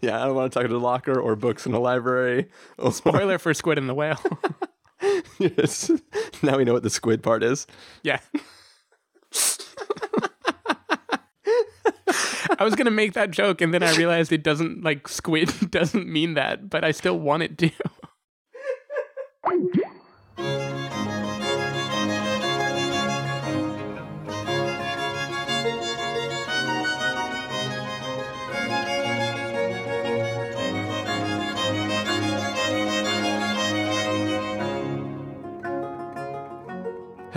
yeah, 0.00 0.22
I 0.22 0.26
don't 0.26 0.34
want 0.34 0.52
to 0.52 0.58
talk 0.58 0.66
to 0.66 0.72
the 0.72 0.80
locker 0.80 1.18
or 1.20 1.36
books 1.36 1.66
in 1.66 1.72
the 1.72 1.80
library. 1.80 2.48
or- 2.78 2.92
Spoiler 2.98 3.38
for 3.38 3.52
Squid 3.54 3.78
and 3.78 3.88
the 3.88 3.94
Whale. 3.94 4.20
yes. 5.38 5.90
Now 6.42 6.56
we 6.58 6.64
know 6.64 6.72
what 6.72 6.82
the 6.82 6.90
squid 6.90 7.22
part 7.22 7.42
is. 7.42 7.66
yeah. 8.02 8.20
I 12.60 12.64
was 12.64 12.74
gonna 12.74 12.90
make 12.90 13.12
that 13.12 13.30
joke, 13.30 13.60
and 13.60 13.72
then 13.72 13.82
I 13.84 13.94
realized 13.94 14.32
it 14.32 14.42
doesn't 14.42 14.82
like 14.82 15.06
squid 15.06 15.52
doesn't 15.70 16.08
mean 16.08 16.34
that, 16.34 16.68
but 16.68 16.82
I 16.82 16.90
still 16.90 17.18
want 17.18 17.42
it 17.44 17.58
to. 17.58 17.70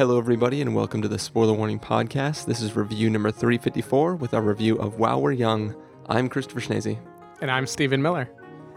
Hello, 0.02 0.18
everybody, 0.18 0.62
and 0.62 0.74
welcome 0.74 1.04
to 1.04 1.08
the 1.08 1.20
Spoiler 1.20 1.54
Warning 1.54 1.80
Podcast. 1.80 2.48
This 2.48 2.60
is 2.60 2.76
review 2.76 3.08
number 3.08 3.30
354 3.30 4.16
with 4.16 4.34
our 4.34 4.42
review 4.42 4.76
of 4.80 4.98
While 4.98 5.22
We're 5.22 5.32
Young. 5.32 5.76
I'm 6.10 6.28
Christopher 6.28 6.60
Schnese. 6.60 6.98
And 7.40 7.52
I'm 7.52 7.68
Stephen 7.68 8.02
Miller. 8.02 8.28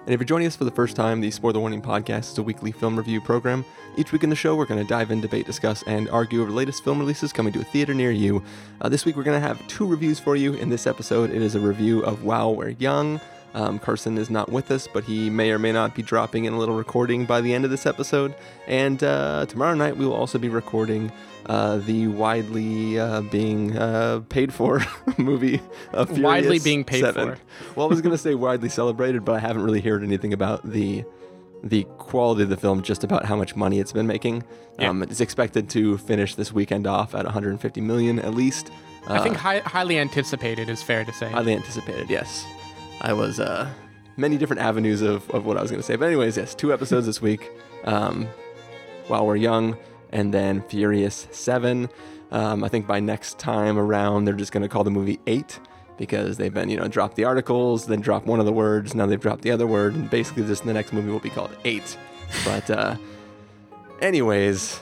And 0.04 0.12
if 0.12 0.20
you're 0.20 0.26
joining 0.26 0.46
us 0.46 0.54
for 0.54 0.64
the 0.64 0.70
first 0.70 0.96
time, 0.96 1.22
the 1.22 1.30
Spoiler 1.30 1.60
Warning 1.60 1.80
Podcast 1.80 2.32
is 2.32 2.36
a 2.36 2.42
weekly 2.42 2.72
film 2.72 2.94
review 2.98 3.22
program. 3.22 3.64
Each 3.96 4.12
week 4.12 4.22
in 4.22 4.28
the 4.28 4.36
show, 4.36 4.54
we're 4.54 4.66
going 4.66 4.82
to 4.82 4.86
dive 4.86 5.10
in, 5.10 5.22
debate, 5.22 5.46
discuss, 5.46 5.82
and 5.84 6.10
argue 6.10 6.42
over 6.42 6.50
the 6.50 6.56
latest 6.58 6.84
film 6.84 6.98
releases 6.98 7.32
coming 7.32 7.54
to 7.54 7.60
a 7.60 7.64
theater 7.64 7.94
near 7.94 8.10
you. 8.10 8.44
Uh, 8.82 8.90
this 8.90 9.06
week, 9.06 9.16
we're 9.16 9.22
going 9.22 9.40
to 9.40 9.48
have 9.48 9.66
two 9.66 9.86
reviews 9.86 10.20
for 10.20 10.36
you. 10.36 10.52
In 10.52 10.68
this 10.68 10.86
episode, 10.86 11.30
it 11.30 11.40
is 11.40 11.54
a 11.54 11.60
review 11.60 12.04
of 12.04 12.24
While 12.24 12.54
We're 12.54 12.68
Young. 12.68 13.18
Um, 13.54 13.78
Carson 13.78 14.18
is 14.18 14.30
not 14.30 14.50
with 14.50 14.70
us, 14.70 14.88
but 14.92 15.04
he 15.04 15.30
may 15.30 15.50
or 15.52 15.58
may 15.58 15.70
not 15.72 15.94
be 15.94 16.02
dropping 16.02 16.44
in 16.44 16.52
a 16.52 16.58
little 16.58 16.74
recording 16.74 17.24
by 17.24 17.40
the 17.40 17.54
end 17.54 17.64
of 17.64 17.70
this 17.70 17.86
episode. 17.86 18.34
And 18.66 19.02
uh, 19.02 19.46
tomorrow 19.46 19.74
night, 19.74 19.96
we 19.96 20.04
will 20.04 20.14
also 20.14 20.38
be 20.38 20.48
recording 20.48 21.12
uh, 21.46 21.76
the 21.78 22.08
widely 22.08 22.98
uh, 22.98 23.20
being 23.22 23.76
uh, 23.78 24.20
paid 24.28 24.52
for 24.52 24.80
movie 25.18 25.60
of 25.92 26.08
Furious 26.08 26.24
Widely 26.24 26.58
being 26.58 26.84
paid 26.84 27.02
7. 27.02 27.36
for. 27.36 27.40
Well, 27.76 27.86
I 27.86 27.88
was 27.90 28.00
going 28.00 28.12
to 28.12 28.18
say 28.18 28.34
widely 28.34 28.68
celebrated, 28.68 29.24
but 29.24 29.34
I 29.36 29.38
haven't 29.38 29.62
really 29.62 29.80
heard 29.80 30.02
anything 30.02 30.32
about 30.32 30.68
the 30.68 31.04
the 31.62 31.84
quality 31.96 32.42
of 32.42 32.50
the 32.50 32.58
film, 32.58 32.82
just 32.82 33.04
about 33.04 33.24
how 33.24 33.34
much 33.36 33.56
money 33.56 33.80
it's 33.80 33.92
been 33.92 34.06
making. 34.06 34.44
Yeah. 34.78 34.90
Um, 34.90 35.02
it's 35.02 35.20
expected 35.22 35.70
to 35.70 35.96
finish 35.96 36.34
this 36.34 36.52
weekend 36.52 36.86
off 36.86 37.14
at 37.14 37.24
150 37.24 37.80
million 37.80 38.18
at 38.18 38.34
least. 38.34 38.70
Uh, 39.08 39.14
I 39.14 39.20
think 39.20 39.36
hi- 39.36 39.60
highly 39.60 39.98
anticipated 39.98 40.68
is 40.68 40.82
fair 40.82 41.04
to 41.06 41.12
say. 41.14 41.30
highly 41.30 41.54
anticipated. 41.54 42.10
Yes, 42.10 42.44
I 43.04 43.12
was 43.12 43.38
uh, 43.38 43.68
many 44.16 44.38
different 44.38 44.62
avenues 44.62 45.02
of, 45.02 45.28
of 45.30 45.44
what 45.44 45.58
I 45.58 45.62
was 45.62 45.70
going 45.70 45.80
to 45.80 45.86
say, 45.86 45.94
but 45.94 46.06
anyways, 46.06 46.38
yes, 46.38 46.54
two 46.54 46.72
episodes 46.72 47.04
this 47.04 47.20
week. 47.20 47.50
Um, 47.84 48.26
while 49.08 49.26
we're 49.26 49.36
young, 49.36 49.76
and 50.10 50.32
then 50.32 50.62
Furious 50.62 51.28
Seven. 51.30 51.90
Um, 52.30 52.64
I 52.64 52.68
think 52.68 52.86
by 52.86 53.00
next 53.00 53.38
time 53.38 53.78
around, 53.78 54.24
they're 54.24 54.32
just 54.32 54.52
going 54.52 54.62
to 54.62 54.68
call 54.68 54.84
the 54.84 54.90
movie 54.90 55.20
Eight 55.26 55.60
because 55.98 56.38
they've 56.38 56.54
been, 56.54 56.70
you 56.70 56.78
know, 56.78 56.88
drop 56.88 57.14
the 57.14 57.24
articles, 57.24 57.86
then 57.86 58.00
drop 58.00 58.24
one 58.24 58.40
of 58.40 58.46
the 58.46 58.52
words, 58.52 58.94
now 58.94 59.04
they've 59.04 59.20
dropped 59.20 59.42
the 59.42 59.50
other 59.50 59.66
word, 59.66 59.94
and 59.94 60.08
basically 60.10 60.44
just 60.44 60.64
the 60.64 60.72
next 60.72 60.92
movie 60.92 61.10
will 61.10 61.20
be 61.20 61.30
called 61.30 61.54
Eight. 61.64 61.96
But, 62.44 62.70
uh, 62.70 62.96
anyways, 64.00 64.80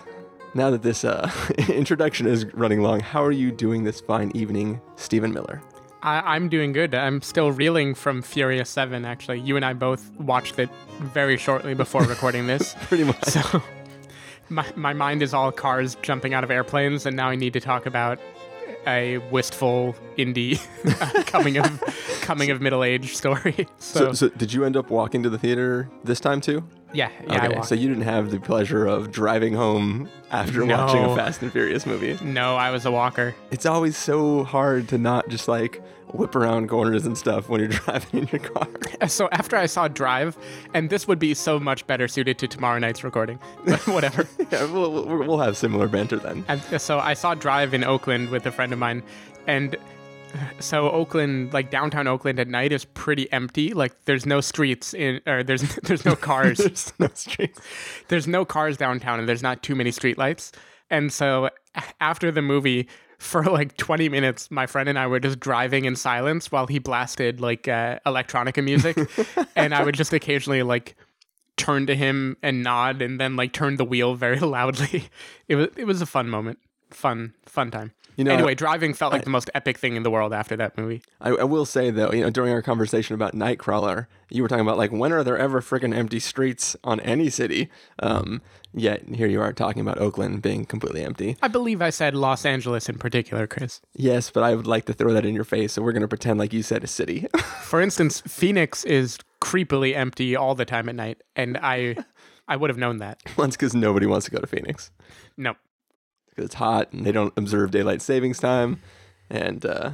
now 0.54 0.70
that 0.70 0.82
this 0.82 1.04
uh, 1.04 1.28
introduction 1.68 2.26
is 2.26 2.46
running 2.54 2.80
long, 2.80 3.00
how 3.00 3.24
are 3.24 3.32
you 3.32 3.50
doing 3.50 3.84
this 3.84 4.00
fine 4.00 4.30
evening, 4.34 4.80
Stephen 4.96 5.32
Miller? 5.32 5.60
I- 6.02 6.34
I'm 6.34 6.48
doing 6.48 6.72
good. 6.72 6.94
I'm 6.94 7.22
still 7.22 7.52
reeling 7.52 7.94
from 7.94 8.22
Furious 8.22 8.68
7, 8.70 9.04
actually. 9.04 9.40
You 9.40 9.56
and 9.56 9.64
I 9.64 9.72
both 9.72 10.10
watched 10.18 10.58
it 10.58 10.68
very 11.00 11.36
shortly 11.36 11.74
before 11.74 12.02
recording 12.02 12.46
this. 12.46 12.74
Pretty 12.82 13.04
much. 13.04 13.22
So 13.24 13.62
my, 14.48 14.66
my 14.76 14.92
mind 14.92 15.22
is 15.22 15.32
all 15.32 15.52
cars 15.52 15.96
jumping 16.02 16.34
out 16.34 16.44
of 16.44 16.50
airplanes, 16.50 17.06
and 17.06 17.16
now 17.16 17.28
I 17.28 17.36
need 17.36 17.52
to 17.54 17.60
talk 17.60 17.86
about 17.86 18.18
a 18.86 19.18
wistful 19.30 19.94
indie 20.18 20.58
coming 21.26 21.56
of 21.56 21.80
coming 22.22 22.50
of 22.50 22.60
middle 22.60 22.82
age 22.82 23.14
story. 23.16 23.68
So, 23.78 24.06
So, 24.06 24.12
so, 24.12 24.28
did 24.30 24.52
you 24.52 24.64
end 24.64 24.76
up 24.76 24.90
walking 24.90 25.22
to 25.22 25.30
the 25.30 25.38
theater 25.38 25.88
this 26.02 26.18
time 26.18 26.40
too? 26.40 26.64
yeah, 26.92 27.08
yeah. 27.28 27.46
Okay, 27.46 27.62
so 27.62 27.74
you 27.76 27.88
didn't 27.88 28.02
have 28.04 28.30
the 28.30 28.38
pleasure 28.40 28.84
of 28.86 29.10
driving 29.12 29.54
home 29.54 30.08
after 30.32 30.64
watching 30.64 31.02
a 31.04 31.14
Fast 31.16 31.42
and 31.42 31.50
Furious 31.52 31.86
movie. 31.86 32.18
no, 32.24 32.56
I 32.56 32.70
was 32.70 32.84
a 32.84 32.90
walker. 32.90 33.34
It's 33.52 33.66
always 33.66 33.96
so 33.96 34.42
hard 34.44 34.88
to 34.88 34.98
not 34.98 35.28
just 35.28 35.46
like 35.48 35.80
whip 36.12 36.36
around 36.36 36.68
corners 36.68 37.06
and 37.06 37.16
stuff 37.16 37.48
when 37.48 37.60
you're 37.60 37.68
driving 37.86 38.20
in 38.20 38.28
your 38.28 38.40
car. 38.40 38.68
Uh, 39.00 39.06
so 39.06 39.28
after 39.32 39.56
I 39.56 39.66
saw 39.66 39.88
Drive, 39.88 40.36
and 40.74 40.90
this 40.90 41.08
would 41.08 41.18
be 41.18 41.34
so 41.34 41.58
much 41.58 41.86
better 41.86 42.08
suited 42.08 42.38
to 42.38 42.48
tomorrow 42.48 42.78
night's 42.78 43.02
recording, 43.04 43.38
but 43.64 43.80
whatever. 43.88 44.26
yeah, 44.50 44.70
we'll, 44.72 44.92
we'll, 44.92 45.18
we'll 45.26 45.38
have 45.38 45.56
similar 45.56 45.88
banter 45.88 46.16
then. 46.16 46.44
And 46.48 46.60
uh, 46.72 46.78
so 46.78 46.98
I 46.98 47.14
saw 47.14 47.34
Drive 47.34 47.74
in 47.74 47.84
Oakland 47.84 48.30
with 48.30 48.46
a 48.46 48.52
friend 48.52 48.72
of 48.72 48.78
mine, 48.78 49.02
and 49.46 49.74
uh, 49.74 50.38
so 50.60 50.90
Oakland, 50.90 51.52
like 51.52 51.70
downtown 51.70 52.06
Oakland 52.06 52.38
at 52.38 52.48
night, 52.48 52.72
is 52.72 52.84
pretty 52.84 53.30
empty. 53.32 53.72
Like 53.74 54.04
there's 54.04 54.26
no 54.26 54.40
streets 54.40 54.94
in, 54.94 55.20
or 55.26 55.42
there's 55.42 55.74
there's 55.82 56.04
no 56.04 56.16
cars. 56.16 56.58
There's 56.58 56.92
no 56.98 57.08
streets. 57.14 57.60
there's 58.08 58.26
no 58.26 58.44
cars 58.44 58.76
downtown, 58.76 59.18
and 59.18 59.28
there's 59.28 59.42
not 59.42 59.62
too 59.62 59.74
many 59.74 59.90
streetlights. 59.90 60.52
And 60.90 61.10
so 61.10 61.48
after 62.00 62.30
the 62.30 62.42
movie, 62.42 62.86
for 63.22 63.44
like 63.44 63.76
20 63.76 64.08
minutes, 64.08 64.50
my 64.50 64.66
friend 64.66 64.88
and 64.88 64.98
I 64.98 65.06
were 65.06 65.20
just 65.20 65.38
driving 65.38 65.84
in 65.84 65.94
silence 65.94 66.50
while 66.50 66.66
he 66.66 66.78
blasted 66.78 67.40
like 67.40 67.68
uh, 67.68 68.00
electronica 68.04 68.62
music, 68.62 68.98
and 69.56 69.74
I 69.74 69.84
would 69.84 69.94
just 69.94 70.12
occasionally 70.12 70.62
like 70.62 70.96
turn 71.56 71.86
to 71.86 71.94
him 71.94 72.36
and 72.42 72.62
nod, 72.62 73.00
and 73.00 73.20
then 73.20 73.36
like 73.36 73.52
turn 73.52 73.76
the 73.76 73.84
wheel 73.84 74.14
very 74.14 74.40
loudly. 74.40 75.04
It 75.48 75.54
was 75.54 75.68
it 75.76 75.84
was 75.84 76.02
a 76.02 76.06
fun 76.06 76.28
moment, 76.28 76.58
fun 76.94 77.34
fun 77.46 77.70
time. 77.70 77.92
You 78.16 78.24
know, 78.24 78.32
anyway, 78.32 78.54
driving 78.54 78.92
felt 78.92 79.12
like 79.12 79.24
the 79.24 79.30
most 79.30 79.48
epic 79.54 79.78
thing 79.78 79.96
in 79.96 80.02
the 80.02 80.10
world 80.10 80.34
after 80.34 80.54
that 80.56 80.76
movie. 80.76 81.02
I, 81.20 81.30
I 81.30 81.44
will 81.44 81.64
say 81.64 81.90
though, 81.90 82.12
you 82.12 82.20
know, 82.20 82.30
during 82.30 82.52
our 82.52 82.60
conversation 82.60 83.14
about 83.14 83.34
Nightcrawler, 83.34 84.06
you 84.28 84.42
were 84.42 84.48
talking 84.48 84.66
about 84.66 84.76
like 84.76 84.92
when 84.92 85.12
are 85.12 85.24
there 85.24 85.38
ever 85.38 85.62
freaking 85.62 85.96
empty 85.96 86.20
streets 86.20 86.76
on 86.84 87.00
any 87.00 87.30
city? 87.30 87.70
Um, 88.00 88.42
yet 88.74 89.02
here 89.08 89.26
you 89.26 89.40
are 89.40 89.52
talking 89.52 89.80
about 89.80 89.98
Oakland 89.98 90.42
being 90.42 90.66
completely 90.66 91.02
empty. 91.02 91.36
I 91.42 91.48
believe 91.48 91.80
I 91.80 91.88
said 91.88 92.14
Los 92.14 92.44
Angeles 92.44 92.88
in 92.88 92.98
particular, 92.98 93.46
Chris. 93.46 93.80
Yes, 93.94 94.30
but 94.30 94.42
I 94.42 94.54
would 94.54 94.66
like 94.66 94.84
to 94.86 94.92
throw 94.92 95.14
that 95.14 95.24
in 95.24 95.34
your 95.34 95.44
face, 95.44 95.72
so 95.72 95.82
we're 95.82 95.92
gonna 95.92 96.08
pretend 96.08 96.38
like 96.38 96.52
you 96.52 96.62
said 96.62 96.84
a 96.84 96.88
city. 96.88 97.26
For 97.62 97.80
instance, 97.80 98.20
Phoenix 98.26 98.84
is 98.84 99.18
creepily 99.40 99.96
empty 99.96 100.36
all 100.36 100.54
the 100.54 100.66
time 100.66 100.88
at 100.88 100.94
night, 100.94 101.22
and 101.34 101.58
I, 101.62 101.96
I 102.46 102.56
would 102.56 102.68
have 102.68 102.78
known 102.78 102.98
that. 102.98 103.20
Once 103.38 103.56
because 103.56 103.74
nobody 103.74 104.04
wants 104.06 104.26
to 104.26 104.30
go 104.30 104.38
to 104.38 104.46
Phoenix. 104.46 104.90
No, 105.38 105.54
because 106.34 106.46
it's 106.46 106.54
hot 106.54 106.92
and 106.92 107.04
they 107.04 107.12
don't 107.12 107.32
observe 107.36 107.70
daylight 107.70 108.02
savings 108.02 108.38
time, 108.38 108.80
and 109.30 109.64
uh, 109.64 109.90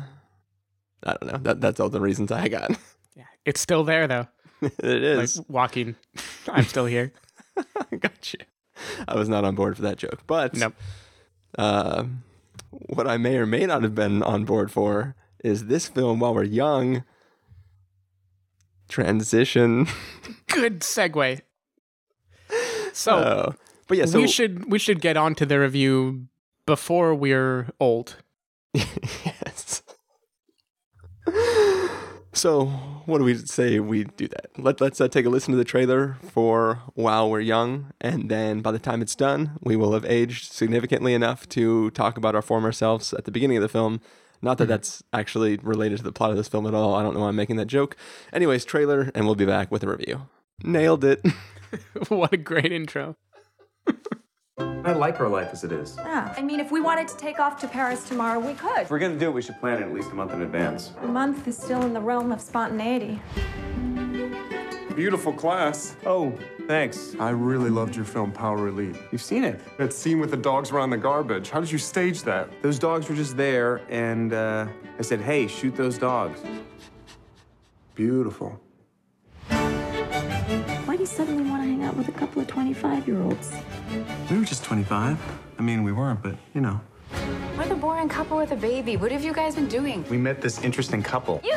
I 1.05 1.15
don't 1.21 1.33
know. 1.33 1.39
That 1.39 1.61
that's 1.61 1.81
all 1.81 1.89
the 1.89 2.01
reasons 2.01 2.31
I 2.33 2.49
got. 2.49 2.71
yeah, 3.17 3.25
it's 3.45 3.61
still 3.61 3.85
there 3.85 4.07
though. 4.07 4.27
it 4.63 5.03
is 5.03 5.39
Like 5.39 5.47
walking, 5.51 5.97
I'm 6.49 6.65
still 6.65 6.87
here. 6.87 7.13
got 8.01 8.33
you. 8.33 8.41
I 9.09 9.17
was 9.17 9.29
not 9.29 9.45
on 9.45 9.55
board 9.55 9.77
for 9.77 9.83
that 9.83 9.99
joke, 9.99 10.23
but 10.27 10.55
Nope. 10.55 10.75
uh, 11.59 12.05
what 12.71 13.09
I 13.09 13.17
may 13.17 13.37
or 13.37 13.47
may 13.47 13.67
not 13.67 13.83
have 13.83 13.95
been 13.95 14.23
on 14.23 14.45
board 14.45 14.71
for 14.71 15.17
is 15.45 15.67
this 15.67 15.89
film. 15.89 16.21
While 16.21 16.35
we're 16.35 16.45
young, 16.45 17.03
transition. 18.89 19.87
Good 20.49 20.81
segue. 20.81 21.41
So 22.93 23.17
Uh, 23.17 23.53
but 23.89 23.99
yeah, 23.99 24.05
so 24.05 24.21
we 24.21 24.29
should 24.29 24.71
we 24.71 24.79
should 24.79 25.01
get 25.01 25.17
on 25.17 25.35
to 25.37 25.47
the 25.47 25.59
review 25.59 26.29
before 26.67 27.15
we're 27.15 27.69
old. 27.81 28.17
yes. 28.75 29.83
So, 32.39 32.67
what 33.07 33.19
do 33.19 33.25
we 33.25 33.35
say 33.35 33.81
we 33.81 34.05
do 34.05 34.29
that? 34.29 34.51
Let, 34.57 34.81
let's 34.81 35.01
uh, 35.01 35.09
take 35.09 35.27
a 35.27 35.29
listen 35.29 35.51
to 35.51 35.59
the 35.59 35.65
trailer 35.65 36.19
for 36.23 36.83
While 36.95 37.29
We're 37.29 37.41
Young, 37.41 37.91
and 38.01 38.31
then 38.31 38.61
by 38.61 38.71
the 38.71 38.79
time 38.79 39.03
it's 39.03 39.17
done, 39.17 39.59
we 39.61 39.75
will 39.75 39.93
have 39.93 40.05
aged 40.05 40.53
significantly 40.53 41.15
enough 41.15 41.49
to 41.49 41.91
talk 41.91 42.17
about 42.17 42.37
our 42.37 42.43
former 42.43 42.71
selves 42.71 43.13
at 43.13 43.25
the 43.25 43.33
beginning 43.33 43.57
of 43.57 43.63
the 43.63 43.69
film. 43.69 44.01
Not 44.41 44.59
that 44.59 44.69
that's 44.69 45.03
actually 45.13 45.57
related 45.57 45.99
to 45.99 46.05
the 46.05 46.13
plot 46.13 46.31
of 46.31 46.37
this 46.37 46.47
film 46.47 46.65
at 46.69 46.75
all. 46.75 46.95
I 46.95 47.03
don't 47.03 47.15
know 47.15 47.21
why 47.21 47.29
I'm 47.29 47.37
making 47.37 47.57
that 47.57 47.67
joke. 47.67 47.97
Anyways, 48.33 48.65
trailer, 48.65 49.11
and 49.17 49.25
we'll 49.25 49.35
be 49.35 49.45
back 49.45 49.73
with 49.73 49.83
a 49.83 49.89
review. 49.89 50.29
Nailed 50.63 51.05
it. 51.05 51.27
what 52.09 52.33
a 52.33 52.37
great 52.37 52.71
intro. 52.71 53.17
I 54.59 54.93
like 54.93 55.21
our 55.21 55.29
life 55.29 55.51
as 55.53 55.65
it 55.65 55.73
is. 55.73 55.97
Yeah. 55.99 56.35
I 56.37 56.41
mean, 56.41 56.61
if 56.61 56.71
we 56.73 56.81
wanted 56.81 57.09
to 57.09 57.17
take 57.17 57.39
off 57.39 57.61
to 57.61 57.69
Paris 57.69 58.09
tomorrow, 58.09 58.41
we 58.41 58.55
could. 58.55 58.81
If 58.83 58.91
we're 58.91 58.99
gonna 58.99 59.19
do 59.19 59.29
it, 59.29 59.33
we 59.33 59.43
should 59.43 59.59
plan 59.61 59.83
it 59.83 59.87
at 59.87 59.93
least 59.93 60.11
a 60.11 60.15
month 60.15 60.33
in 60.33 60.41
advance. 60.43 60.93
A 61.03 61.07
month 61.07 61.47
is 61.47 61.59
still 61.59 61.83
in 61.83 61.93
the 61.93 62.01
realm 62.01 62.33
of 62.33 62.41
spontaneity. 62.41 63.21
Beautiful 64.97 65.33
class. 65.33 65.95
Oh, 66.07 66.33
thanks. 66.67 67.15
I 67.21 67.31
really 67.31 67.71
loved 67.71 67.95
your 67.95 68.05
film, 68.05 68.33
Power 68.33 68.67
Elite. 68.69 68.97
You've 69.13 69.23
seen 69.23 69.45
it. 69.45 69.61
That 69.79 69.93
scene 69.93 70.19
with 70.19 70.31
the 70.31 70.37
dogs 70.37 70.73
around 70.73 70.91
the 70.91 70.97
garbage. 70.97 71.51
How 71.51 71.61
did 71.61 71.71
you 71.71 71.79
stage 71.79 72.23
that? 72.23 72.51
Those 72.63 72.79
dogs 72.79 73.09
were 73.09 73.15
just 73.15 73.37
there, 73.37 73.83
and 73.91 74.33
uh, 74.33 74.67
I 74.99 75.03
said, 75.03 75.21
hey, 75.21 75.47
shoot 75.47 75.77
those 75.77 75.99
dogs. 75.99 76.41
Beautiful. 77.95 78.59
Do 81.09 81.13
you 81.13 81.27
suddenly 81.27 81.51
want 81.51 81.63
to 81.63 81.69
hang 81.69 81.83
out 81.85 81.97
with 81.97 82.09
a 82.09 82.13
couple 82.13 82.43
of 82.43 82.49
25 82.49 83.07
year 83.07 83.23
olds? 83.23 83.53
We 84.31 84.39
were 84.39 84.45
just 84.45 84.65
25. 84.65 85.19
I 85.59 85.63
mean, 85.63 85.83
we 85.83 85.93
weren't, 85.93 86.23
but 86.23 86.37
you 86.55 86.61
know. 86.61 86.81
We're 87.57 87.67
the 87.67 87.75
boring 87.75 88.09
couple 88.09 88.37
with 88.37 88.53
a 88.53 88.57
baby. 88.57 88.97
What 88.97 89.11
have 89.13 89.25
you 89.25 89.33
guys 89.33 89.55
been 89.55 89.69
doing? 89.69 90.05
We 90.11 90.19
met 90.19 90.41
this 90.41 90.63
interesting 90.63 91.03
couple. 91.03 91.41
You 91.43 91.57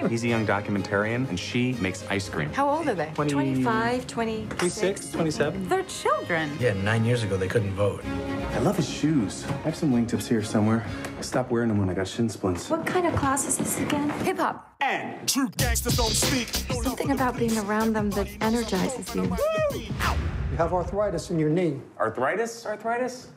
came! 0.00 0.08
He's 0.08 0.24
a 0.24 0.28
young 0.28 0.46
documentarian, 0.46 1.28
and 1.28 1.38
she 1.38 1.74
makes 1.74 2.04
ice 2.08 2.28
cream. 2.28 2.50
How 2.52 2.68
old 2.68 2.88
are 2.88 2.94
they? 2.94 3.10
25, 3.14 4.06
26. 4.06 4.58
26, 4.58 5.10
27. 5.10 5.68
They're 5.68 5.82
children. 5.84 6.56
Yeah, 6.60 6.74
nine 6.74 7.04
years 7.04 7.22
ago 7.22 7.36
they 7.36 7.48
couldn't 7.48 7.72
vote. 7.72 8.04
I 8.52 8.58
love 8.60 8.76
his 8.76 8.88
shoes. 8.88 9.44
I 9.48 9.52
have 9.62 9.76
some 9.76 9.92
wingtips 9.92 10.26
here 10.26 10.42
somewhere. 10.42 10.84
I 11.18 11.20
stopped 11.20 11.50
wearing 11.50 11.68
them 11.68 11.78
when 11.78 11.90
I 11.90 11.94
got 11.94 12.08
shin 12.08 12.28
splints. 12.28 12.70
What 12.70 12.86
kind 12.86 13.06
of 13.06 13.14
class 13.16 13.46
is 13.46 13.58
this 13.58 13.80
again? 13.80 14.10
Hip 14.20 14.38
hop. 14.38 14.74
And 14.80 15.28
true 15.28 15.48
gangsters 15.56 15.96
don't 15.96 16.10
speak. 16.12 16.48
Something 16.82 17.10
about 17.10 17.36
being 17.36 17.56
around 17.58 17.92
them 17.92 18.10
that 18.10 18.28
energizes 18.40 19.14
you. 19.14 19.24
You 19.24 20.56
have 20.56 20.72
arthritis 20.72 21.30
in 21.30 21.38
your 21.38 21.50
knee. 21.50 21.80
Arthritis? 21.98 22.66
Arthritis? 22.66 23.28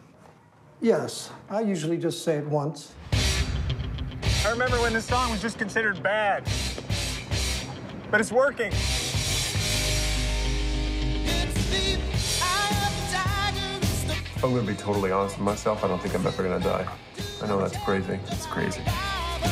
Yes, 0.80 1.32
I 1.50 1.62
usually 1.62 1.98
just 1.98 2.24
say 2.24 2.38
it 2.38 2.48
once. 2.48 2.94
I 4.44 4.50
remember 4.50 4.82
when 4.82 4.92
this 4.92 5.06
song 5.06 5.30
was 5.30 5.40
just 5.40 5.60
considered 5.60 6.02
bad. 6.02 6.44
But 8.10 8.22
it's 8.22 8.32
working. 8.32 8.72
If 14.34 14.44
I'm 14.44 14.56
gonna 14.56 14.66
be 14.66 14.74
totally 14.74 15.12
honest 15.12 15.38
with 15.38 15.46
myself, 15.46 15.84
I 15.84 15.88
don't 15.88 16.02
think 16.02 16.16
I'm 16.16 16.26
ever 16.26 16.42
gonna 16.42 16.60
die. 16.60 16.88
I 17.44 17.48
know 17.48 17.60
that's 17.60 17.78
crazy. 17.86 18.20
It's 18.32 18.48
crazy. 18.48 18.82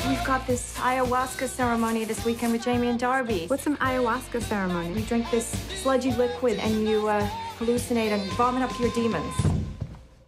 We've 0.07 0.23
got 0.25 0.47
this 0.47 0.75
ayahuasca 0.79 1.47
ceremony 1.47 2.03
this 2.03 2.25
weekend 2.25 2.53
with 2.53 2.63
Jamie 2.63 2.87
and 2.87 2.97
Darby. 2.97 3.45
What's 3.45 3.67
an 3.67 3.77
ayahuasca 3.77 4.41
ceremony? 4.41 4.91
We 4.93 5.03
drink 5.03 5.29
this 5.29 5.49
sludgy 5.83 6.13
liquid 6.13 6.57
and 6.57 6.87
you 6.87 7.07
uh, 7.07 7.29
hallucinate 7.59 8.09
and 8.09 8.23
vomit 8.31 8.63
up 8.63 8.79
your 8.79 8.91
demons. 8.93 9.35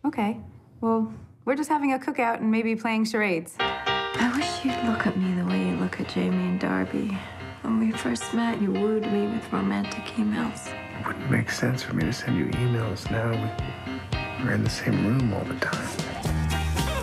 Okay. 0.05 0.37
Well, 0.81 1.11
we're 1.45 1.55
just 1.55 1.69
having 1.69 1.93
a 1.93 1.97
cookout 1.97 2.41
and 2.41 2.51
maybe 2.51 2.75
playing 2.75 3.05
charades. 3.05 3.55
I 4.23 4.37
wish 4.37 4.63
you'd 4.65 4.83
look 4.87 5.07
at 5.07 5.17
me 5.17 5.33
the 5.33 5.45
way 5.45 5.59
you 5.69 5.75
look 5.77 5.99
at 5.99 6.07
Jamie 6.09 6.47
and 6.49 6.59
Darby. 6.59 7.17
When 7.63 7.79
we 7.79 7.91
first 7.91 8.33
met, 8.33 8.61
you 8.61 8.71
wooed 8.71 9.11
me 9.11 9.27
with 9.27 9.51
romantic 9.51 10.05
emails. 10.15 10.67
It 10.99 11.07
wouldn't 11.07 11.29
make 11.31 11.49
sense 11.49 11.81
for 11.81 11.95
me 11.95 12.03
to 12.05 12.13
send 12.13 12.37
you 12.37 12.45
emails 12.45 13.09
now. 13.09 13.31
We- 13.31 13.49
We're 14.45 14.53
in 14.53 14.63
the 14.63 14.69
same 14.69 15.05
room 15.05 15.33
all 15.33 15.43
the 15.43 15.53
time. 15.55 15.87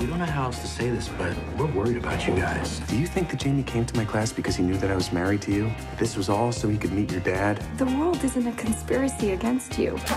We 0.00 0.06
don't 0.06 0.19
know 0.19 0.25
how 0.26 0.44
else 0.44 0.59
to 0.61 0.67
say 0.69 0.91
this, 0.91 1.09
but 1.09 1.35
we're 1.56 1.67
worried 1.67 1.97
about 1.97 2.25
you 2.26 2.35
guys. 2.35 2.79
Do 2.88 2.97
you 2.97 3.06
think 3.06 3.31
that 3.31 3.38
Jamie 3.41 3.62
came 3.64 3.85
to 3.85 3.97
my 3.97 4.05
class 4.05 4.32
because 4.32 4.55
he 4.56 4.62
knew 4.62 4.76
that 4.76 4.91
I 4.91 4.94
was 4.94 5.12
married 5.12 5.43
to 5.43 5.53
you? 5.53 5.71
This 5.99 6.17
was 6.17 6.29
all 6.29 6.53
so 6.53 6.69
he 6.69 6.76
could 6.76 6.93
meet 6.93 7.11
your 7.11 7.21
dad? 7.21 7.64
The 7.79 7.87
world 7.87 8.23
isn't 8.25 8.47
a 8.47 8.53
conspiracy 8.53 9.32
against 9.32 9.76
you. 9.79 9.99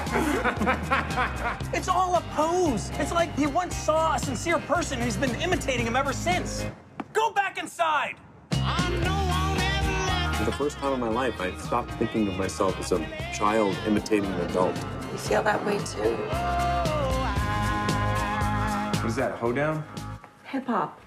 It's 1.74 1.88
all 1.88 2.16
a 2.16 2.22
pose. 2.36 2.92
It's 3.00 3.12
like 3.12 3.36
he 3.38 3.48
once 3.48 3.76
saw 3.76 4.16
a 4.16 4.20
sincere 4.20 4.60
person 4.60 4.98
and 5.00 5.06
he's 5.06 5.18
been 5.18 5.34
imitating 5.42 5.88
him 5.88 5.96
ever 5.96 6.14
since. 6.14 6.66
Go 7.22 7.30
back 7.30 7.60
inside. 7.60 8.16
For 8.50 10.44
the 10.44 10.52
first 10.58 10.80
time 10.80 10.94
in 10.94 11.00
my 11.00 11.08
life, 11.08 11.40
I 11.40 11.56
stopped 11.60 11.92
thinking 11.92 12.28
of 12.28 12.36
myself 12.36 12.80
as 12.80 12.92
a 12.92 12.98
child 13.32 13.78
imitating 13.86 14.26
an 14.26 14.42
adult. 14.50 14.76
You 15.12 15.18
feel 15.20 15.44
that 15.44 15.64
way 15.64 15.78
too. 15.78 16.16
What 18.98 19.06
is 19.06 19.16
that, 19.18 19.38
hoedown? 19.38 19.84
Hip 20.46 20.66
hop. 20.66 21.00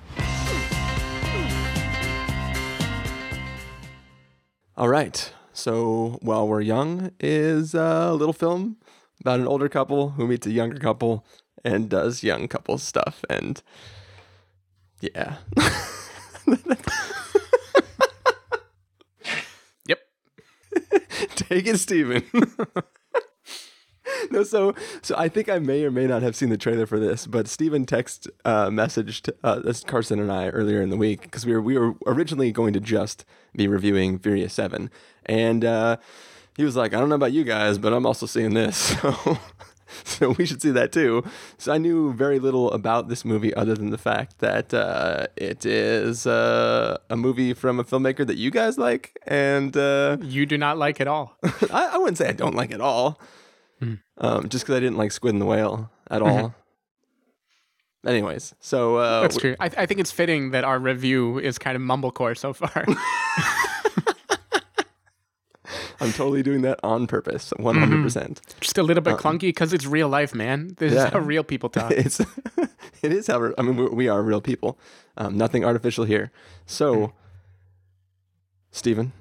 All 4.76 4.88
right. 4.88 5.32
So, 5.52 6.20
While 6.22 6.46
We're 6.46 6.60
Young 6.60 7.10
is 7.18 7.74
uh, 7.74 8.10
a 8.12 8.14
little 8.14 8.32
film 8.32 8.76
about 9.20 9.40
an 9.40 9.48
older 9.48 9.68
couple 9.68 10.10
who 10.10 10.28
meets 10.28 10.46
a 10.46 10.52
younger 10.52 10.78
couple 10.78 11.26
and 11.64 11.88
does 11.88 12.22
young 12.22 12.46
couple 12.46 12.78
stuff. 12.78 13.24
And 13.28 13.60
yeah. 15.00 15.38
Yep. 19.86 19.98
Take 21.36 21.66
it, 21.66 21.78
Stephen. 21.78 22.22
no, 24.30 24.42
so 24.42 24.74
so 25.02 25.14
I 25.16 25.28
think 25.28 25.48
I 25.48 25.58
may 25.58 25.84
or 25.84 25.90
may 25.90 26.06
not 26.06 26.22
have 26.22 26.36
seen 26.36 26.48
the 26.48 26.56
trailer 26.56 26.86
for 26.86 26.98
this, 26.98 27.26
but 27.26 27.48
Stephen 27.48 27.86
text 27.86 28.28
uh, 28.44 28.68
messaged 28.68 29.30
uh, 29.42 29.60
Carson 29.86 30.20
and 30.20 30.32
I 30.32 30.48
earlier 30.48 30.80
in 30.82 30.90
the 30.90 30.96
week 30.96 31.22
because 31.22 31.44
we 31.46 31.52
were 31.52 31.62
we 31.62 31.78
were 31.78 31.94
originally 32.06 32.52
going 32.52 32.72
to 32.72 32.80
just 32.80 33.24
be 33.54 33.68
reviewing 33.68 34.18
Furious 34.18 34.52
Seven, 34.54 34.90
and 35.26 35.64
uh, 35.64 35.96
he 36.56 36.64
was 36.64 36.76
like, 36.76 36.94
"I 36.94 37.00
don't 37.00 37.08
know 37.08 37.14
about 37.14 37.32
you 37.32 37.44
guys, 37.44 37.78
but 37.78 37.92
I'm 37.92 38.06
also 38.06 38.26
seeing 38.26 38.54
this." 38.54 38.94
So. 39.04 39.38
So 40.04 40.30
we 40.38 40.46
should 40.46 40.62
see 40.62 40.70
that 40.70 40.92
too. 40.92 41.24
So 41.58 41.72
I 41.72 41.78
knew 41.78 42.12
very 42.12 42.38
little 42.38 42.70
about 42.72 43.08
this 43.08 43.24
movie 43.24 43.52
other 43.54 43.74
than 43.74 43.90
the 43.90 43.98
fact 43.98 44.38
that 44.38 44.72
uh, 44.72 45.26
it 45.36 45.66
is 45.66 46.26
uh, 46.26 46.98
a 47.10 47.16
movie 47.16 47.52
from 47.54 47.80
a 47.80 47.84
filmmaker 47.84 48.26
that 48.26 48.36
you 48.36 48.50
guys 48.50 48.78
like, 48.78 49.18
and 49.26 49.76
uh, 49.76 50.16
You 50.20 50.46
do 50.46 50.56
not 50.58 50.78
like 50.78 51.00
at 51.00 51.08
all. 51.08 51.36
I, 51.70 51.90
I 51.94 51.98
wouldn't 51.98 52.18
say 52.18 52.28
I 52.28 52.32
don't 52.32 52.54
like 52.54 52.70
at 52.72 52.80
all. 52.80 53.20
Um, 54.18 54.48
just 54.48 54.64
because 54.64 54.76
I 54.76 54.80
didn't 54.80 54.96
like 54.96 55.12
Squid 55.12 55.34
and 55.34 55.42
the 55.42 55.46
Whale 55.46 55.90
at 56.10 56.22
all. 56.22 56.54
Anyways, 58.06 58.54
so 58.60 58.96
uh, 58.96 59.22
That's 59.22 59.36
true. 59.36 59.56
I, 59.58 59.70
I 59.76 59.86
think 59.86 60.00
it's 60.00 60.12
fitting 60.12 60.50
that 60.50 60.62
our 60.64 60.78
review 60.78 61.38
is 61.38 61.58
kind 61.58 61.74
of 61.76 61.82
mumblecore 61.82 62.36
so 62.36 62.52
far. 62.52 62.84
I'm 66.00 66.12
totally 66.12 66.42
doing 66.42 66.62
that 66.62 66.80
on 66.82 67.06
purpose, 67.06 67.52
100. 67.56 68.02
percent 68.02 68.40
Just 68.60 68.78
a 68.78 68.82
little 68.82 69.02
bit 69.02 69.16
clunky 69.16 69.40
because 69.40 69.72
it's 69.72 69.86
real 69.86 70.08
life, 70.08 70.34
man. 70.34 70.74
This 70.78 70.92
yeah. 70.92 71.06
is 71.06 71.12
how 71.12 71.18
real 71.18 71.44
people 71.44 71.68
talk. 71.70 71.92
It's 71.92 72.20
it 73.02 73.12
is 73.12 73.26
how 73.26 73.52
I 73.58 73.62
mean 73.62 73.94
we 73.94 74.08
are 74.08 74.22
real 74.22 74.40
people. 74.40 74.78
Um, 75.16 75.36
nothing 75.36 75.64
artificial 75.64 76.04
here. 76.04 76.32
So, 76.66 77.12
Stephen, 78.70 79.12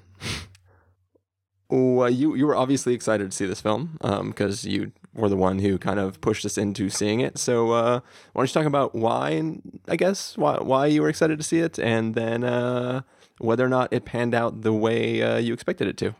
well, 1.68 2.10
you 2.10 2.34
you 2.34 2.46
were 2.46 2.56
obviously 2.56 2.94
excited 2.94 3.30
to 3.30 3.36
see 3.36 3.46
this 3.46 3.60
film 3.60 3.98
because 4.00 4.64
you 4.64 4.92
were 5.14 5.28
the 5.28 5.36
one 5.36 5.60
who 5.60 5.78
kind 5.78 5.98
of 5.98 6.20
pushed 6.20 6.44
us 6.44 6.58
into 6.58 6.90
seeing 6.90 7.20
it. 7.20 7.38
So, 7.38 7.70
uh, 7.72 8.00
why 8.32 8.40
don't 8.40 8.48
you 8.48 8.54
talk 8.54 8.66
about 8.66 8.94
why 8.94 9.30
and 9.30 9.80
I 9.88 9.96
guess 9.96 10.36
why 10.36 10.58
why 10.60 10.86
you 10.86 11.02
were 11.02 11.08
excited 11.08 11.38
to 11.38 11.44
see 11.44 11.60
it, 11.60 11.78
and 11.78 12.14
then 12.14 12.44
uh, 12.44 13.02
whether 13.38 13.64
or 13.64 13.68
not 13.68 13.92
it 13.92 14.04
panned 14.04 14.34
out 14.34 14.62
the 14.62 14.72
way 14.72 15.22
uh, 15.22 15.38
you 15.38 15.52
expected 15.52 15.88
it 15.88 15.96
to. 15.98 16.14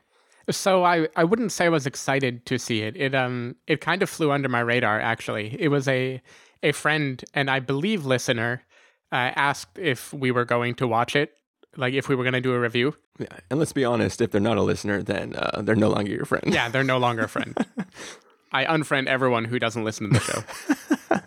So 0.51 0.85
I, 0.85 1.09
I 1.17 1.25
wouldn't 1.25 1.53
say 1.53 1.67
I 1.67 1.71
was 1.71 1.87
excited 1.87 2.45
to 2.47 2.59
see 2.59 2.83
it. 2.83 2.97
It 2.97 3.15
um 3.15 3.57
it 3.67 3.81
kind 3.81 4.03
of 4.03 4.11
flew 4.11 4.31
under 4.31 4.49
my 4.49 4.61
radar 4.61 5.01
actually. 5.01 5.57
It 5.59 5.69
was 5.69 5.89
a 5.89 6.21
a 6.63 6.73
friend 6.73 7.23
and 7.35 7.51
I 7.51 7.61
believe 7.61 8.05
listener 8.07 8.63
uh, 9.13 9.31
asked 9.37 9.79
if 9.79 10.13
we 10.13 10.31
were 10.31 10.45
going 10.45 10.75
to 10.75 10.89
watch 10.89 11.15
it, 11.15 11.35
like 11.77 11.95
if 11.95 12.09
we 12.09 12.15
were 12.17 12.25
going 12.25 12.33
to 12.35 12.41
do 12.41 12.53
a 12.53 12.59
review. 12.59 12.97
Yeah, 13.19 13.29
and 13.49 13.61
let's 13.61 13.73
be 13.73 13.85
honest, 13.85 14.21
if 14.21 14.33
they're 14.33 14.41
not 14.41 14.57
a 14.57 14.63
listener, 14.63 15.03
then 15.03 15.37
uh, 15.37 15.63
they're 15.63 15.77
no 15.77 15.89
longer 15.89 16.11
your 16.11 16.25
friend. 16.25 16.43
Yeah, 16.53 16.69
they're 16.69 16.83
no 16.83 16.99
longer 16.99 17.23
a 17.23 17.29
friend. 17.29 17.57
I 18.53 18.65
unfriend 18.65 19.07
everyone 19.07 19.45
who 19.45 19.59
doesn't 19.61 19.85
listen 19.85 20.13
to 20.13 20.19
the 20.19 20.21
show. 21.11 21.19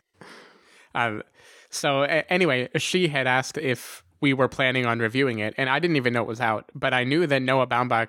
um, 0.95 1.23
so 1.69 2.03
a- 2.03 2.29
anyway, 2.31 2.67
she 2.77 3.07
had 3.07 3.25
asked 3.27 3.57
if 3.57 4.03
we 4.19 4.33
were 4.33 4.47
planning 4.47 4.85
on 4.85 4.99
reviewing 4.99 5.39
it, 5.39 5.53
and 5.57 5.69
I 5.69 5.79
didn't 5.79 5.95
even 5.95 6.13
know 6.13 6.23
it 6.23 6.27
was 6.27 6.41
out. 6.41 6.69
But 6.73 6.93
I 6.93 7.03
knew 7.03 7.25
that 7.27 7.41
Noah 7.41 7.67
Baumbach, 7.67 8.07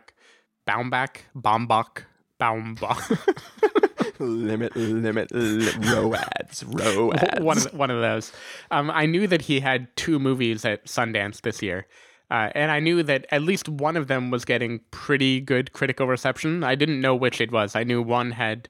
Baumbach, 0.68 1.22
Baumbach, 1.34 2.04
Baumbach, 2.38 4.18
limit, 4.18 4.76
limit, 4.76 5.32
li- 5.32 5.70
roads, 5.90 6.64
roads. 6.64 7.22
one 7.40 7.56
of 7.56 7.72
one 7.72 7.90
of 7.90 8.02
those. 8.02 8.32
Um, 8.70 8.90
I 8.90 9.06
knew 9.06 9.26
that 9.26 9.42
he 9.42 9.60
had 9.60 9.88
two 9.96 10.18
movies 10.18 10.64
at 10.64 10.84
Sundance 10.84 11.40
this 11.40 11.62
year. 11.62 11.86
Uh, 12.30 12.50
and 12.54 12.70
I 12.70 12.78
knew 12.78 13.02
that 13.04 13.24
at 13.30 13.40
least 13.40 13.70
one 13.70 13.96
of 13.96 14.06
them 14.08 14.30
was 14.30 14.44
getting 14.44 14.80
pretty 14.90 15.40
good 15.40 15.72
critical 15.72 16.06
reception. 16.06 16.62
I 16.62 16.74
didn't 16.74 17.00
know 17.00 17.14
which 17.14 17.40
it 17.40 17.50
was. 17.50 17.74
I 17.74 17.84
knew 17.84 18.02
one 18.02 18.32
had 18.32 18.68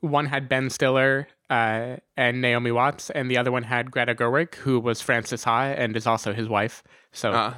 one 0.00 0.26
had 0.26 0.48
Ben 0.48 0.68
Stiller 0.68 1.26
uh, 1.50 1.96
and 2.16 2.40
Naomi 2.40 2.70
Watts, 2.72 3.10
and 3.10 3.30
the 3.30 3.36
other 3.36 3.52
one 3.52 3.64
had 3.64 3.90
Greta 3.90 4.14
Gerwig, 4.14 4.54
who 4.54 4.80
was 4.80 5.02
Frances 5.02 5.44
Ha 5.44 5.64
and 5.64 5.96
is 5.96 6.06
also 6.06 6.32
his 6.32 6.48
wife. 6.48 6.82
So 7.12 7.32
a 7.32 7.34
Ah. 7.34 7.56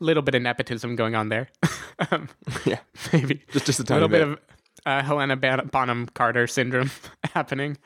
little 0.00 0.22
bit 0.22 0.34
of 0.34 0.42
nepotism 0.42 0.96
going 0.96 1.14
on 1.14 1.28
there. 1.28 1.48
um, 2.10 2.28
yeah, 2.64 2.78
maybe 3.12 3.42
just 3.52 3.66
just 3.66 3.80
a 3.80 3.82
a 3.82 3.86
tiny 3.86 4.00
little 4.00 4.08
bit 4.08 4.26
bit. 4.26 4.28
of 4.28 4.38
uh, 4.86 5.02
Helena 5.02 5.36
Bonham 5.36 6.06
Carter 6.14 6.46
syndrome 6.46 6.90
happening. 7.34 7.76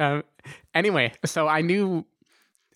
Uh, 0.00 0.22
anyway, 0.74 1.12
so 1.24 1.48
I 1.48 1.60
knew, 1.62 2.04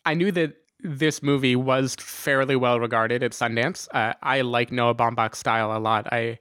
I 0.05 0.15
knew 0.15 0.33
that 0.33 0.55
this 0.81 1.23
movie 1.23 1.55
was 1.55 1.95
fairly 2.01 2.57
well 2.57 2.81
regarded 2.81 3.23
at 3.23 3.31
Sundance. 3.33 3.87
Uh, 3.95 4.15
I 4.23 4.41
like 4.41 4.73
Noah 4.73 4.95
Baumbach's 4.95 5.39
style 5.39 5.77
a 5.77 5.79
lot. 5.79 6.13
I, 6.13 6.39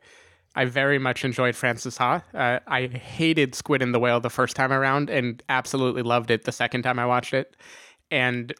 I 0.56 0.66
very 0.66 1.00
much 1.00 1.24
enjoyed 1.24 1.56
Frances 1.56 1.98
Ha. 1.98 2.24
Uh, 2.34 2.60
I 2.68 2.88
hated 2.88 3.56
Squid 3.56 3.82
and 3.82 3.94
the 3.94 4.00
Whale 4.00 4.20
the 4.20 4.30
first 4.30 4.56
time 4.56 4.74
around, 4.74 5.10
and 5.10 5.42
absolutely 5.48 6.02
loved 6.02 6.30
it 6.30 6.44
the 6.44 6.52
second 6.52 6.84
time 6.84 7.00
I 7.00 7.06
watched 7.06 7.34
it. 7.34 7.56
And 8.10 8.54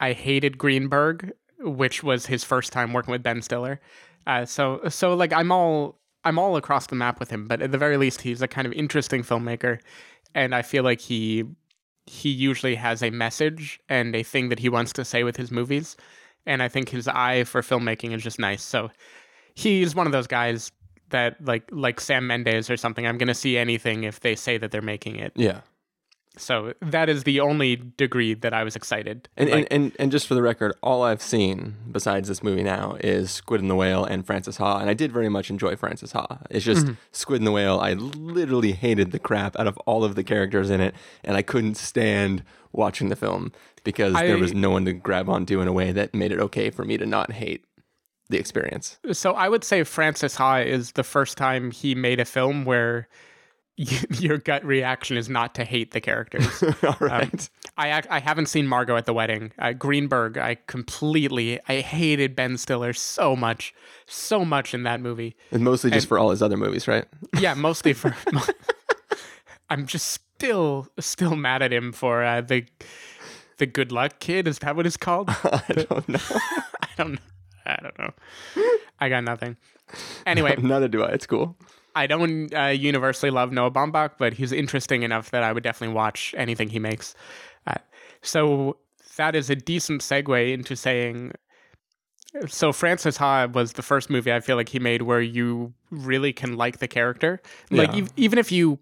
I 0.00 0.12
hated 0.12 0.58
Greenberg, 0.58 1.32
which 1.60 2.02
was 2.02 2.26
his 2.26 2.44
first 2.44 2.72
time 2.72 2.92
working 2.92 3.12
with 3.12 3.22
Ben 3.22 3.40
Stiller. 3.40 3.80
Uh, 4.26 4.44
so, 4.44 4.80
so 4.88 5.14
like 5.14 5.32
I'm 5.32 5.50
all 5.50 5.98
I'm 6.24 6.38
all 6.38 6.56
across 6.56 6.86
the 6.86 6.96
map 6.96 7.20
with 7.20 7.30
him, 7.30 7.48
but 7.48 7.62
at 7.62 7.72
the 7.72 7.78
very 7.78 7.96
least, 7.96 8.20
he's 8.20 8.42
a 8.42 8.48
kind 8.48 8.66
of 8.66 8.72
interesting 8.74 9.22
filmmaker, 9.22 9.78
and 10.34 10.54
I 10.54 10.62
feel 10.62 10.84
like 10.84 11.00
he 11.00 11.44
he 12.06 12.28
usually 12.30 12.74
has 12.74 13.02
a 13.02 13.10
message 13.10 13.80
and 13.88 14.14
a 14.14 14.22
thing 14.22 14.48
that 14.48 14.58
he 14.58 14.68
wants 14.68 14.92
to 14.94 15.04
say 15.04 15.24
with 15.24 15.36
his 15.36 15.50
movies, 15.50 15.96
and 16.44 16.62
I 16.62 16.68
think 16.68 16.90
his 16.90 17.08
eye 17.08 17.44
for 17.44 17.62
filmmaking 17.62 18.14
is 18.14 18.22
just 18.22 18.38
nice. 18.38 18.62
So 18.62 18.90
he's 19.54 19.94
one 19.94 20.06
of 20.06 20.12
those 20.12 20.26
guys 20.26 20.70
that 21.10 21.36
like 21.44 21.64
like 21.70 22.00
Sam 22.00 22.26
Mendes 22.26 22.70
or 22.70 22.76
something. 22.76 23.06
I'm 23.06 23.18
gonna 23.18 23.34
see 23.34 23.56
anything 23.58 24.04
if 24.04 24.20
they 24.20 24.34
say 24.34 24.58
that 24.58 24.70
they're 24.70 24.82
making 24.82 25.16
it. 25.16 25.32
Yeah. 25.36 25.60
So 26.36 26.72
that 26.80 27.08
is 27.08 27.24
the 27.24 27.40
only 27.40 27.74
degree 27.74 28.32
that 28.34 28.54
I 28.54 28.62
was 28.62 28.76
excited. 28.76 29.28
And, 29.36 29.50
Like, 29.50 29.66
and, 29.70 29.82
and 29.84 29.92
and 29.98 30.12
just 30.12 30.28
for 30.28 30.34
the 30.34 30.42
record, 30.42 30.72
all 30.84 31.02
I've 31.02 31.20
seen 31.22 31.74
besides 31.90 32.28
this 32.28 32.44
movie 32.44 32.62
now 32.62 32.96
is 33.00 33.32
Squid 33.32 33.60
and 33.60 33.68
the 33.68 33.74
Whale 33.74 34.04
and 34.04 34.24
Frances 34.24 34.58
Ha, 34.58 34.78
and 34.78 34.88
I 34.88 34.94
did 34.94 35.10
very 35.10 35.28
much 35.28 35.50
enjoy 35.50 35.74
Frances 35.74 36.12
Ha. 36.12 36.38
It's 36.48 36.64
just 36.64 36.86
Mhm. 36.86 36.96
Squid 37.10 37.40
and 37.40 37.46
the 37.46 37.50
Whale. 37.52 37.80
I 37.80 37.94
literally 37.94 38.70
hated 38.72 39.10
the 39.10 39.18
crap 39.18 39.58
out 39.58 39.66
of 39.66 39.76
all 39.78 40.04
of 40.04 40.14
the 40.14 40.22
characters 40.22 40.70
in 40.70 40.80
it, 40.80 40.94
and 41.24 41.36
I 41.36 41.42
couldn't 41.42 41.76
stand 41.76 42.44
watching 42.72 43.08
the 43.08 43.16
film 43.16 43.50
because 43.82 44.12
there 44.14 44.38
was 44.38 44.54
no 44.54 44.70
one 44.70 44.84
to 44.84 44.92
grab 44.92 45.28
onto 45.28 45.60
in 45.60 45.66
a 45.66 45.72
way 45.72 45.90
that 45.90 46.14
made 46.14 46.30
it 46.30 46.38
okay 46.38 46.70
for 46.70 46.84
me 46.84 46.96
to 46.98 47.06
not 47.06 47.32
hate 47.32 47.64
the 48.30 48.38
experience. 48.38 48.98
So 49.12 49.32
I 49.32 49.48
would 49.48 49.64
say 49.64 49.82
Frances 49.84 50.34
Ha 50.36 50.58
is 50.58 50.92
the 50.92 51.04
first 51.04 51.36
time 51.38 51.70
he 51.70 51.94
made 51.94 52.20
a 52.20 52.24
film 52.24 52.64
where 52.64 53.08
y 53.78 53.86
your 54.10 54.38
gut 54.38 54.64
reaction 54.64 55.16
is 55.16 55.28
not 55.28 55.54
to 55.54 55.64
hate 55.64 55.92
the 55.92 56.00
characters. 56.00 56.62
all 56.82 56.96
right. 57.00 57.48
I 57.76 57.96
ac- 57.98 58.08
I 58.10 58.18
haven't 58.18 58.46
seen 58.46 58.66
Margot 58.66 58.96
at 58.96 59.06
the 59.06 59.14
wedding. 59.14 59.52
Uh, 59.58 59.72
Greenberg, 59.72 60.36
I 60.36 60.56
completely 60.66 61.60
I 61.68 61.80
hated 61.80 62.34
Ben 62.34 62.56
Stiller 62.58 62.92
so 62.92 63.36
much, 63.36 63.72
so 64.06 64.44
much 64.44 64.74
in 64.74 64.82
that 64.82 65.00
movie. 65.00 65.36
and 65.52 65.62
mostly 65.62 65.90
just 65.90 66.04
And- 66.04 66.08
for 66.08 66.18
all 66.18 66.30
his 66.30 66.42
other 66.42 66.56
movies, 66.56 66.88
right? 66.88 67.04
Yeah, 67.40 67.54
mostly 67.54 67.92
for. 67.92 68.16
I'm 69.70 69.86
just 69.86 70.08
still 70.08 70.88
still 70.98 71.36
mad 71.36 71.62
at 71.62 71.72
him 71.72 71.92
for 71.92 72.24
uh, 72.24 72.40
the 72.40 72.64
the 73.58 73.66
Good 73.66 73.92
Luck 73.92 74.18
Kid. 74.18 74.48
Is 74.48 74.58
that 74.60 74.74
what 74.76 74.86
it's 74.86 74.96
called? 74.96 75.28
I 75.30 75.84
don't 75.88 76.08
know. 76.08 76.18
I 76.82 76.88
don't. 76.96 77.20
I 77.68 77.78
don't 77.82 77.98
know. 77.98 78.12
I 78.98 79.08
got 79.08 79.24
nothing. 79.24 79.56
Anyway, 80.26 80.56
Neither 80.62 80.88
do 80.88 81.02
I. 81.04 81.10
It's 81.10 81.26
cool. 81.26 81.56
I 81.94 82.06
don't 82.06 82.54
uh, 82.54 82.66
universally 82.66 83.30
love 83.30 83.52
Noah 83.52 83.70
Baumbach, 83.70 84.12
but 84.18 84.32
he's 84.34 84.52
interesting 84.52 85.02
enough 85.02 85.30
that 85.30 85.42
I 85.42 85.52
would 85.52 85.62
definitely 85.62 85.94
watch 85.94 86.34
anything 86.36 86.68
he 86.68 86.78
makes. 86.78 87.14
Uh, 87.66 87.74
so 88.22 88.76
that 89.16 89.34
is 89.34 89.50
a 89.50 89.56
decent 89.56 90.00
segue 90.02 90.52
into 90.52 90.76
saying. 90.76 91.32
So 92.46 92.72
Frances 92.72 93.16
Ha 93.16 93.46
was 93.46 93.72
the 93.72 93.82
first 93.82 94.10
movie 94.10 94.32
I 94.32 94.40
feel 94.40 94.56
like 94.56 94.68
he 94.68 94.78
made 94.78 95.02
where 95.02 95.20
you 95.20 95.72
really 95.90 96.32
can 96.32 96.56
like 96.56 96.78
the 96.78 96.86
character, 96.88 97.40
like 97.70 97.92
Yeah. 97.92 98.02
ev- 98.02 98.12
even 98.16 98.38
if 98.38 98.52
you 98.52 98.78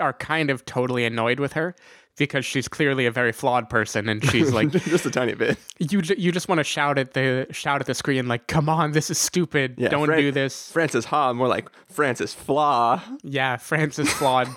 are 0.00 0.14
kind 0.14 0.50
of 0.50 0.64
totally 0.64 1.04
annoyed 1.04 1.38
with 1.38 1.52
her 1.52 1.74
because 2.18 2.44
she's 2.44 2.68
clearly 2.68 3.06
a 3.06 3.10
very 3.10 3.32
flawed 3.32 3.68
person 3.70 4.08
and 4.08 4.24
she's 4.30 4.52
like 4.52 4.70
just 4.84 5.06
a 5.06 5.10
tiny 5.10 5.34
bit. 5.34 5.56
you 5.78 6.00
you 6.16 6.30
just 6.32 6.48
want 6.48 6.58
to 6.58 6.64
shout 6.64 6.98
at 6.98 7.14
the 7.14 7.46
shout 7.50 7.80
at 7.80 7.86
the 7.86 7.94
screen 7.94 8.28
like 8.28 8.46
come 8.48 8.68
on 8.68 8.92
this 8.92 9.10
is 9.10 9.18
stupid 9.18 9.74
Yeah, 9.78 9.88
don't 9.88 10.06
Fran- 10.06 10.18
do 10.20 10.30
this 10.32 10.70
Frances 10.70 11.06
Ha, 11.06 11.32
more 11.32 11.48
like 11.48 11.68
Francis 11.88 12.34
Flaw. 12.34 13.00
yeah, 13.22 13.56
Francis 13.56 14.12
flawed 14.12 14.48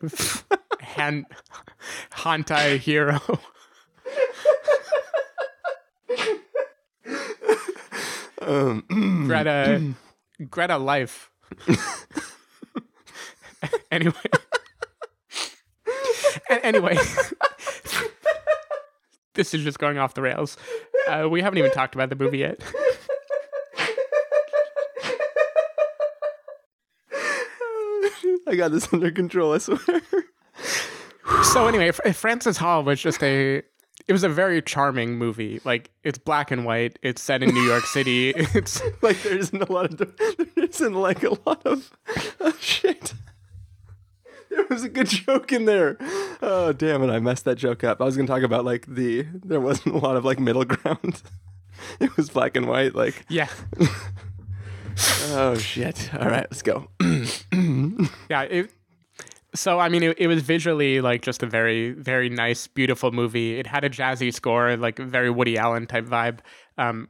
Han 0.82 1.26
Hantai 2.12 2.78
hero. 2.78 3.20
Um, 8.42 8.84
Greta 9.26 9.94
Greta 10.50 10.78
life. 10.78 11.30
anyway. 13.90 14.12
Anyway. 16.62 16.96
this 19.34 19.54
is 19.54 19.62
just 19.62 19.78
going 19.78 19.98
off 19.98 20.14
the 20.14 20.22
rails. 20.22 20.56
Uh, 21.08 21.28
we 21.30 21.42
haven't 21.42 21.58
even 21.58 21.70
talked 21.70 21.94
about 21.94 22.08
the 22.08 22.16
movie 22.16 22.38
yet. 22.38 22.60
I 28.48 28.54
got 28.54 28.70
this 28.70 28.92
under 28.92 29.10
control, 29.10 29.52
I 29.54 29.58
swear. 29.58 29.80
so 31.42 31.66
anyway, 31.66 31.90
Frances 31.90 32.56
Ha 32.58 32.80
was 32.80 33.00
just 33.00 33.22
a 33.22 33.62
it 34.08 34.12
was 34.12 34.22
a 34.22 34.28
very 34.28 34.62
charming 34.62 35.16
movie. 35.18 35.60
Like 35.64 35.90
it's 36.04 36.18
black 36.18 36.50
and 36.50 36.64
white. 36.64 36.98
It's 37.02 37.22
set 37.22 37.42
in 37.42 37.52
New 37.52 37.62
York 37.62 37.84
City. 37.84 38.34
It's 38.54 38.80
like 39.02 39.20
there 39.22 39.36
isn't 39.36 39.62
a 39.62 39.72
lot 39.72 39.86
of 39.86 39.98
there 39.98 40.64
isn't 40.64 40.94
like 40.94 41.24
a 41.24 41.30
lot 41.44 41.66
of 41.66 41.90
oh, 42.40 42.56
shit. 42.60 43.14
There 44.50 44.64
was 44.70 44.84
a 44.84 44.88
good 44.88 45.08
joke 45.08 45.52
in 45.52 45.64
there. 45.64 45.98
Oh 46.42 46.72
damn 46.72 47.02
it! 47.02 47.10
I 47.10 47.18
messed 47.20 47.44
that 47.44 47.56
joke 47.56 47.84
up. 47.84 48.00
I 48.00 48.04
was 48.04 48.16
gonna 48.16 48.28
talk 48.28 48.42
about 48.42 48.64
like 48.64 48.86
the 48.86 49.26
there 49.32 49.60
wasn't 49.60 49.94
a 49.94 49.98
lot 49.98 50.16
of 50.16 50.24
like 50.24 50.38
middle 50.38 50.64
ground. 50.66 51.22
It 52.00 52.16
was 52.16 52.30
black 52.30 52.56
and 52.56 52.66
white. 52.66 52.94
Like 52.94 53.24
yeah. 53.28 53.48
oh 55.28 55.56
shit! 55.56 56.12
All 56.14 56.28
right, 56.28 56.46
let's 56.50 56.62
go. 56.62 56.88
yeah 58.30 58.42
it, 58.42 58.70
so 59.56 59.78
i 59.78 59.88
mean 59.88 60.02
it, 60.02 60.18
it 60.18 60.26
was 60.26 60.42
visually 60.42 61.00
like 61.00 61.22
just 61.22 61.42
a 61.42 61.46
very 61.46 61.92
very 61.92 62.28
nice 62.28 62.66
beautiful 62.66 63.10
movie 63.10 63.58
it 63.58 63.66
had 63.66 63.84
a 63.84 63.90
jazzy 63.90 64.32
score 64.32 64.76
like 64.76 64.98
very 64.98 65.30
woody 65.30 65.56
allen 65.56 65.86
type 65.86 66.04
vibe 66.04 66.40
um, 66.78 67.08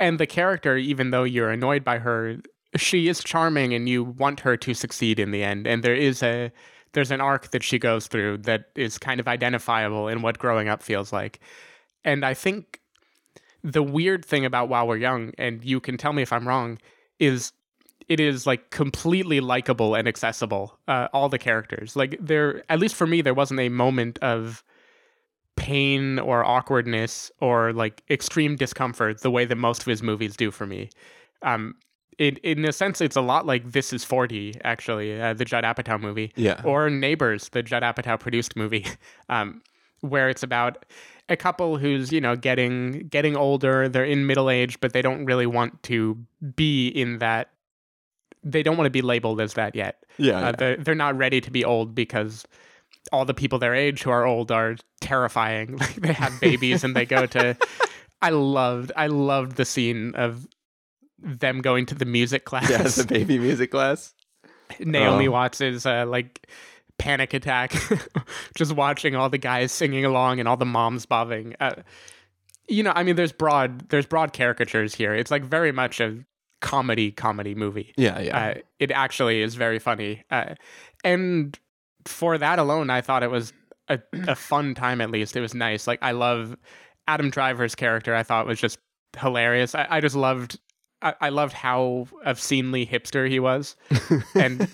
and 0.00 0.18
the 0.18 0.26
character 0.26 0.76
even 0.76 1.10
though 1.10 1.22
you're 1.24 1.50
annoyed 1.50 1.84
by 1.84 1.98
her 1.98 2.36
she 2.76 3.08
is 3.08 3.22
charming 3.22 3.72
and 3.72 3.88
you 3.88 4.02
want 4.02 4.40
her 4.40 4.56
to 4.56 4.74
succeed 4.74 5.20
in 5.20 5.30
the 5.30 5.44
end 5.44 5.66
and 5.66 5.82
there 5.82 5.94
is 5.94 6.22
a 6.22 6.50
there's 6.94 7.10
an 7.10 7.20
arc 7.20 7.50
that 7.50 7.62
she 7.62 7.78
goes 7.78 8.06
through 8.06 8.38
that 8.38 8.70
is 8.74 8.98
kind 8.98 9.20
of 9.20 9.28
identifiable 9.28 10.08
in 10.08 10.22
what 10.22 10.38
growing 10.38 10.68
up 10.68 10.82
feels 10.82 11.12
like 11.12 11.40
and 12.04 12.24
i 12.24 12.34
think 12.34 12.80
the 13.62 13.82
weird 13.82 14.24
thing 14.24 14.44
about 14.44 14.68
while 14.68 14.86
we're 14.86 14.96
young 14.96 15.32
and 15.38 15.64
you 15.64 15.80
can 15.80 15.96
tell 15.96 16.12
me 16.12 16.22
if 16.22 16.32
i'm 16.32 16.48
wrong 16.48 16.78
is 17.18 17.52
it 18.08 18.20
is 18.20 18.46
like 18.46 18.70
completely 18.70 19.40
likable 19.40 19.94
and 19.94 20.06
accessible. 20.06 20.78
Uh, 20.88 21.08
all 21.12 21.28
the 21.28 21.38
characters, 21.38 21.96
like 21.96 22.16
there, 22.20 22.62
at 22.68 22.78
least 22.78 22.94
for 22.94 23.06
me, 23.06 23.22
there 23.22 23.34
wasn't 23.34 23.60
a 23.60 23.68
moment 23.68 24.18
of 24.18 24.62
pain 25.56 26.18
or 26.18 26.44
awkwardness 26.44 27.30
or 27.40 27.72
like 27.72 28.02
extreme 28.10 28.56
discomfort 28.56 29.20
the 29.20 29.30
way 29.30 29.44
that 29.44 29.56
most 29.56 29.82
of 29.82 29.86
his 29.86 30.02
movies 30.02 30.36
do 30.36 30.50
for 30.50 30.66
me. 30.66 30.90
Um, 31.42 31.76
in 32.18 32.36
in 32.38 32.64
a 32.64 32.72
sense, 32.72 33.00
it's 33.00 33.16
a 33.16 33.20
lot 33.20 33.46
like 33.46 33.72
This 33.72 33.92
Is 33.92 34.04
Forty, 34.04 34.54
actually, 34.64 35.20
uh, 35.20 35.34
the 35.34 35.44
Judd 35.44 35.64
Apatow 35.64 36.00
movie, 36.00 36.32
Yeah. 36.36 36.60
or 36.64 36.90
Neighbors, 36.90 37.48
the 37.50 37.62
Judd 37.62 37.82
Apatow 37.82 38.18
produced 38.18 38.56
movie, 38.56 38.86
um, 39.28 39.62
where 40.00 40.28
it's 40.28 40.42
about 40.42 40.84
a 41.28 41.36
couple 41.36 41.78
who's 41.78 42.12
you 42.12 42.20
know 42.20 42.36
getting 42.36 43.08
getting 43.08 43.36
older, 43.36 43.88
they're 43.88 44.04
in 44.04 44.26
middle 44.26 44.50
age, 44.50 44.78
but 44.80 44.92
they 44.92 45.02
don't 45.02 45.24
really 45.24 45.46
want 45.46 45.82
to 45.84 46.18
be 46.56 46.88
in 46.88 47.18
that 47.18 47.50
they 48.46 48.62
don't 48.62 48.76
want 48.76 48.84
to 48.84 48.90
be 48.90 49.00
labeled 49.00 49.40
as 49.40 49.54
that 49.54 49.74
yet. 49.74 50.04
Yeah, 50.18 50.36
Uh, 50.36 50.40
yeah. 50.40 50.52
They're, 50.52 50.76
they're 50.76 50.94
not 50.94 51.16
ready 51.16 51.40
to 51.40 51.50
be 51.50 51.64
old 51.64 51.94
because 51.94 52.44
all 53.10 53.24
the 53.24 53.32
people 53.32 53.58
their 53.58 53.74
age 53.74 54.02
who 54.02 54.10
are 54.10 54.26
old 54.26 54.52
are 54.52 54.76
terrifying. 55.00 55.76
Like 55.80 55.94
they 55.94 56.12
have 56.12 56.38
babies 56.40 56.84
and 56.84 56.94
they 56.94 57.06
go 57.06 57.24
to. 57.26 57.56
I 58.22 58.28
loved, 58.30 58.92
I 58.96 59.06
loved 59.06 59.56
the 59.56 59.64
scene 59.64 60.14
of 60.14 60.46
them 61.18 61.60
going 61.60 61.86
to 61.86 61.94
the 61.94 62.04
music 62.04 62.44
class. 62.44 62.70
yeah, 62.70 62.82
the 62.82 63.06
baby 63.08 63.38
music 63.38 63.70
class. 63.70 64.14
Naomi 64.80 65.28
Oh. 65.28 65.32
Watts 65.32 65.60
is 65.60 65.86
uh, 65.86 66.06
like 66.06 66.48
panic 66.98 67.34
attack, 67.34 67.74
just 68.56 68.72
watching 68.72 69.14
all 69.14 69.28
the 69.28 69.38
guys 69.38 69.72
singing 69.72 70.04
along 70.04 70.40
and 70.40 70.48
all 70.48 70.56
the 70.56 70.64
moms 70.64 71.06
bobbing. 71.06 71.54
Uh, 71.60 71.74
you 72.68 72.82
know, 72.82 72.92
I 72.94 73.02
mean, 73.02 73.16
there's 73.16 73.32
broad, 73.32 73.88
there's 73.90 74.06
broad 74.06 74.32
caricatures 74.32 74.94
here. 74.94 75.14
It's 75.14 75.30
like 75.30 75.44
very 75.44 75.70
much 75.72 76.00
a 76.00 76.24
comedy 76.60 77.10
comedy 77.12 77.54
movie. 77.54 77.92
Yeah, 77.96 78.20
yeah. 78.20 78.38
Uh, 78.38 78.54
it 78.78 78.90
actually 78.90 79.42
is 79.42 79.54
very 79.54 79.78
funny, 79.78 80.24
uh, 80.30 80.54
and 81.04 81.58
for 82.06 82.38
that 82.38 82.58
alone, 82.58 82.88
I 82.90 83.02
thought 83.02 83.22
it 83.22 83.30
was 83.30 83.52
a, 83.88 83.98
a 84.26 84.34
fun 84.34 84.74
time. 84.74 85.00
At 85.02 85.10
least 85.10 85.36
it 85.36 85.40
was 85.40 85.54
nice. 85.54 85.86
Like 85.86 85.98
I 86.00 86.12
love 86.12 86.56
Adam 87.06 87.28
Driver's 87.30 87.74
character. 87.74 88.14
I 88.14 88.22
thought 88.22 88.46
was 88.46 88.60
just 88.60 88.78
hilarious. 89.18 89.74
I, 89.74 89.86
I 89.90 90.00
just 90.00 90.16
loved. 90.16 90.58
I, 91.04 91.14
I 91.20 91.28
loved 91.28 91.52
how 91.52 92.08
obscenely 92.26 92.84
hipster 92.86 93.28
he 93.28 93.38
was, 93.38 93.76
and 94.34 94.66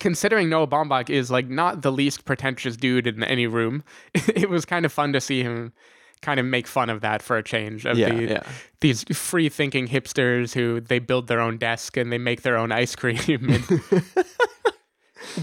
considering 0.00 0.48
Noah 0.48 0.66
Baumbach 0.68 1.10
is 1.10 1.30
like 1.30 1.48
not 1.48 1.82
the 1.82 1.92
least 1.92 2.24
pretentious 2.24 2.76
dude 2.76 3.06
in 3.06 3.22
any 3.24 3.46
room, 3.46 3.82
it 4.14 4.48
was 4.48 4.64
kind 4.64 4.86
of 4.86 4.92
fun 4.92 5.12
to 5.12 5.20
see 5.20 5.42
him 5.42 5.72
kind 6.20 6.40
of 6.40 6.46
make 6.46 6.66
fun 6.66 6.90
of 6.90 7.00
that 7.00 7.22
for 7.22 7.36
a 7.36 7.42
change 7.44 7.86
of 7.86 7.96
Yeah, 7.96 8.12
the, 8.12 8.22
yeah. 8.24 8.42
these 8.80 9.04
free 9.16 9.48
thinking 9.48 9.86
hipsters 9.86 10.52
who 10.52 10.80
they 10.80 10.98
build 10.98 11.28
their 11.28 11.40
own 11.40 11.58
desk 11.58 11.96
and 11.96 12.10
they 12.12 12.18
make 12.18 12.42
their 12.42 12.56
own 12.56 12.72
ice 12.72 12.96
cream. 12.96 13.62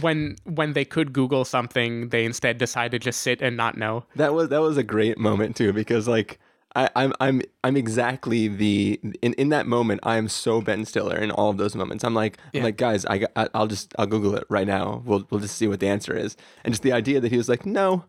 When 0.01 0.37
when 0.45 0.73
they 0.73 0.85
could 0.85 1.11
google 1.13 1.45
something 1.45 2.09
they 2.09 2.25
instead 2.25 2.57
decide 2.57 2.91
to 2.91 2.99
just 2.99 3.21
sit 3.21 3.41
and 3.41 3.55
not 3.55 3.77
know. 3.77 4.05
That 4.15 4.33
was 4.33 4.49
that 4.49 4.59
was 4.61 4.77
a 4.77 4.83
great 4.83 5.17
moment 5.17 5.55
too 5.55 5.73
because 5.73 6.07
like 6.07 6.39
I, 6.75 6.89
I'm 6.95 7.13
I'm 7.19 7.41
I'm 7.63 7.77
exactly 7.77 8.47
the 8.47 8.99
in, 9.21 9.33
in 9.33 9.49
that 9.49 9.65
moment. 9.65 10.01
I 10.03 10.17
am 10.17 10.27
so 10.27 10.61
Ben 10.61 10.85
Stiller 10.85 11.17
in 11.17 11.31
all 11.31 11.49
of 11.49 11.57
those 11.57 11.75
moments. 11.75 12.03
I'm 12.03 12.13
like 12.13 12.37
I'm 12.53 12.63
like 12.63 12.77
guys, 12.77 13.05
I, 13.05 13.25
I'll 13.53 13.67
just 13.67 13.93
I'll 13.97 14.07
Google 14.07 14.35
it 14.35 14.43
right 14.49 14.67
now. 14.67 15.01
We'll 15.05 15.25
we'll 15.29 15.39
just 15.41 15.55
see 15.57 15.67
what 15.67 15.79
the 15.79 15.87
answer 15.87 16.15
is. 16.15 16.35
And 16.63 16.73
just 16.73 16.83
the 16.83 16.91
idea 16.91 17.19
that 17.21 17.31
he 17.31 17.37
was 17.37 17.47
like, 17.47 17.65
no, 17.65 18.05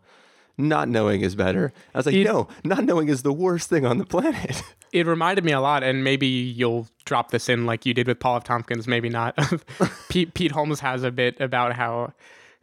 not 0.57 0.89
knowing 0.89 1.21
is 1.21 1.35
better. 1.35 1.71
I 1.93 1.99
was 1.99 2.05
like, 2.05 2.15
He- 2.15 2.23
no, 2.23 2.47
not 2.63 2.83
knowing 2.83 3.07
is 3.09 3.21
the 3.23 3.33
worst 3.33 3.69
thing 3.69 3.85
on 3.85 3.97
the 3.97 4.05
planet. 4.05 4.61
It 4.93 5.05
reminded 5.05 5.43
me 5.43 5.51
a 5.51 5.59
lot, 5.59 5.83
and 5.83 6.01
maybe 6.01 6.27
you'll 6.27 6.87
drop 7.03 7.31
this 7.31 7.49
in 7.49 7.65
like 7.65 7.85
you 7.85 7.93
did 7.93 8.07
with 8.07 8.21
Paul 8.21 8.37
F. 8.37 8.45
Tompkins, 8.45 8.87
maybe 8.87 9.09
not. 9.09 9.37
Pete, 10.09 10.33
Pete 10.33 10.53
Holmes 10.53 10.79
has 10.79 11.03
a 11.03 11.11
bit 11.11 11.39
about 11.41 11.73
how 11.73 12.13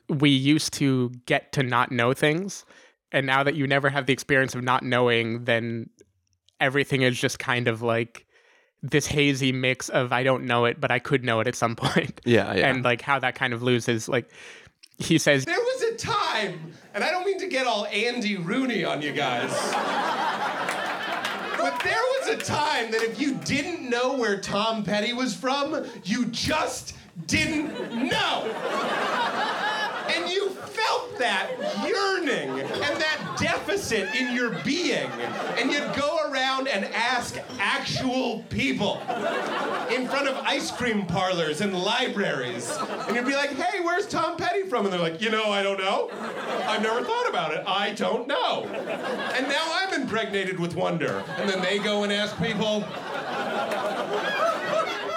we 0.08 0.30
used 0.30 0.72
to 0.74 1.10
get 1.26 1.52
to 1.52 1.62
not 1.62 1.92
know 1.92 2.14
things, 2.14 2.64
and 3.14 3.26
now 3.26 3.44
that 3.44 3.54
you 3.54 3.66
never 3.66 3.88
have 3.88 4.06
the 4.06 4.12
experience 4.12 4.54
of 4.54 4.62
not 4.62 4.82
knowing, 4.82 5.44
then 5.44 5.88
everything 6.60 7.02
is 7.02 7.18
just 7.18 7.38
kind 7.38 7.68
of 7.68 7.80
like 7.80 8.26
this 8.82 9.06
hazy 9.06 9.52
mix 9.52 9.88
of 9.88 10.12
I 10.12 10.24
don't 10.24 10.44
know 10.44 10.64
it, 10.66 10.80
but 10.80 10.90
I 10.90 10.98
could 10.98 11.24
know 11.24 11.40
it 11.40 11.46
at 11.46 11.54
some 11.54 11.76
point. 11.84 12.20
Yeah, 12.24 12.52
yeah. 12.52 12.68
And 12.68 12.84
like 12.84 13.00
how 13.00 13.20
that 13.20 13.36
kind 13.36 13.54
of 13.54 13.62
loses, 13.62 14.08
like 14.08 14.30
he 14.98 15.16
says, 15.18 15.44
There 15.44 15.58
was 15.58 15.82
a 15.82 15.96
time, 15.96 16.72
and 16.92 17.04
I 17.04 17.10
don't 17.10 17.24
mean 17.24 17.38
to 17.38 17.48
get 17.48 17.66
all 17.66 17.86
Andy 17.86 18.36
Rooney 18.36 18.84
on 18.84 19.00
you 19.00 19.12
guys, 19.12 19.50
but 21.56 21.80
there 21.84 22.02
was 22.18 22.28
a 22.30 22.36
time 22.36 22.90
that 22.90 23.02
if 23.02 23.20
you 23.20 23.36
didn't 23.44 23.88
know 23.88 24.16
where 24.16 24.40
Tom 24.40 24.82
Petty 24.82 25.12
was 25.12 25.34
from, 25.34 25.84
you 26.04 26.26
just 26.26 26.96
didn't 27.26 28.08
know. 28.08 29.53
That 31.18 31.50
yearning 31.86 32.60
and 32.60 33.00
that 33.00 33.36
deficit 33.40 34.14
in 34.14 34.34
your 34.34 34.50
being. 34.64 35.08
And 35.58 35.70
you'd 35.70 35.94
go 35.94 36.30
around 36.30 36.68
and 36.68 36.84
ask 36.86 37.38
actual 37.58 38.44
people 38.48 39.00
in 39.90 40.08
front 40.08 40.28
of 40.28 40.36
ice 40.44 40.70
cream 40.70 41.06
parlors 41.06 41.60
and 41.60 41.74
libraries. 41.74 42.76
And 43.06 43.16
you'd 43.16 43.26
be 43.26 43.34
like, 43.34 43.50
hey, 43.50 43.80
where's 43.80 44.06
Tom 44.06 44.36
Petty 44.36 44.64
from? 44.64 44.84
And 44.86 44.92
they're 44.92 45.00
like, 45.00 45.20
you 45.20 45.30
know, 45.30 45.50
I 45.50 45.62
don't 45.62 45.78
know. 45.78 46.10
I've 46.66 46.82
never 46.82 47.02
thought 47.02 47.28
about 47.28 47.54
it. 47.54 47.62
I 47.66 47.92
don't 47.92 48.26
know. 48.26 48.64
And 48.64 49.48
now 49.48 49.64
I'm 49.72 50.00
impregnated 50.00 50.58
with 50.58 50.74
wonder. 50.74 51.24
And 51.36 51.48
then 51.48 51.62
they 51.62 51.78
go 51.78 52.02
and 52.02 52.12
ask 52.12 52.36
people. 52.38 52.84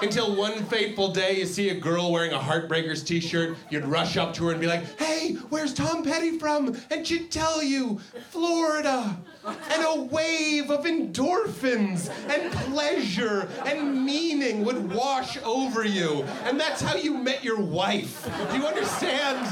Until 0.01 0.36
one 0.36 0.63
fateful 0.66 1.12
day, 1.12 1.39
you 1.39 1.46
see 1.46 1.70
a 1.70 1.74
girl 1.74 2.12
wearing 2.12 2.32
a 2.32 2.38
Heartbreakers 2.38 3.06
t 3.06 3.20
shirt, 3.20 3.58
you'd 3.70 3.86
rush 3.86 4.16
up 4.16 4.34
to 4.36 4.46
her 4.46 4.51
and 4.51 4.62
be 4.62 4.68
like, 4.68 5.00
hey, 5.00 5.34
where's 5.50 5.74
Tom 5.74 6.04
Petty 6.04 6.38
from? 6.38 6.77
And 6.92 7.06
she'd 7.06 7.32
tell 7.32 7.63
you, 7.63 8.00
Florida. 8.30 9.18
And 9.46 9.84
a 9.86 10.04
wave 10.04 10.70
of 10.70 10.86
endorphins 10.86 12.12
and 12.30 12.51
pleasure 12.51 13.50
and 13.66 14.06
meaning 14.06 14.63
would 14.66 14.94
wash 14.94 15.38
over 15.44 15.84
you. 15.84 16.24
And 16.44 16.60
that's 16.60 16.82
how 16.82 16.96
you 16.96 17.18
met 17.18 17.44
your 17.44 17.60
wife. 17.60 18.30
Do 18.51 18.58
you 18.58 18.68
understand? 18.68 19.48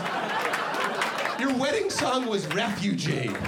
Your 1.40 1.54
wedding 1.58 1.90
song 1.90 2.28
was 2.28 2.46
Refugee. 2.48 3.32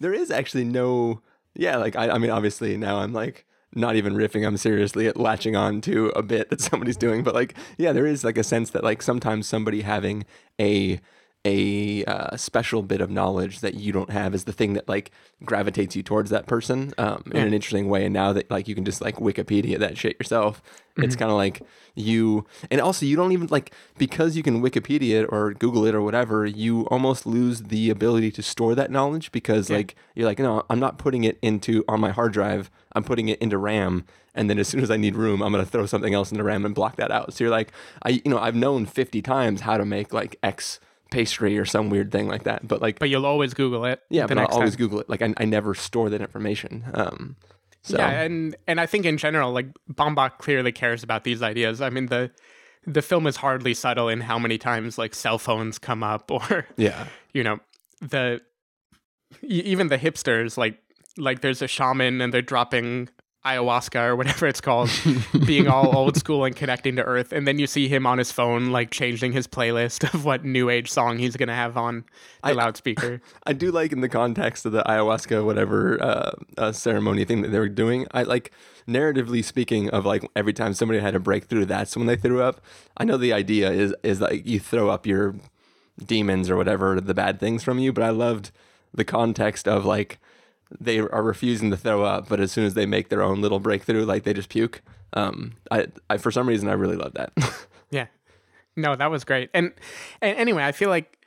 There 0.00 0.14
is 0.14 0.30
actually 0.30 0.64
no 0.64 1.20
yeah 1.54 1.76
like 1.76 1.96
I, 1.96 2.10
I 2.10 2.18
mean 2.18 2.30
obviously 2.30 2.76
now 2.76 2.98
i'm 2.98 3.12
like 3.12 3.46
not 3.74 3.96
even 3.96 4.14
riffing 4.14 4.46
i'm 4.46 4.56
seriously 4.56 5.10
latching 5.12 5.56
on 5.56 5.80
to 5.82 6.08
a 6.08 6.22
bit 6.22 6.50
that 6.50 6.60
somebody's 6.60 6.96
doing 6.96 7.22
but 7.22 7.34
like 7.34 7.54
yeah 7.78 7.92
there 7.92 8.06
is 8.06 8.24
like 8.24 8.38
a 8.38 8.44
sense 8.44 8.70
that 8.70 8.84
like 8.84 9.02
sometimes 9.02 9.46
somebody 9.46 9.82
having 9.82 10.24
a 10.60 11.00
a 11.44 12.04
uh, 12.04 12.36
special 12.36 12.82
bit 12.82 13.00
of 13.00 13.10
knowledge 13.10 13.60
that 13.60 13.74
you 13.74 13.92
don't 13.92 14.10
have 14.10 14.32
is 14.34 14.44
the 14.44 14.52
thing 14.52 14.74
that 14.74 14.88
like 14.88 15.10
gravitates 15.44 15.96
you 15.96 16.02
towards 16.02 16.30
that 16.30 16.46
person 16.46 16.92
um, 16.98 17.22
in 17.32 17.38
an 17.48 17.52
interesting 17.52 17.88
way 17.88 18.04
and 18.04 18.12
now 18.14 18.32
that 18.32 18.48
like 18.48 18.68
you 18.68 18.74
can 18.76 18.84
just 18.84 19.00
like 19.00 19.16
wikipedia 19.16 19.76
that 19.78 19.98
shit 19.98 20.16
yourself 20.20 20.62
it's 20.98 21.16
Mhm. 21.16 21.18
kind 21.18 21.30
of 21.32 21.36
like 21.36 21.60
you 21.96 22.46
and 22.70 22.80
also 22.80 23.04
you 23.04 23.16
don't 23.16 23.32
even 23.32 23.48
like 23.48 23.74
because 23.98 24.36
you 24.36 24.42
can 24.44 24.62
wikipedia 24.62 25.22
it 25.22 25.26
or 25.30 25.52
google 25.54 25.84
it 25.84 25.94
or 25.96 26.00
whatever 26.02 26.46
you 26.46 26.82
almost 26.92 27.26
lose 27.26 27.62
the 27.64 27.90
ability 27.90 28.30
to 28.30 28.42
store 28.42 28.76
that 28.76 28.90
knowledge 28.92 29.32
because 29.32 29.68
Yeah. 29.68 29.78
like 29.78 29.96
you're 30.14 30.26
like 30.26 30.38
no 30.38 30.64
i'm 30.70 30.78
not 30.78 30.96
putting 30.96 31.24
it 31.24 31.38
into 31.42 31.84
on 31.88 31.98
my 32.00 32.10
hard 32.12 32.32
drive 32.32 32.70
i'm 32.92 33.02
putting 33.02 33.28
it 33.28 33.38
into 33.40 33.58
ram 33.58 34.04
and 34.32 34.48
then 34.48 34.58
as 34.60 34.68
soon 34.68 34.80
as 34.80 34.92
i 34.92 34.96
need 34.96 35.16
room 35.16 35.42
i'm 35.42 35.50
going 35.50 35.64
to 35.64 35.68
throw 35.70 35.86
something 35.86 36.14
else 36.14 36.30
into 36.30 36.44
ram 36.44 36.64
and 36.64 36.74
block 36.74 36.94
that 36.96 37.10
out 37.10 37.32
so 37.34 37.42
you're 37.42 37.50
like 37.50 37.72
i 38.04 38.10
you 38.10 38.22
know 38.30 38.38
i've 38.38 38.54
known 38.54 38.86
50 38.86 39.20
times 39.22 39.62
how 39.62 39.76
to 39.76 39.84
make 39.84 40.12
like 40.12 40.36
x 40.42 40.78
pastry 41.12 41.58
or 41.58 41.64
some 41.64 41.90
weird 41.90 42.10
thing 42.10 42.26
like 42.26 42.42
that 42.44 42.66
but 42.66 42.80
like 42.82 42.98
but 42.98 43.08
you'll 43.10 43.26
always 43.26 43.54
Google 43.54 43.84
it. 43.84 44.00
yeah 44.10 44.26
but 44.26 44.38
i'll 44.38 44.46
always 44.46 44.70
time. 44.72 44.78
google 44.78 44.98
it 45.00 45.08
like 45.08 45.22
I, 45.22 45.32
I 45.36 45.44
never 45.44 45.74
store 45.74 46.08
that 46.10 46.20
information 46.20 46.84
um 46.94 47.36
so 47.82 47.98
Yeah, 47.98 48.10
and 48.22 48.56
and 48.68 48.80
I 48.80 48.86
think 48.86 49.04
in 49.06 49.16
general, 49.18 49.50
like 49.52 49.66
Baumbach 49.92 50.38
clearly 50.38 50.70
cares 50.70 51.02
about 51.02 51.24
these 51.24 51.42
ideas. 51.42 51.80
I 51.80 51.90
mean, 51.90 52.06
the 52.06 52.30
the 52.86 53.02
film 53.02 53.26
is 53.26 53.34
hardly 53.38 53.74
subtle 53.74 54.08
in 54.08 54.20
how 54.20 54.38
many 54.38 54.56
times 54.56 54.98
like 54.98 55.16
cell 55.16 55.36
phones 55.36 55.80
come 55.80 56.04
up, 56.04 56.30
or 56.36 56.66
Yeah. 56.76 57.06
you 57.34 57.42
know, 57.42 57.58
the 58.00 58.40
even 59.42 59.88
the 59.88 59.98
hipsters 59.98 60.56
like 60.56 60.78
like 61.18 61.40
there's 61.40 61.60
a 61.60 61.66
shaman 61.66 62.20
and 62.20 62.32
they're 62.32 62.40
dropping 62.40 63.08
ayahuasca 63.44 64.00
or 64.00 64.16
whatever 64.16 64.46
it's 64.46 64.60
called, 64.60 64.90
being 65.46 65.68
all 65.68 65.96
old 65.96 66.16
school 66.16 66.44
and 66.44 66.54
connecting 66.54 66.96
to 66.96 67.02
Earth, 67.02 67.32
and 67.32 67.46
then 67.46 67.58
you 67.58 67.66
see 67.66 67.88
him 67.88 68.06
on 68.06 68.18
his 68.18 68.30
phone 68.30 68.70
like 68.70 68.90
changing 68.90 69.32
his 69.32 69.46
playlist 69.46 70.04
of 70.14 70.24
what 70.24 70.44
new 70.44 70.70
age 70.70 70.90
song 70.90 71.18
he's 71.18 71.36
gonna 71.36 71.54
have 71.54 71.76
on 71.76 72.04
the 72.44 72.54
loudspeaker. 72.54 73.20
I 73.46 73.52
do 73.52 73.70
like 73.70 73.92
in 73.92 74.00
the 74.00 74.08
context 74.08 74.64
of 74.64 74.72
the 74.72 74.82
ayahuasca 74.84 75.44
whatever 75.44 76.02
uh, 76.02 76.32
uh, 76.56 76.72
ceremony 76.72 77.24
thing 77.24 77.42
that 77.42 77.48
they 77.48 77.58
were 77.58 77.68
doing. 77.68 78.06
I 78.12 78.22
like 78.22 78.52
narratively 78.86 79.44
speaking 79.44 79.90
of 79.90 80.06
like 80.06 80.28
every 80.36 80.52
time 80.52 80.74
somebody 80.74 81.00
had 81.00 81.14
a 81.14 81.20
breakthrough, 81.20 81.64
that's 81.64 81.96
when 81.96 82.06
they 82.06 82.16
threw 82.16 82.42
up. 82.42 82.60
I 82.96 83.04
know 83.04 83.16
the 83.16 83.32
idea 83.32 83.70
is 83.70 83.94
is 84.02 84.20
like 84.20 84.46
you 84.46 84.60
throw 84.60 84.88
up 84.88 85.06
your 85.06 85.34
demons 86.04 86.48
or 86.48 86.56
whatever 86.56 87.00
the 87.00 87.14
bad 87.14 87.40
things 87.40 87.62
from 87.62 87.78
you, 87.78 87.92
but 87.92 88.04
I 88.04 88.10
loved 88.10 88.50
the 88.94 89.04
context 89.04 89.66
of 89.66 89.84
like 89.84 90.18
they 90.80 90.98
are 90.98 91.22
refusing 91.22 91.70
to 91.70 91.76
throw 91.76 92.04
up, 92.04 92.28
but 92.28 92.40
as 92.40 92.52
soon 92.52 92.64
as 92.64 92.74
they 92.74 92.86
make 92.86 93.08
their 93.08 93.22
own 93.22 93.40
little 93.40 93.60
breakthrough, 93.60 94.04
like 94.04 94.24
they 94.24 94.32
just 94.32 94.48
puke. 94.48 94.82
Um, 95.14 95.52
I, 95.70 95.88
I 96.08 96.16
for 96.16 96.30
some 96.30 96.48
reason 96.48 96.68
I 96.68 96.72
really 96.72 96.96
love 96.96 97.14
that. 97.14 97.32
Yeah. 97.90 98.06
No, 98.74 98.96
that 98.96 99.10
was 99.10 99.22
great. 99.22 99.50
And, 99.52 99.70
and 100.22 100.36
anyway, 100.38 100.64
I 100.64 100.72
feel 100.72 100.88
like 100.88 101.18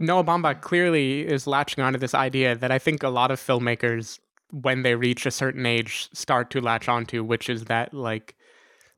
Noah 0.00 0.24
Baumbach 0.24 0.60
clearly 0.60 1.20
is 1.20 1.46
latching 1.46 1.82
onto 1.82 1.98
this 1.98 2.12
idea 2.12 2.56
that 2.56 2.72
I 2.72 2.78
think 2.80 3.04
a 3.04 3.08
lot 3.08 3.30
of 3.30 3.40
filmmakers, 3.40 4.18
when 4.50 4.82
they 4.82 4.96
reach 4.96 5.26
a 5.26 5.30
certain 5.30 5.64
age, 5.64 6.08
start 6.12 6.50
to 6.50 6.60
latch 6.60 6.88
onto, 6.88 7.22
which 7.22 7.48
is 7.48 7.66
that 7.66 7.94
like 7.94 8.34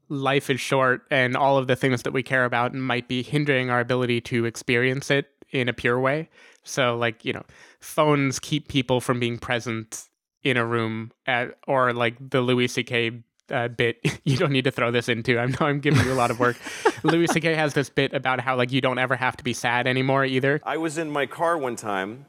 life 0.08 0.48
is 0.48 0.60
short 0.60 1.02
and 1.10 1.36
all 1.36 1.58
of 1.58 1.66
the 1.66 1.76
things 1.76 2.02
that 2.02 2.12
we 2.12 2.22
care 2.22 2.46
about 2.46 2.74
might 2.74 3.06
be 3.06 3.22
hindering 3.22 3.68
our 3.68 3.80
ability 3.80 4.22
to 4.22 4.46
experience 4.46 5.10
it 5.10 5.26
in 5.50 5.68
a 5.68 5.72
pure 5.72 6.00
way. 6.00 6.28
So, 6.68 6.96
like, 6.96 7.24
you 7.24 7.32
know, 7.32 7.44
phones 7.80 8.38
keep 8.38 8.68
people 8.68 9.00
from 9.00 9.18
being 9.18 9.38
present 9.38 10.08
in 10.42 10.56
a 10.56 10.64
room 10.64 11.12
at, 11.26 11.58
or 11.66 11.92
like 11.92 12.16
the 12.30 12.40
Louis 12.40 12.68
C.K. 12.68 13.22
Uh, 13.50 13.66
bit 13.68 13.98
you 14.24 14.36
don't 14.36 14.52
need 14.52 14.64
to 14.64 14.70
throw 14.70 14.90
this 14.90 15.08
into. 15.08 15.38
I 15.38 15.46
know 15.46 15.58
I'm 15.60 15.80
giving 15.80 16.04
you 16.04 16.12
a 16.12 16.14
lot 16.14 16.30
of 16.30 16.38
work. 16.38 16.58
Louis 17.02 17.26
C.K. 17.28 17.54
has 17.54 17.74
this 17.74 17.88
bit 17.88 18.12
about 18.12 18.40
how 18.40 18.56
like 18.56 18.70
you 18.70 18.80
don't 18.80 18.98
ever 18.98 19.16
have 19.16 19.36
to 19.38 19.44
be 19.44 19.54
sad 19.54 19.86
anymore 19.86 20.24
either. 20.24 20.60
I 20.64 20.76
was 20.76 20.98
in 20.98 21.10
my 21.10 21.26
car 21.26 21.56
one 21.56 21.76
time, 21.76 22.26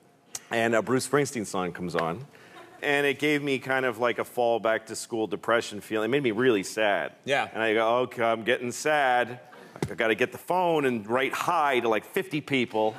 and 0.50 0.74
a 0.74 0.82
Bruce 0.82 1.08
Springsteen 1.08 1.46
song 1.46 1.74
comes 1.74 1.96
on, 1.96 2.26
and 2.82 3.06
it 3.06 3.20
gave 3.20 3.44
me 3.44 3.60
kind 3.60 3.86
of 3.86 4.00
like 4.00 4.20
a 4.20 4.26
fall 4.26 4.60
back 4.60 4.86
to 4.88 4.96
school 4.96 5.28
depression 5.28 5.82
feeling. 5.82 6.10
It 6.10 6.12
made 6.12 6.24
me 6.24 6.32
really 6.32 6.64
sad. 6.64 7.14
Yeah. 7.26 7.50
And 7.54 7.62
I 7.62 7.74
go, 7.74 7.98
okay, 8.00 8.24
I'm 8.24 8.44
getting 8.44 8.72
sad. 8.72 9.42
I 9.90 9.96
got 9.96 10.08
to 10.08 10.16
get 10.16 10.32
the 10.32 10.38
phone 10.38 10.86
and 10.86 11.08
write 11.08 11.34
hi 11.34 11.80
to 11.80 11.90
like 11.90 12.06
50 12.06 12.42
people. 12.42 12.96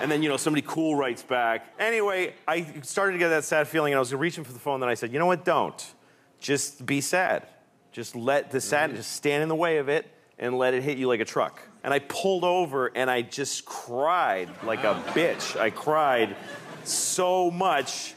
And 0.00 0.10
then, 0.10 0.22
you 0.22 0.28
know, 0.28 0.36
somebody 0.36 0.64
cool 0.66 0.94
writes 0.94 1.22
back. 1.22 1.66
Anyway, 1.78 2.34
I 2.46 2.66
started 2.82 3.12
to 3.12 3.18
get 3.18 3.28
that 3.28 3.44
sad 3.44 3.68
feeling, 3.68 3.92
and 3.92 3.98
I 3.98 4.00
was 4.00 4.14
reaching 4.14 4.44
for 4.44 4.52
the 4.52 4.58
phone. 4.58 4.80
Then 4.80 4.88
I 4.88 4.94
said, 4.94 5.12
you 5.12 5.18
know 5.18 5.26
what? 5.26 5.44
Don't. 5.44 5.94
Just 6.38 6.84
be 6.84 7.00
sad. 7.00 7.46
Just 7.92 8.14
let 8.14 8.50
the 8.50 8.58
mm-hmm. 8.58 8.68
sadness 8.68 8.98
just 9.00 9.12
stand 9.12 9.42
in 9.42 9.48
the 9.48 9.54
way 9.54 9.78
of 9.78 9.88
it 9.88 10.06
and 10.38 10.58
let 10.58 10.74
it 10.74 10.82
hit 10.82 10.98
you 10.98 11.08
like 11.08 11.20
a 11.20 11.24
truck. 11.24 11.62
And 11.82 11.94
I 11.94 12.00
pulled 12.00 12.44
over 12.44 12.92
and 12.94 13.10
I 13.10 13.22
just 13.22 13.64
cried 13.64 14.50
like 14.64 14.84
a 14.84 15.02
bitch. 15.14 15.58
I 15.58 15.70
cried 15.70 16.36
so 16.84 17.50
much. 17.50 18.14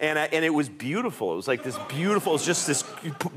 And, 0.00 0.18
I, 0.18 0.24
and 0.32 0.44
it 0.44 0.50
was 0.50 0.68
beautiful. 0.68 1.32
It 1.32 1.36
was 1.36 1.46
like 1.46 1.62
this 1.62 1.78
beautiful, 1.88 2.34
it's 2.34 2.44
just 2.44 2.66
this 2.66 2.84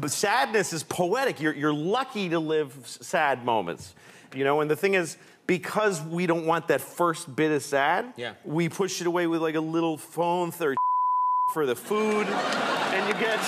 sadness 0.07 0.73
is 0.73 0.81
poetic. 0.81 1.39
You're, 1.39 1.53
you're 1.53 1.73
lucky 1.73 2.29
to 2.29 2.39
live 2.39 2.73
sad 2.83 3.45
moments. 3.45 3.93
You 4.33 4.43
know, 4.43 4.61
and 4.61 4.71
the 4.71 4.75
thing 4.75 4.95
is, 4.95 5.17
because 5.47 6.01
we 6.01 6.25
don't 6.27 6.45
want 6.45 6.67
that 6.69 6.81
first 6.81 7.33
bit 7.35 7.51
of 7.51 7.61
sad, 7.63 8.13
Yeah. 8.17 8.33
we 8.43 8.69
push 8.69 9.01
it 9.01 9.07
away 9.07 9.27
with 9.27 9.41
like 9.41 9.55
a 9.55 9.59
little 9.61 9.97
phone 9.97 10.51
third 10.51 10.77
for 11.53 11.65
the 11.65 11.75
food, 11.75 12.27
and 12.27 13.07
you 13.07 13.13
get 13.15 13.39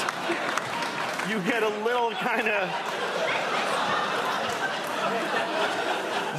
you 1.29 1.39
get 1.49 1.61
a 1.63 1.69
little 1.83 2.11
kind 2.11 2.47
of 2.47 2.69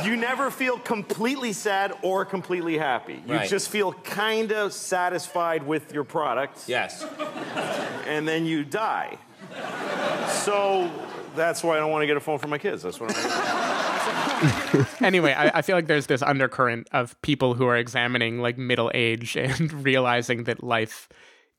you 0.04 0.16
never 0.16 0.50
feel 0.50 0.78
completely 0.78 1.52
sad 1.52 1.92
or 2.02 2.24
completely 2.24 2.78
happy. 2.78 3.20
You 3.26 3.34
Right. 3.34 3.48
just 3.48 3.68
feel 3.68 3.92
kind 3.92 4.52
of 4.52 4.72
satisfied 4.72 5.66
with 5.66 5.92
your 5.92 6.04
product. 6.04 6.68
Yes. 6.68 7.04
And 8.06 8.26
then 8.26 8.46
you 8.46 8.64
die. 8.64 9.18
So 10.44 10.88
that's 11.34 11.62
why 11.64 11.76
I 11.76 11.80
don't 11.80 11.90
want 11.90 12.02
to 12.02 12.06
get 12.06 12.16
a 12.16 12.20
phone 12.20 12.38
for 12.38 12.48
my 12.48 12.58
kids. 12.58 12.82
That's 12.82 13.00
what 13.00 13.10
I'm. 13.14 13.88
anyway, 15.01 15.33
I, 15.33 15.59
I 15.59 15.62
feel 15.62 15.77
like 15.77 15.87
there's 15.87 16.07
this 16.07 16.22
undercurrent 16.22 16.88
of 16.92 17.20
people 17.22 17.55
who 17.55 17.66
are 17.66 17.77
examining 17.77 18.40
like 18.40 18.59
middle 18.59 18.90
age 18.94 19.37
and 19.37 19.72
realizing 19.85 20.44
that 20.44 20.62
life 20.62 21.09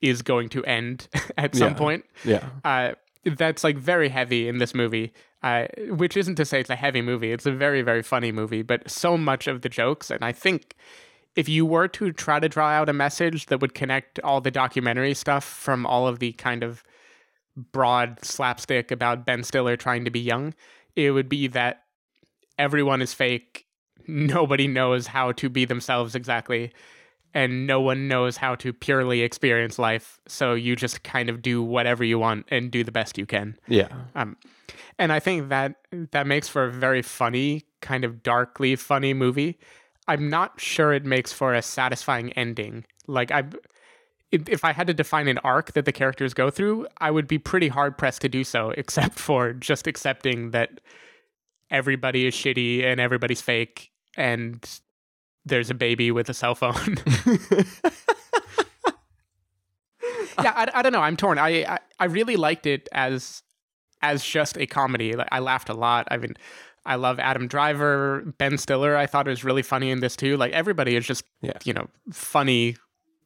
is 0.01 0.21
going 0.21 0.49
to 0.49 0.63
end 0.65 1.07
at 1.37 1.55
some 1.55 1.69
Yeah. 1.71 1.77
point. 1.77 2.05
Yeah. 2.23 2.49
Uh, 2.63 2.91
that's 3.25 3.63
like 3.63 3.77
very 3.77 4.09
heavy 4.09 4.47
in 4.47 4.59
this 4.59 4.73
movie, 4.73 5.11
uh, 5.43 5.65
which 5.89 6.15
isn't 6.15 6.35
to 6.35 6.45
say 6.45 6.61
it's 6.61 6.69
a 6.69 6.75
heavy 6.75 7.01
movie. 7.01 7.31
It's 7.33 7.45
a 7.45 7.51
very, 7.51 7.81
very 7.81 8.01
funny 8.01 8.31
movie, 8.31 8.61
but 8.61 8.89
so 8.89 9.17
much 9.17 9.45
of 9.47 9.61
the 9.61 9.69
jokes, 9.69 10.09
and 10.09 10.23
I 10.23 10.31
think 10.31 10.75
if 11.35 11.47
you 11.49 11.65
were 11.65 11.87
to 11.89 12.11
try 12.13 12.39
to 12.39 12.49
draw 12.49 12.69
out 12.69 12.89
a 12.89 12.93
message 12.93 13.47
that 13.47 13.59
would 13.61 13.73
connect 13.75 14.19
all 14.21 14.41
the 14.41 14.51
documentary 14.51 15.13
stuff 15.13 15.43
from 15.43 15.85
all 15.85 16.07
of 16.07 16.19
the 16.19 16.31
kind 16.33 16.63
of 16.63 16.83
broad 17.71 18.23
slapstick 18.23 18.89
about 18.91 19.25
Ben 19.25 19.43
Stiller 19.43 19.75
trying 19.77 20.05
to 20.05 20.11
be 20.11 20.19
young, 20.19 20.53
it 20.95 21.11
would 21.11 21.29
be 21.29 21.47
that 21.47 21.83
everyone 22.59 23.01
is 23.01 23.13
fake. 23.13 23.65
Nobody 24.07 24.67
knows 24.67 25.07
how 25.07 25.31
to 25.33 25.49
be 25.49 25.65
themselves 25.65 26.13
exactly. 26.13 26.71
And 27.33 27.65
no 27.65 27.79
one 27.79 28.07
knows 28.07 28.37
how 28.37 28.55
to 28.55 28.73
purely 28.73 29.21
experience 29.21 29.79
life. 29.79 30.19
So 30.27 30.53
you 30.53 30.75
just 30.75 31.03
kind 31.03 31.29
of 31.29 31.41
do 31.41 31.63
whatever 31.63 32.03
you 32.03 32.19
want 32.19 32.45
and 32.49 32.71
do 32.71 32.83
the 32.83 32.91
best 32.91 33.17
you 33.17 33.25
can. 33.25 33.55
Yeah. 33.67 33.87
Um, 34.15 34.35
and 34.97 35.11
I 35.11 35.19
think 35.19 35.49
that 35.49 35.75
that 36.11 36.27
makes 36.27 36.47
for 36.47 36.65
a 36.65 36.71
very 36.71 37.01
funny, 37.01 37.63
kind 37.81 38.03
of 38.03 38.23
darkly 38.23 38.75
funny 38.75 39.13
movie. 39.13 39.57
I'm 40.07 40.29
not 40.29 40.59
sure 40.59 40.91
it 40.91 41.05
makes 41.05 41.31
for 41.31 41.53
a 41.53 41.61
satisfying 41.61 42.33
ending. 42.33 42.83
Like 43.05 43.31
I, 43.31 43.43
if 44.31 44.49
if 44.49 44.65
I 44.65 44.73
had 44.73 44.87
to 44.87 44.93
define 44.93 45.27
an 45.27 45.37
arc 45.39 45.73
that 45.73 45.85
the 45.85 45.91
characters 45.91 46.33
go 46.33 46.49
through, 46.49 46.87
I 46.97 47.11
would 47.11 47.27
be 47.27 47.37
pretty 47.37 47.67
hard 47.67 47.97
pressed 47.97 48.21
to 48.21 48.29
do 48.29 48.43
so, 48.43 48.71
except 48.77 49.19
for 49.19 49.53
just 49.53 49.85
accepting 49.85 50.51
that 50.51 50.81
everybody 51.71 52.25
is 52.25 52.33
shitty 52.33 52.83
and 52.83 52.99
everybody's 52.99 53.41
fake 53.41 53.91
and 54.17 54.79
there's 55.45 55.69
a 55.69 55.73
baby 55.73 56.11
with 56.11 56.29
a 56.29 56.33
cell 56.33 56.55
phone. 56.55 56.97
yeah, 60.43 60.53
I, 60.55 60.67
I 60.73 60.81
don't 60.81 60.93
know. 60.93 61.01
I'm 61.01 61.17
torn. 61.17 61.37
I, 61.37 61.63
I 61.63 61.79
I 61.99 62.05
really 62.05 62.35
liked 62.35 62.65
it 62.65 62.87
as 62.91 63.43
as 64.01 64.23
just 64.23 64.57
a 64.57 64.65
comedy. 64.65 65.13
Like 65.13 65.29
I 65.31 65.39
laughed 65.39 65.69
a 65.69 65.73
lot. 65.73 66.07
I 66.11 66.17
mean, 66.17 66.35
I 66.85 66.95
love 66.95 67.19
Adam 67.19 67.47
Driver, 67.47 68.23
Ben 68.37 68.57
Stiller. 68.57 68.95
I 68.95 69.05
thought 69.05 69.27
it 69.27 69.31
was 69.31 69.43
really 69.43 69.63
funny 69.63 69.91
in 69.91 69.99
this 69.99 70.15
too. 70.15 70.37
Like 70.37 70.51
everybody 70.53 70.95
is 70.95 71.05
just 71.05 71.23
you 71.63 71.73
know 71.73 71.87
funny 72.11 72.75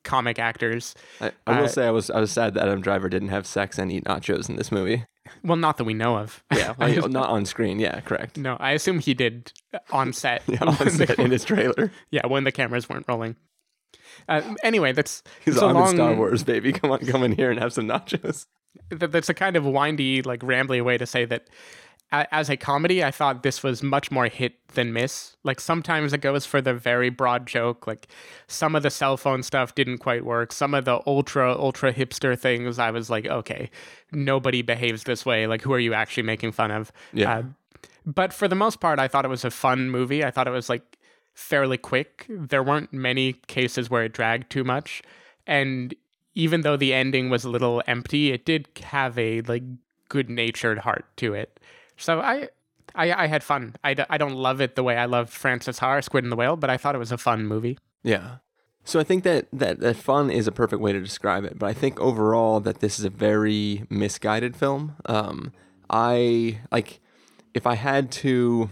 comic 0.03 0.39
actors. 0.39 0.95
I, 1.21 1.31
I 1.47 1.57
will 1.59 1.65
Uh, 1.65 1.67
say 1.69 1.87
I 1.87 1.91
was 1.91 2.09
I 2.09 2.19
was 2.19 2.31
sad 2.31 2.53
that 2.55 2.63
Adam 2.63 2.81
Driver 2.81 3.09
didn't 3.09 3.29
have 3.29 3.45
sex 3.47 3.77
and 3.77 3.91
eat 3.91 4.03
nachos 4.05 4.49
in 4.49 4.55
this 4.55 4.71
movie. 4.71 5.05
Well, 5.43 5.55
not 5.57 5.77
that 5.77 5.85
we 5.85 5.93
know 5.93 6.17
of. 6.17 6.43
Yeah, 6.53 6.73
well, 6.79 7.07
not 7.09 7.29
on 7.29 7.45
screen. 7.45 7.79
Yeah, 7.79 8.01
correct. 8.01 8.37
No, 8.37 8.57
I 8.59 8.71
assume 8.71 8.99
he 8.99 9.13
did 9.13 9.51
on 9.91 10.13
set. 10.23 10.43
Yeah, 10.47 10.57
on 10.61 10.75
when 10.75 10.87
the- 10.97 11.07
set 11.07 11.19
in 11.19 11.31
his 11.31 11.45
trailer. 11.45 11.91
Yeah, 12.11 12.27
when 12.27 12.43
the 12.43 12.51
cameras 12.51 12.89
weren't 12.89 13.05
rolling. 13.07 13.35
Uh, 14.29 14.41
anyway, 14.63 14.91
that's 14.91 15.23
He's 15.43 15.57
a 15.57 15.65
I'm 15.65 15.87
Star 15.87 16.09
long- 16.09 16.17
Wars, 16.17 16.43
baby. 16.43 16.71
Come 16.71 16.91
on, 16.91 16.99
come 16.99 17.23
in 17.23 17.31
here 17.33 17.49
and 17.51 17.59
have 17.59 17.73
some 17.73 17.87
nachos. 17.87 18.45
that, 18.89 19.11
that's 19.11 19.29
a 19.29 19.33
kind 19.33 19.55
of 19.55 19.65
windy, 19.65 20.21
like 20.21 20.41
rambly 20.41 20.83
way 20.83 20.97
to 20.97 21.05
say 21.05 21.25
that. 21.25 21.47
As 22.13 22.47
a 22.47 22.55
comedy, 22.55 23.03
I 23.03 23.09
thought 23.09 23.41
this 23.41 23.63
was 23.63 23.81
much 23.81 24.11
more 24.11 24.27
hit 24.27 24.67
than 24.75 24.93
miss. 24.93 25.35
Like 25.43 25.59
sometimes 25.59 26.13
it 26.13 26.19
goes 26.19 26.45
for 26.45 26.61
the 26.61 26.75
very 26.75 27.09
broad 27.09 27.47
joke. 27.47 27.87
Like 27.87 28.07
some 28.45 28.75
of 28.75 28.83
the 28.83 28.91
cell 28.91 29.17
phone 29.17 29.41
stuff 29.41 29.73
didn't 29.73 29.97
quite 29.97 30.23
work. 30.23 30.51
Some 30.51 30.75
of 30.75 30.85
the 30.85 31.01
ultra 31.07 31.51
ultra 31.57 31.91
hipster 31.91 32.37
things, 32.37 32.77
I 32.77 32.91
was 32.91 33.09
like, 33.09 33.25
okay, 33.25 33.71
nobody 34.11 34.61
behaves 34.61 35.05
this 35.05 35.25
way. 35.25 35.47
Like 35.47 35.63
who 35.63 35.73
are 35.73 35.79
you 35.79 35.95
actually 35.95 36.21
making 36.21 36.51
fun 36.51 36.69
of? 36.69 36.91
Yeah. 37.13 37.37
Uh, 37.39 37.43
but 38.05 38.31
for 38.31 38.47
the 38.47 38.53
most 38.53 38.79
part, 38.79 38.99
I 38.99 39.07
thought 39.07 39.25
it 39.25 39.29
was 39.29 39.43
a 39.43 39.49
fun 39.49 39.89
movie. 39.89 40.23
I 40.23 40.29
thought 40.29 40.47
it 40.47 40.51
was 40.51 40.69
like 40.69 40.99
fairly 41.33 41.79
quick. 41.79 42.27
There 42.29 42.61
weren't 42.61 42.93
many 42.93 43.33
cases 43.47 43.89
where 43.89 44.03
it 44.03 44.13
dragged 44.13 44.51
too 44.51 44.63
much, 44.63 45.01
and 45.47 45.95
even 46.35 46.61
though 46.61 46.77
the 46.77 46.93
ending 46.93 47.31
was 47.31 47.43
a 47.43 47.49
little 47.49 47.81
empty, 47.87 48.31
it 48.31 48.45
did 48.45 48.67
have 48.83 49.17
a 49.17 49.41
like 49.41 49.63
good-natured 50.09 50.79
heart 50.79 51.05
to 51.17 51.33
it. 51.33 51.59
So 51.97 52.19
I, 52.19 52.49
I, 52.95 53.23
I 53.23 53.27
had 53.27 53.43
fun. 53.43 53.75
I, 53.83 53.93
d- 53.93 54.03
I 54.09 54.17
don't 54.17 54.35
love 54.35 54.61
it 54.61 54.75
the 54.75 54.83
way 54.83 54.97
I 54.97 55.05
loved 55.05 55.29
Frances 55.31 55.79
Ha, 55.79 55.99
Squid 56.01 56.23
and 56.23 56.31
the 56.31 56.35
Whale, 56.35 56.55
but 56.55 56.69
I 56.69 56.77
thought 56.77 56.95
it 56.95 56.99
was 56.99 57.11
a 57.11 57.17
fun 57.17 57.45
movie. 57.45 57.77
Yeah. 58.03 58.37
So 58.85 58.99
I 58.99 59.03
think 59.03 59.23
that, 59.23 59.47
that 59.53 59.79
that 59.79 59.95
fun 59.95 60.29
is 60.29 60.45
a 60.45 60.51
perfect 60.51 60.81
way 60.81 60.91
to 60.91 60.99
describe 60.99 61.45
it, 61.45 61.57
but 61.57 61.67
I 61.67 61.73
think 61.73 61.99
overall 62.01 62.59
that 62.59 62.79
this 62.79 62.99
is 62.99 63.05
a 63.05 63.09
very 63.09 63.85
misguided 63.89 64.57
film. 64.57 64.97
Um, 65.05 65.53
I 65.89 66.59
like 66.69 66.99
if 67.53 67.65
I 67.65 67.75
had 67.75 68.11
to, 68.11 68.69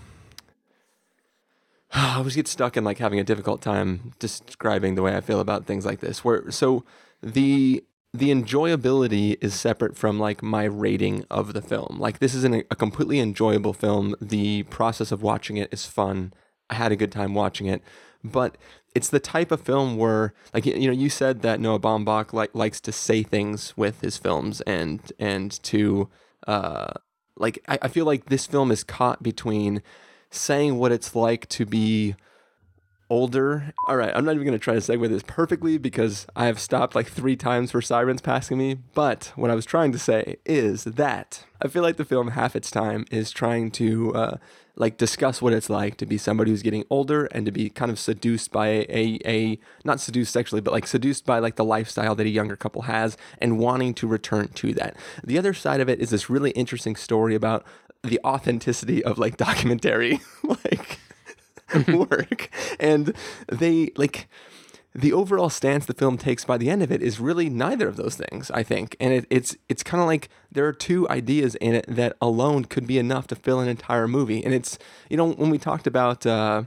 I 1.93 2.17
always 2.17 2.35
get 2.35 2.47
stuck 2.49 2.75
in 2.75 2.83
like 2.83 2.97
having 2.97 3.19
a 3.19 3.23
difficult 3.23 3.61
time 3.61 4.11
describing 4.19 4.95
the 4.95 5.01
way 5.01 5.15
I 5.15 5.21
feel 5.21 5.39
about 5.39 5.65
things 5.65 5.85
like 5.85 6.01
this. 6.01 6.25
Where 6.25 6.51
so 6.51 6.83
the 7.23 7.81
the 8.13 8.29
enjoyability 8.29 9.37
is 9.41 9.53
separate 9.53 9.95
from 9.95 10.19
like 10.19 10.43
my 10.43 10.65
rating 10.65 11.25
of 11.29 11.53
the 11.53 11.61
film. 11.61 11.97
Like 11.99 12.19
this 12.19 12.33
is 12.33 12.43
an, 12.43 12.55
a 12.69 12.75
completely 12.75 13.19
enjoyable 13.19 13.73
film. 13.73 14.15
The 14.19 14.63
process 14.63 15.11
of 15.11 15.21
watching 15.21 15.57
it 15.57 15.73
is 15.73 15.85
fun. 15.85 16.33
I 16.69 16.75
had 16.75 16.91
a 16.91 16.97
good 16.97 17.11
time 17.11 17.33
watching 17.33 17.67
it, 17.67 17.81
but 18.23 18.57
it's 18.93 19.09
the 19.09 19.19
type 19.19 19.51
of 19.51 19.61
film 19.61 19.95
where 19.95 20.33
like 20.53 20.65
you 20.65 20.87
know 20.87 20.93
you 20.93 21.09
said 21.09 21.41
that 21.41 21.59
Noah 21.61 21.79
Baumbach 21.79 22.33
like 22.33 22.53
likes 22.53 22.81
to 22.81 22.91
say 22.91 23.23
things 23.23 23.75
with 23.77 24.01
his 24.01 24.17
films 24.17 24.59
and 24.61 24.99
and 25.17 25.51
to 25.63 26.09
uh 26.47 26.91
like 27.37 27.63
I, 27.69 27.79
I 27.83 27.87
feel 27.87 28.05
like 28.05 28.25
this 28.25 28.45
film 28.45 28.71
is 28.71 28.83
caught 28.83 29.23
between 29.23 29.81
saying 30.29 30.77
what 30.77 30.91
it's 30.91 31.15
like 31.15 31.47
to 31.49 31.65
be 31.65 32.15
older. 33.11 33.73
All 33.87 33.97
right, 33.97 34.11
I'm 34.15 34.23
not 34.23 34.35
even 34.35 34.47
going 34.47 34.57
to 34.57 34.63
try 34.63 34.73
to 34.73 34.79
segue 34.79 35.07
this 35.09 35.21
perfectly 35.27 35.77
because 35.77 36.25
I 36.33 36.45
have 36.45 36.59
stopped 36.59 36.95
like 36.95 37.07
three 37.07 37.35
times 37.35 37.69
for 37.71 37.81
sirens 37.81 38.21
passing 38.21 38.57
me. 38.57 38.75
But 38.93 39.33
what 39.35 39.51
I 39.51 39.55
was 39.55 39.65
trying 39.65 39.91
to 39.91 39.99
say 39.99 40.37
is 40.45 40.85
that 40.85 41.45
I 41.61 41.67
feel 41.67 41.83
like 41.83 41.97
the 41.97 42.05
film, 42.05 42.29
half 42.29 42.55
its 42.55 42.71
time, 42.71 43.05
is 43.11 43.29
trying 43.29 43.69
to 43.71 44.15
uh, 44.15 44.37
like 44.77 44.97
discuss 44.97 45.41
what 45.41 45.51
it's 45.51 45.69
like 45.69 45.97
to 45.97 46.05
be 46.05 46.17
somebody 46.17 46.51
who's 46.51 46.61
getting 46.61 46.85
older 46.89 47.25
and 47.25 47.45
to 47.45 47.51
be 47.51 47.69
kind 47.69 47.91
of 47.91 47.99
seduced 47.99 48.49
by 48.49 48.67
a, 48.67 48.85
a, 48.89 49.19
a 49.25 49.59
not 49.83 49.99
seduced 49.99 50.31
sexually, 50.31 50.61
but 50.61 50.71
like 50.71 50.87
seduced 50.87 51.25
by 51.25 51.39
like 51.39 51.57
the 51.57 51.65
lifestyle 51.65 52.15
that 52.15 52.25
a 52.25 52.29
younger 52.29 52.55
couple 52.55 52.83
has 52.83 53.17
and 53.39 53.59
wanting 53.59 53.93
to 53.95 54.07
return 54.07 54.47
to 54.55 54.73
that. 54.75 54.95
The 55.21 55.37
other 55.37 55.53
side 55.53 55.81
of 55.81 55.89
it 55.89 55.99
is 55.99 56.11
this 56.11 56.29
really 56.29 56.51
interesting 56.51 56.95
story 56.95 57.35
about 57.35 57.65
the 58.03 58.21
authenticity 58.23 59.03
of 59.03 59.19
like 59.19 59.35
documentary 59.35 60.21
like 60.43 60.97
work. 61.87 62.49
And 62.79 63.13
they 63.47 63.91
like 63.95 64.27
the 64.93 65.13
overall 65.13 65.49
stance 65.49 65.85
the 65.85 65.93
film 65.93 66.17
takes 66.17 66.43
by 66.43 66.57
the 66.57 66.69
end 66.69 66.83
of 66.83 66.91
it 66.91 67.01
is 67.01 67.19
really 67.19 67.49
neither 67.49 67.87
of 67.87 67.95
those 67.95 68.15
things 68.15 68.51
i 68.51 68.61
think. 68.61 68.95
And 68.99 69.13
it, 69.13 69.25
it's 69.29 69.55
it's 69.69 69.83
kind 69.83 70.01
of 70.01 70.07
like 70.07 70.29
there 70.51 70.67
are 70.67 70.73
two 70.73 71.07
ideas 71.09 71.55
in 71.55 71.73
it 71.75 71.85
that 71.87 72.17
alone 72.21 72.65
could 72.65 72.87
be 72.87 72.97
enough 72.97 73.27
to 73.27 73.35
fill 73.35 73.59
an 73.59 73.69
entire 73.69 74.07
movie. 74.07 74.43
And 74.43 74.53
it's 74.53 74.77
you 75.09 75.17
know 75.17 75.31
when 75.31 75.49
we 75.49 75.57
talked 75.57 75.87
about 75.87 76.25
uh 76.25 76.63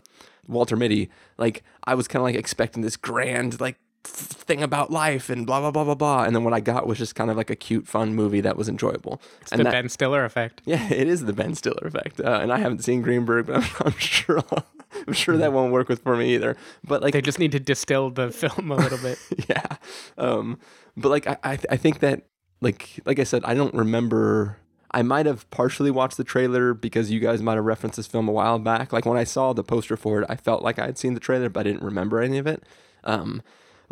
walter 0.47 0.77
mitty 0.77 1.09
like 1.39 1.63
i 1.85 1.95
was 1.95 2.07
kind 2.07 2.21
of 2.21 2.25
like 2.25 2.35
expecting 2.35 2.83
this 2.83 2.99
grand 2.99 3.59
like 3.63 3.79
thing 4.07 4.63
about 4.63 4.91
life 4.91 5.31
and 5.31 5.47
blah 5.47 5.61
blah 5.61 5.71
blah 5.71 5.83
blah 5.85 5.95
blah 5.95 6.25
and 6.25 6.37
then 6.37 6.45
what 6.45 6.53
i 6.53 6.61
got 6.61 6.87
was 6.87 6.99
just 6.99 7.15
kind 7.15 7.31
of 7.31 7.37
like 7.37 7.49
a 7.51 7.57
cute 7.57 7.89
fun 7.89 8.15
movie 8.15 8.41
that 8.43 8.57
was 8.57 8.69
enjoyable 8.69 9.21
It's 9.41 9.51
and 9.53 9.61
the 9.61 9.65
that- 9.65 9.73
Ben 9.73 9.89
Stiller 9.89 10.25
effect. 10.25 10.61
yeah, 10.67 10.93
it 10.93 11.09
is 11.09 11.25
the 11.25 11.33
Ben 11.33 11.55
Stiller 11.55 11.87
effect, 11.87 12.21
uh, 12.21 12.39
and 12.43 12.53
I 12.53 12.59
haven't 12.59 12.85
seen 12.85 13.01
Greenberg, 13.03 13.47
but 13.47 13.57
I'm, 13.63 13.87
I'm 13.87 13.99
sure 13.99 14.43
I'm 15.07 15.13
sure 15.15 15.37
that 15.37 15.53
won't 15.53 15.73
work 15.73 15.89
with 15.89 16.03
for 16.03 16.17
me 16.17 16.35
either. 16.35 16.57
But 16.87 17.03
like 17.03 17.13
They 17.15 17.21
just 17.23 17.39
need 17.39 17.53
to 17.53 17.61
distill 17.61 18.11
the 18.11 18.31
film 18.31 18.71
a 18.71 18.77
little 18.77 18.99
bit. 18.99 19.19
yeah, 19.49 19.77
um, 20.19 20.59
but 20.97 21.09
like 21.09 21.27
I 21.27 21.37
I, 21.43 21.59
I 21.71 21.77
think 21.77 21.99
that 22.01 22.27
like 22.61 23.01
like 23.07 23.19
I 23.19 23.25
said, 23.25 23.43
I 23.45 23.55
don't 23.55 23.75
remember. 23.75 24.59
I 24.93 25.03
might 25.03 25.27
have 25.27 25.49
partially 25.51 25.91
watched 25.91 26.17
the 26.19 26.25
trailer 26.25 26.73
because 26.73 27.11
you 27.11 27.19
guys 27.19 27.43
might 27.43 27.57
have 27.57 27.65
referenced 27.65 27.97
this 27.97 28.07
film 28.07 28.29
a 28.29 28.33
while 28.33 28.61
back. 28.61 28.93
Like 28.93 29.05
when 29.07 29.19
I 29.19 29.25
saw 29.25 29.53
the 29.53 29.65
poster 29.65 29.97
for 29.97 30.21
it, 30.23 30.27
I 30.29 30.37
felt 30.37 30.63
like 30.63 30.79
I 30.79 30.87
had 30.87 30.99
seen 30.99 31.15
the 31.15 31.21
trailer, 31.21 31.49
but 31.49 31.61
I 31.61 31.63
didn't 31.65 31.83
remember 31.83 32.21
any 32.21 32.39
of 32.39 32.47
it. 32.47 32.63
Um, 33.03 33.43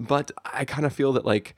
but 0.06 0.30
I 0.44 0.64
kind 0.64 0.86
of 0.86 0.92
feel 0.92 1.12
that 1.12 1.24
like 1.24 1.54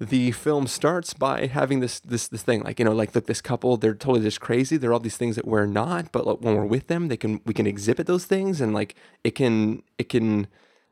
the 0.00 0.32
film 0.32 0.66
starts 0.66 1.14
by 1.14 1.46
having 1.46 1.80
this 1.80 2.00
this 2.00 2.28
this 2.28 2.42
thing 2.42 2.62
like 2.62 2.78
you 2.78 2.84
know 2.84 2.92
like 2.92 3.14
look 3.14 3.26
this 3.26 3.40
couple 3.40 3.76
they're 3.76 3.94
totally 3.94 4.22
just 4.22 4.40
crazy. 4.40 4.76
They're 4.76 4.92
all 4.92 5.00
these 5.00 5.16
things 5.16 5.36
that 5.36 5.46
we're 5.46 5.66
not 5.66 6.12
but 6.12 6.26
like, 6.26 6.40
when 6.40 6.56
we're 6.56 6.64
with 6.64 6.88
them 6.88 7.08
they 7.08 7.16
can 7.16 7.40
we 7.46 7.54
can 7.54 7.66
exhibit 7.66 8.06
those 8.06 8.24
things 8.24 8.60
and 8.60 8.74
like 8.74 8.94
it 9.22 9.32
can 9.32 9.82
it 9.98 10.08
can 10.08 10.46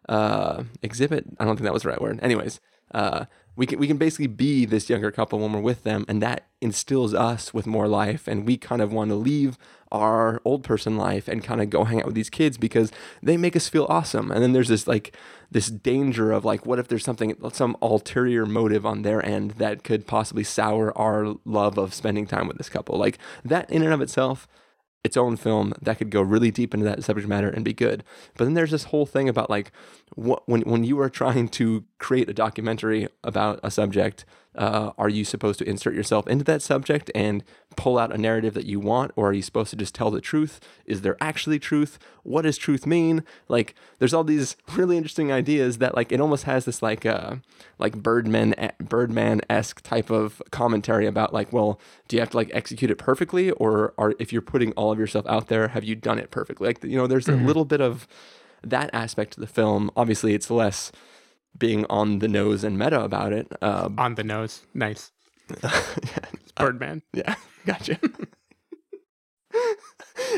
uh 0.09 0.65
exhibit 0.83 1.25
i 1.39 1.45
don't 1.45 1.55
think 1.57 1.65
that 1.65 1.73
was 1.73 1.83
the 1.83 1.89
right 1.89 2.01
word. 2.01 2.19
Anyways 2.23 2.61
uh, 2.93 3.25
we 3.57 3.67
can 3.67 3.79
we 3.79 3.87
can 3.87 3.97
basically 3.97 4.27
be 4.27 4.65
this 4.65 4.89
younger 4.89 5.11
couple 5.11 5.39
when 5.39 5.53
we're 5.53 5.61
with 5.61 5.83
them, 5.83 6.05
and 6.09 6.23
that 6.23 6.47
instills 6.61 7.15
us 7.15 7.53
with 7.53 7.67
more 7.67 7.89
life, 7.89 8.29
and 8.29 8.47
we 8.47 8.57
kind 8.57 8.81
of 8.81 8.93
want 8.93 9.11
to 9.11 9.15
leave 9.15 9.59
our 9.93 10.41
old 10.45 10.65
person 10.65 10.97
life 10.97 11.29
and 11.29 11.45
kind 11.45 11.61
of 11.61 11.71
go 11.71 11.85
hang 11.85 12.01
out 12.01 12.07
with 12.07 12.15
these 12.15 12.31
kids 12.31 12.59
because 12.59 12.91
they 13.23 13.37
make 13.37 13.55
us 13.55 13.69
feel 13.69 13.87
awesome. 13.89 14.33
And 14.33 14.43
then 14.43 14.53
there's 14.53 14.69
this 14.69 14.89
like 14.89 15.15
this 15.51 15.69
danger 15.69 16.33
of 16.33 16.45
like, 16.45 16.67
what 16.67 16.79
if 16.79 16.89
there's 16.89 17.05
something 17.05 17.37
some 17.53 17.77
ulterior 17.81 18.47
motive 18.47 18.85
on 18.85 19.03
their 19.03 19.25
end 19.25 19.53
that 19.53 19.85
could 19.85 20.07
possibly 20.07 20.43
sour 20.43 20.97
our 20.99 21.37
love 21.45 21.79
of 21.79 21.95
spending 21.95 22.27
time 22.27 22.49
with 22.49 22.59
this 22.59 22.69
couple? 22.69 22.99
Like 22.99 23.19
that 23.45 23.71
in 23.71 23.83
and 23.83 23.93
of 23.93 24.01
itself 24.01 24.49
its 25.05 25.17
own 25.17 25.37
film 25.37 25.75
that 25.83 25.99
could 25.99 26.11
go 26.11 26.23
really 26.23 26.51
deep 26.51 26.73
into 26.73 26.87
that 26.87 27.03
subject 27.03 27.29
matter 27.29 27.49
and 27.49 27.65
be 27.65 27.73
good. 27.73 28.05
But 28.37 28.45
then 28.45 28.55
there's 28.55 28.71
this 28.71 28.85
whole 28.85 29.07
thing 29.07 29.29
about 29.29 29.51
like 29.51 29.73
what 30.15 30.49
when 30.49 30.63
when 30.63 30.85
you 30.85 31.01
are 31.01 31.11
trying 31.11 31.49
to 31.51 31.85
create 31.99 32.29
a 32.29 32.35
documentary 32.35 33.09
about 33.25 33.61
a 33.63 33.71
subject, 33.71 34.25
uh, 34.55 34.93
are 34.99 35.09
you 35.09 35.25
supposed 35.25 35.59
to 35.61 35.69
insert 35.69 35.95
yourself 35.95 36.27
into 36.27 36.45
that 36.45 36.61
subject 36.63 37.11
and 37.15 37.43
pull 37.77 37.99
out 37.99 38.13
a 38.15 38.19
narrative 38.19 38.53
that 38.55 38.67
you 38.67 38.79
want, 38.79 39.11
or 39.17 39.31
are 39.31 39.33
you 39.33 39.41
supposed 39.43 39.71
to 39.71 39.77
just 39.77 39.95
tell 39.95 40.11
the 40.11 40.21
truth? 40.21 40.61
Is 40.85 41.01
there 41.01 41.17
actually 41.23 41.59
truth? 41.59 41.99
What 42.23 42.43
does 42.43 42.59
truth 42.59 42.87
mean? 42.87 43.25
Like, 43.49 43.75
there's 43.99 44.13
all 44.13 44.25
these 44.25 44.57
really 44.75 44.97
interesting 44.99 45.33
ideas 45.33 45.79
that 45.79 45.95
like 45.97 46.13
it 46.13 46.21
almost 46.21 46.45
has 46.45 46.65
this 46.67 46.83
like 46.83 47.07
uh 47.07 47.37
like 47.79 47.95
Birdman 48.03 48.55
Birdman 48.79 49.41
esque 49.49 49.81
type 49.83 50.11
of 50.11 50.43
commentary 50.51 51.07
about 51.07 51.33
like, 51.33 51.53
well, 51.53 51.81
do 52.09 52.17
you 52.17 52.21
have 52.21 52.31
to 52.31 52.37
like 52.37 52.51
execute 52.53 52.91
it 52.91 52.97
perfectly, 52.99 53.51
or 53.53 53.95
are 53.97 54.15
if 54.19 54.33
you're 54.33 54.43
putting 54.43 54.73
all 54.73 54.93
of 54.93 54.99
yourself 54.99 55.27
out 55.27 55.49
there, 55.49 55.69
have 55.69 55.85
you 55.85 55.95
done 55.95 56.19
it 56.19 56.31
perfectly? 56.31 56.67
Like, 56.67 56.85
you 56.85 56.97
know, 56.97 57.07
there's 57.07 57.27
Mhm. 57.27 57.43
a 57.43 57.47
little 57.47 57.65
bit 57.65 57.81
of 57.81 58.07
that 58.63 58.91
aspect 58.93 59.37
of 59.37 59.41
the 59.41 59.47
film. 59.47 59.91
Obviously, 59.97 60.35
it's 60.35 60.51
less 60.51 60.93
being 61.57 61.87
on 61.89 62.19
the 62.19 62.29
nose 62.29 62.65
and 62.65 62.79
meta 62.79 63.03
about 63.03 63.33
it. 63.33 63.51
Uh, 63.61 63.91
On 63.99 64.15
the 64.15 64.25
nose. 64.25 64.63
Nice. 64.75 65.13
Birdman. 66.57 67.03
yeah, 67.13 67.35
gotcha. 67.67 67.99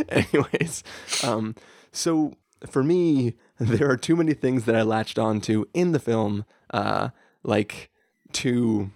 Anyways, 0.08 0.82
um, 1.22 1.54
so 1.92 2.34
for 2.66 2.82
me, 2.82 3.34
there 3.58 3.90
are 3.90 3.96
too 3.96 4.16
many 4.16 4.34
things 4.34 4.64
that 4.64 4.74
I 4.74 4.82
latched 4.82 5.18
onto 5.18 5.64
in 5.72 5.92
the 5.92 5.98
film, 5.98 6.44
uh, 6.70 7.10
like 7.42 7.90
to 8.32 8.90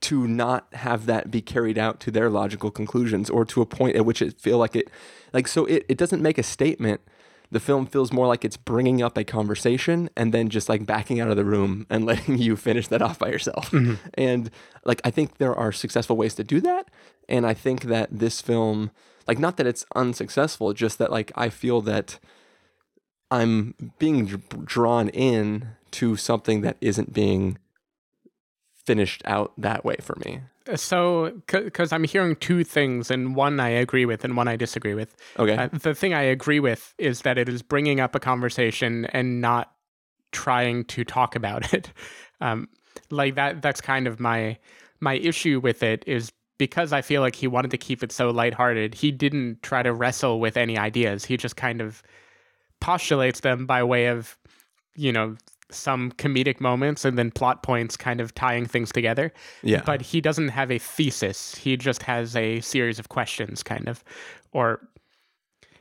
to 0.00 0.28
not 0.28 0.72
have 0.74 1.06
that 1.06 1.28
be 1.28 1.40
carried 1.40 1.76
out 1.76 1.98
to 1.98 2.12
their 2.12 2.30
logical 2.30 2.70
conclusions 2.70 3.28
or 3.28 3.44
to 3.44 3.60
a 3.60 3.66
point 3.66 3.96
at 3.96 4.04
which 4.04 4.22
it 4.22 4.40
feel 4.40 4.56
like 4.56 4.76
it 4.76 4.88
like 5.32 5.48
so 5.48 5.64
it, 5.64 5.84
it 5.88 5.98
doesn't 5.98 6.22
make 6.22 6.38
a 6.38 6.42
statement 6.44 7.00
the 7.50 7.60
film 7.60 7.86
feels 7.86 8.12
more 8.12 8.26
like 8.26 8.44
it's 8.44 8.56
bringing 8.58 9.00
up 9.02 9.16
a 9.16 9.24
conversation 9.24 10.10
and 10.16 10.34
then 10.34 10.48
just 10.50 10.68
like 10.68 10.84
backing 10.84 11.18
out 11.20 11.30
of 11.30 11.36
the 11.36 11.44
room 11.44 11.86
and 11.88 12.04
letting 12.10 12.38
you 12.38 12.56
finish 12.56 12.88
that 12.88 13.00
off 13.02 13.18
by 13.18 13.28
yourself. 13.28 13.70
Mhm. 13.70 13.98
and 14.14 14.50
like 14.84 15.00
i 15.04 15.10
think 15.10 15.38
there 15.38 15.54
are 15.54 15.72
successful 15.72 16.16
ways 16.16 16.34
to 16.34 16.44
do 16.44 16.60
that. 16.60 16.90
And 17.28 17.46
i 17.46 17.54
think 17.54 17.82
that 17.84 18.08
this 18.10 18.40
film 18.40 18.90
like 19.26 19.38
not 19.38 19.56
that 19.58 19.66
it's 19.66 19.84
unsuccessful 19.94 20.72
just 20.72 20.98
that 20.98 21.10
like 21.10 21.30
i 21.36 21.48
feel 21.48 21.80
that 21.82 22.18
i'm 23.30 23.74
being 23.98 24.26
dr- 24.26 24.64
drawn 24.66 25.08
in 25.10 25.68
to 25.90 26.16
something 26.16 26.60
that 26.62 26.76
isn't 26.80 27.12
being 27.12 27.58
finished 28.86 29.22
out 29.26 29.52
that 29.58 29.84
way 29.84 29.96
for 30.00 30.16
me 30.24 30.40
So, 30.76 31.40
because 31.46 31.92
I'm 31.92 32.04
hearing 32.04 32.36
two 32.36 32.64
things, 32.64 33.10
and 33.10 33.34
one 33.34 33.58
I 33.60 33.68
agree 33.68 34.04
with, 34.04 34.24
and 34.24 34.36
one 34.36 34.48
I 34.48 34.56
disagree 34.56 34.94
with. 34.94 35.16
Okay. 35.38 35.56
Uh, 35.56 35.68
the 35.72 35.94
thing 35.94 36.14
I 36.14 36.22
agree 36.22 36.60
with 36.60 36.94
is 36.98 37.22
that 37.22 37.38
it 37.38 37.48
is 37.48 37.62
bringing 37.62 38.00
up 38.00 38.14
a 38.14 38.20
conversation 38.20 39.06
and 39.06 39.40
not 39.40 39.72
trying 40.32 40.84
to 40.84 41.04
talk 41.04 41.36
about 41.36 41.72
it. 41.72 41.92
Um, 42.40 42.68
like 43.10 43.34
that. 43.34 43.62
That's 43.62 43.80
kind 43.80 44.06
of 44.06 44.20
my 44.20 44.58
my 45.00 45.14
issue 45.14 45.58
with 45.58 45.82
it 45.82 46.04
is 46.06 46.30
because 46.58 46.92
I 46.92 47.02
feel 47.02 47.20
like 47.20 47.34
he 47.34 47.46
wanted 47.46 47.70
to 47.70 47.78
keep 47.78 48.02
it 48.02 48.12
so 48.12 48.30
lighthearted. 48.30 48.94
He 48.94 49.10
didn't 49.10 49.62
try 49.62 49.82
to 49.82 49.92
wrestle 49.92 50.40
with 50.40 50.56
any 50.56 50.76
ideas. 50.76 51.24
He 51.24 51.36
just 51.36 51.56
kind 51.56 51.80
of 51.80 52.02
postulates 52.80 53.40
them 53.40 53.66
by 53.66 53.82
way 53.82 54.06
of, 54.06 54.36
you 54.94 55.12
know, 55.12 55.36
some 55.70 56.12
comedic 56.12 56.60
moments 56.60 57.04
and 57.04 57.18
then 57.18 57.30
plot 57.30 57.62
points 57.62 57.96
kind 57.96 58.20
of 58.20 58.34
tying 58.34 58.66
things 58.66 58.90
together. 58.92 59.32
Yeah. 59.62 59.82
But 59.84 60.00
he 60.02 60.20
doesn't 60.20 60.48
have 60.48 60.70
a 60.70 60.78
thesis. 60.78 61.54
He 61.54 61.76
just 61.76 62.02
has 62.04 62.34
a 62.36 62.60
series 62.60 62.98
of 62.98 63.08
questions, 63.08 63.62
kind 63.62 63.88
of. 63.88 64.02
Or 64.52 64.80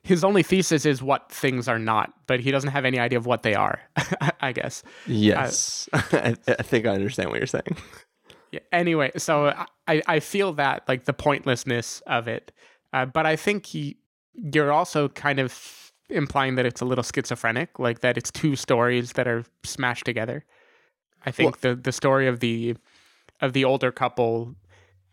his 0.04 0.24
only 0.24 0.44
thesis 0.44 0.86
is 0.86 1.02
what 1.04 1.32
things 1.32 1.68
are 1.68 1.80
not, 1.80 2.14
but 2.28 2.40
he 2.40 2.52
doesn't 2.52 2.70
have 2.70 2.86
any 2.86 3.00
idea 3.00 3.18
of 3.18 3.26
what 3.26 3.44
they 3.44 3.56
are, 3.56 3.82
I 4.42 4.52
guess. 4.54 4.84
yes 5.06 5.90
I, 5.94 6.36
I 6.48 6.64
think 6.64 6.86
i 6.86 6.92
understand 6.92 7.30
what 7.30 7.40
you're 7.40 7.48
saying 7.48 7.76
Yeah, 8.52 8.62
anyway, 8.72 9.12
so 9.18 9.54
I, 9.90 10.02
I 10.08 10.22
feel 10.22 10.54
that 10.54 10.88
like 10.88 11.04
the 11.04 11.12
pointlessness 11.12 12.02
of 12.08 12.30
it, 12.30 12.54
uh, 12.94 13.06
but 13.06 13.26
I 13.26 13.36
think 13.36 13.66
he, 13.66 13.98
you're 14.34 14.72
also 14.72 15.10
kind 15.10 15.40
of 15.40 15.87
implying 16.10 16.56
that 16.56 16.66
it's 16.66 16.82
a 16.82 16.86
little 16.86 17.04
schizophrenic, 17.04 17.80
like 17.80 18.00
that 18.00 18.18
it's 18.18 18.32
two 18.32 18.56
stories 18.56 19.14
that 19.14 19.28
are 19.28 19.44
smashed 19.64 20.06
together. 20.06 20.46
I 21.26 21.32
think 21.32 21.62
the 21.62 21.76
the 21.76 21.92
story 21.92 22.28
of 22.28 22.40
the 22.40 22.76
of 23.42 23.54
the 23.54 23.66
older 23.66 23.92
couple 23.92 24.56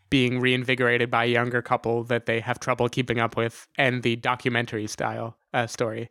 being 0.09 0.39
reinvigorated 0.39 1.09
by 1.09 1.25
a 1.25 1.27
younger 1.27 1.61
couple 1.61 2.03
that 2.03 2.25
they 2.25 2.39
have 2.39 2.59
trouble 2.59 2.87
keeping 2.87 3.19
up 3.19 3.35
with, 3.35 3.67
and 3.77 4.03
the 4.03 4.15
documentary 4.15 4.87
style 4.87 5.37
uh, 5.53 5.67
story. 5.67 6.09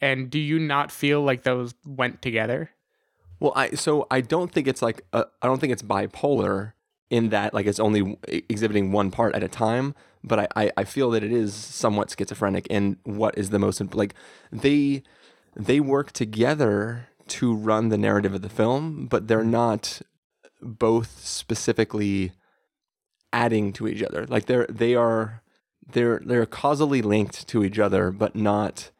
And 0.00 0.28
do 0.28 0.38
you 0.38 0.58
not 0.58 0.92
feel 0.92 1.22
like 1.22 1.44
those 1.44 1.74
went 1.86 2.20
together? 2.20 2.70
Well, 3.40 3.52
I 3.56 3.70
so 3.70 4.06
I 4.10 4.20
don't 4.20 4.52
think 4.52 4.66
it's 4.66 4.82
like 4.82 5.02
uh, 5.12 5.24
I 5.40 5.46
don't 5.46 5.60
think 5.60 5.72
it's 5.72 5.82
bipolar 5.82 6.72
in 7.14 7.28
that 7.28 7.54
like 7.54 7.66
it's 7.66 7.78
only 7.78 8.18
exhibiting 8.48 8.90
one 8.90 9.12
part 9.12 9.36
at 9.36 9.42
a 9.44 9.48
time. 9.48 9.94
But 10.24 10.40
I, 10.40 10.48
I 10.56 10.70
I 10.78 10.84
feel 10.84 11.10
that 11.10 11.22
it 11.22 11.30
is 11.30 11.54
somewhat 11.54 12.10
schizophrenic 12.10 12.66
in 12.66 12.96
what 13.04 13.38
is 13.38 13.50
the 13.50 13.60
most 13.60 13.80
like 13.94 14.14
they 14.50 15.04
they 15.54 15.78
work 15.78 16.10
together 16.10 17.06
to 17.26 17.54
run 17.54 17.88
the 17.88 17.96
narrative 17.96 18.34
of 18.34 18.42
the 18.42 18.48
film, 18.48 19.06
but 19.06 19.28
they're 19.28 19.44
not 19.44 20.02
both 20.60 21.24
specifically 21.24 22.32
adding 23.32 23.72
to 23.74 23.86
each 23.86 24.02
other. 24.02 24.26
Like 24.26 24.46
they're 24.46 24.66
they 24.68 24.96
are 24.96 25.42
they're 25.92 26.20
they're 26.24 26.46
causally 26.46 27.00
linked 27.00 27.46
to 27.48 27.62
each 27.62 27.78
other, 27.78 28.10
but 28.10 28.34
not 28.34 28.90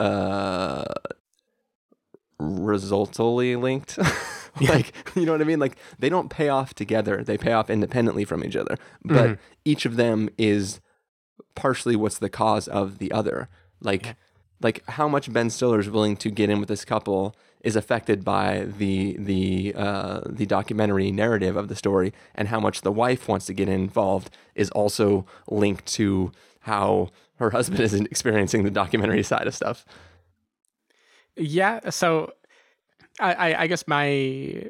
uh 0.00 0.84
resultally 2.38 3.54
linked. 3.54 3.98
like 4.68 4.92
you 5.16 5.24
know 5.26 5.32
what 5.32 5.40
I 5.40 5.44
mean? 5.44 5.58
Like 5.60 5.76
they 5.98 6.08
don't 6.08 6.28
pay 6.30 6.48
off 6.48 6.74
together; 6.74 7.22
they 7.24 7.38
pay 7.38 7.52
off 7.52 7.70
independently 7.70 8.24
from 8.24 8.44
each 8.44 8.56
other. 8.56 8.76
But 9.04 9.30
Mhm. 9.30 9.38
each 9.64 9.86
of 9.86 9.96
them 9.96 10.28
is 10.38 10.80
partially 11.54 11.96
what's 11.96 12.18
the 12.18 12.28
cause 12.30 12.68
of 12.68 12.98
the 12.98 13.10
other. 13.12 13.48
Like 13.80 14.16
like 14.62 14.82
how 14.90 15.08
much 15.08 15.32
Ben 15.32 15.50
Stiller 15.50 15.80
is 15.80 15.90
willing 15.90 16.16
to 16.18 16.30
get 16.30 16.48
in 16.50 16.60
with 16.60 16.68
this 16.68 16.84
couple 16.84 17.34
is 17.60 17.76
affected 17.76 18.24
by 18.24 18.66
the 18.78 19.16
the 19.18 19.74
uh, 19.76 20.20
the 20.26 20.46
documentary 20.46 21.10
narrative 21.10 21.56
of 21.56 21.68
the 21.68 21.74
story, 21.76 22.12
and 22.34 22.48
how 22.48 22.60
much 22.60 22.82
the 22.82 22.92
wife 22.92 23.26
wants 23.28 23.46
to 23.46 23.54
get 23.54 23.68
involved 23.68 24.30
is 24.54 24.70
also 24.70 25.26
linked 25.50 25.86
to 25.86 26.30
how 26.60 27.08
her 27.38 27.50
husband 27.50 27.80
is 27.88 27.94
experiencing 27.94 28.62
the 28.62 28.70
documentary 28.70 29.22
side 29.22 29.46
of 29.46 29.54
stuff. 29.54 29.84
Yeah, 31.36 31.90
so 31.90 32.32
I, 33.20 33.54
I, 33.54 33.66
guess 33.66 33.86
my 33.86 34.64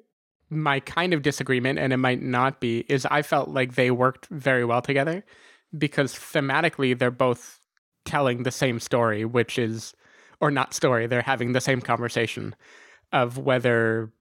my 0.50 0.80
kind 0.80 1.14
of 1.14 1.22
disagreement, 1.22 1.78
and 1.78 1.92
it 1.92 1.96
might 1.96 2.22
not 2.22 2.60
be, 2.60 2.80
is 2.88 3.06
I 3.06 3.22
felt 3.22 3.48
like 3.48 3.74
they 3.74 3.90
worked 3.90 4.26
very 4.26 4.64
well 4.64 4.82
together 4.82 5.24
because 5.76 6.14
thematically 6.14 6.98
they're 6.98 7.10
both 7.10 7.60
telling 8.04 8.42
the 8.42 8.50
same 8.50 8.80
story, 8.80 9.24
which 9.24 9.58
is 9.58 9.94
or 10.40 10.50
not 10.50 10.74
story, 10.74 11.06
they're 11.06 11.22
having 11.22 11.52
the 11.52 11.60
same 11.60 11.80
conversation 11.80 12.54
of 13.12 13.38
whether 13.38 14.12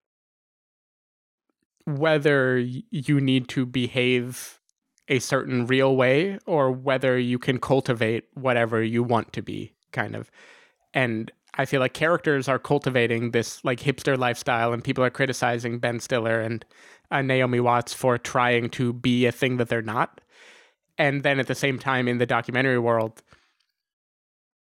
whether 1.85 2.57
you 2.57 3.19
need 3.19 3.49
to 3.49 3.65
behave 3.65 4.61
a 5.09 5.19
certain 5.19 5.65
real 5.67 5.97
way 5.97 6.39
or 6.45 6.71
whether 6.71 7.19
you 7.19 7.37
can 7.37 7.59
cultivate 7.59 8.23
whatever 8.35 8.81
you 8.81 9.03
want 9.03 9.33
to 9.33 9.41
be 9.41 9.73
kind 9.91 10.15
of. 10.15 10.31
And 10.93 11.29
i 11.55 11.65
feel 11.65 11.79
like 11.79 11.93
characters 11.93 12.47
are 12.47 12.59
cultivating 12.59 13.31
this 13.31 13.63
like 13.63 13.79
hipster 13.79 14.17
lifestyle 14.17 14.73
and 14.73 14.83
people 14.83 15.03
are 15.03 15.09
criticizing 15.09 15.79
ben 15.79 15.99
stiller 15.99 16.39
and 16.39 16.65
uh, 17.11 17.21
naomi 17.21 17.59
watts 17.59 17.93
for 17.93 18.17
trying 18.17 18.69
to 18.69 18.93
be 18.93 19.25
a 19.25 19.31
thing 19.31 19.57
that 19.57 19.69
they're 19.69 19.81
not 19.81 20.21
and 20.97 21.23
then 21.23 21.39
at 21.39 21.47
the 21.47 21.55
same 21.55 21.79
time 21.79 22.07
in 22.07 22.17
the 22.17 22.25
documentary 22.25 22.79
world 22.79 23.21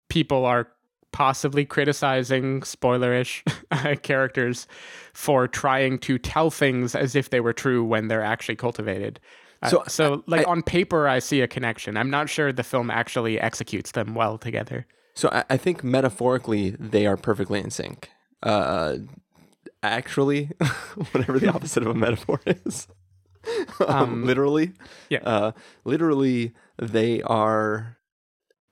people 0.08 0.44
are 0.44 0.68
possibly 1.12 1.64
criticizing 1.64 2.60
spoilerish 2.60 3.42
characters 4.02 4.66
for 5.12 5.48
trying 5.48 5.98
to 5.98 6.18
tell 6.18 6.50
things 6.50 6.94
as 6.94 7.14
if 7.14 7.30
they 7.30 7.40
were 7.40 7.52
true 7.52 7.84
when 7.84 8.08
they're 8.08 8.22
actually 8.22 8.56
cultivated. 8.56 9.18
Uh, 9.62 9.70
So, 9.70 9.84
so 9.88 10.24
like 10.26 10.46
on 10.46 10.62
paper, 10.62 11.08
I 11.08 11.18
see 11.18 11.40
a 11.40 11.48
connection. 11.48 11.96
I'm 11.96 12.10
not 12.10 12.28
sure 12.28 12.52
the 12.52 12.62
film 12.62 12.90
actually 12.90 13.40
executes 13.40 13.92
them 13.92 14.14
well 14.14 14.38
together. 14.38 14.86
So 15.18 15.28
I, 15.32 15.42
I 15.50 15.56
think 15.56 15.82
metaphorically 15.82 16.70
they 16.78 17.04
are 17.04 17.16
perfectly 17.16 17.58
in 17.58 17.72
sync. 17.72 18.08
Uh, 18.40 18.98
actually, 19.82 20.52
whatever 21.10 21.40
the 21.40 21.48
opposite 21.52 21.82
of 21.82 21.88
a 21.88 21.94
metaphor 21.94 22.40
is. 22.46 22.86
um, 23.80 23.88
Um, 23.88 24.24
literally, 24.24 24.74
yeah. 25.10 25.18
Uh, 25.24 25.52
literally, 25.84 26.52
they 26.80 27.20
are 27.22 27.96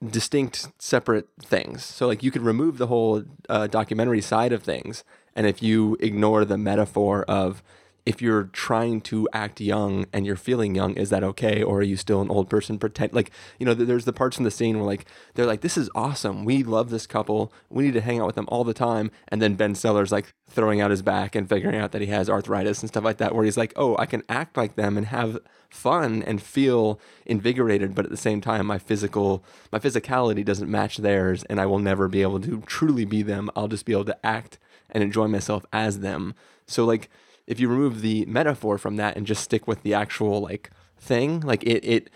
distinct, 0.01 0.69
separate 0.79 1.27
things. 1.43 1.83
So, 1.83 2.07
like, 2.07 2.23
you 2.23 2.31
could 2.31 2.43
remove 2.43 2.77
the 2.77 2.87
whole 2.87 3.25
uh, 3.49 3.67
documentary 3.67 4.21
side 4.21 4.53
of 4.53 4.63
things, 4.63 5.03
and 5.35 5.45
if 5.47 5.61
you 5.61 5.97
ignore 5.99 6.45
the 6.45 6.57
metaphor 6.57 7.25
of 7.27 7.61
if 8.07 8.21
you're 8.21 8.45
trying 8.45 9.01
to 9.01 9.27
act 9.33 9.59
young 9.59 10.05
and 10.13 10.25
you're 10.25 10.37
feeling 10.37 10.73
young, 10.73 10.93
is 10.93 11.09
that 11.09 11.25
okay? 11.25 11.61
Or 11.61 11.79
are 11.79 11.83
you 11.83 11.97
still 11.97 12.21
an 12.21 12.29
old 12.29 12.49
person 12.49 12.79
pretend 12.79 13.11
like, 13.11 13.31
you 13.59 13.65
know, 13.65 13.73
there's 13.73 14.05
the 14.05 14.13
parts 14.13 14.37
in 14.37 14.45
the 14.45 14.49
scene 14.49 14.77
where 14.77 14.87
like 14.87 15.05
they're 15.33 15.45
like, 15.45 15.59
This 15.59 15.75
is 15.75 15.89
awesome. 15.93 16.45
We 16.45 16.63
love 16.63 16.89
this 16.89 17.05
couple. 17.05 17.51
We 17.69 17.83
need 17.83 17.95
to 17.95 18.01
hang 18.01 18.21
out 18.21 18.27
with 18.27 18.35
them 18.35 18.47
all 18.47 18.63
the 18.63 18.73
time. 18.73 19.11
And 19.27 19.41
then 19.41 19.55
Ben 19.55 19.75
Stiller's 19.75 20.13
like 20.13 20.33
throwing 20.49 20.79
out 20.79 20.89
his 20.89 21.01
back 21.01 21.35
and 21.35 21.49
figuring 21.49 21.75
out 21.75 21.91
that 21.91 21.99
he 21.99 22.07
has 22.07 22.29
arthritis 22.29 22.81
and 22.81 22.87
stuff 22.87 23.03
like 23.03 23.17
that, 23.17 23.35
where 23.35 23.43
he's 23.43 23.57
like, 23.57 23.73
Oh, 23.75 23.97
I 23.99 24.05
can 24.05 24.23
act 24.29 24.55
like 24.55 24.75
them 24.75 24.95
and 24.95 25.07
have 25.07 25.39
fun 25.67 26.23
and 26.23 26.41
feel 26.41 27.01
invigorated, 27.25 27.93
but 27.93 28.05
at 28.05 28.11
the 28.11 28.15
same 28.15 28.39
time 28.39 28.67
my 28.67 28.77
physical 28.77 29.43
my 29.69 29.79
physicality 29.79 30.45
doesn't 30.45 30.71
match 30.71 30.95
theirs 30.95 31.43
and 31.49 31.59
I 31.59 31.65
will 31.65 31.79
never 31.79 32.07
be 32.07 32.21
able 32.21 32.39
to 32.39 32.61
truly 32.61 33.03
be 33.03 33.21
them. 33.21 33.49
I'll 33.53 33.67
just 33.67 33.85
be 33.85 33.91
able 33.91 34.05
to 34.05 34.25
act 34.25 34.59
and 34.89 35.03
enjoy 35.03 35.27
myself 35.27 35.65
as 35.73 35.99
them. 35.99 36.35
So 36.67 36.85
like 36.85 37.09
if 37.47 37.59
you 37.59 37.67
remove 37.69 38.01
the 38.01 38.25
metaphor 38.25 38.77
from 38.77 38.97
that 38.97 39.15
and 39.15 39.25
just 39.25 39.43
stick 39.43 39.67
with 39.67 39.83
the 39.83 39.93
actual 39.93 40.41
like 40.41 40.69
thing, 40.97 41.39
like 41.39 41.63
it 41.63 41.83
it 41.85 42.09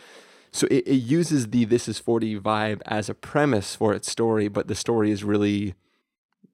so 0.52 0.68
it, 0.70 0.88
it 0.88 0.96
uses 0.96 1.50
the 1.50 1.66
this 1.66 1.88
is 1.88 1.98
40 1.98 2.40
vibe 2.40 2.82
as 2.86 3.10
a 3.10 3.14
premise 3.14 3.76
for 3.76 3.94
its 3.94 4.12
story, 4.12 4.48
but 4.48 4.68
the 4.68 4.76
story 4.76 5.10
is 5.12 5.24
really 5.24 5.76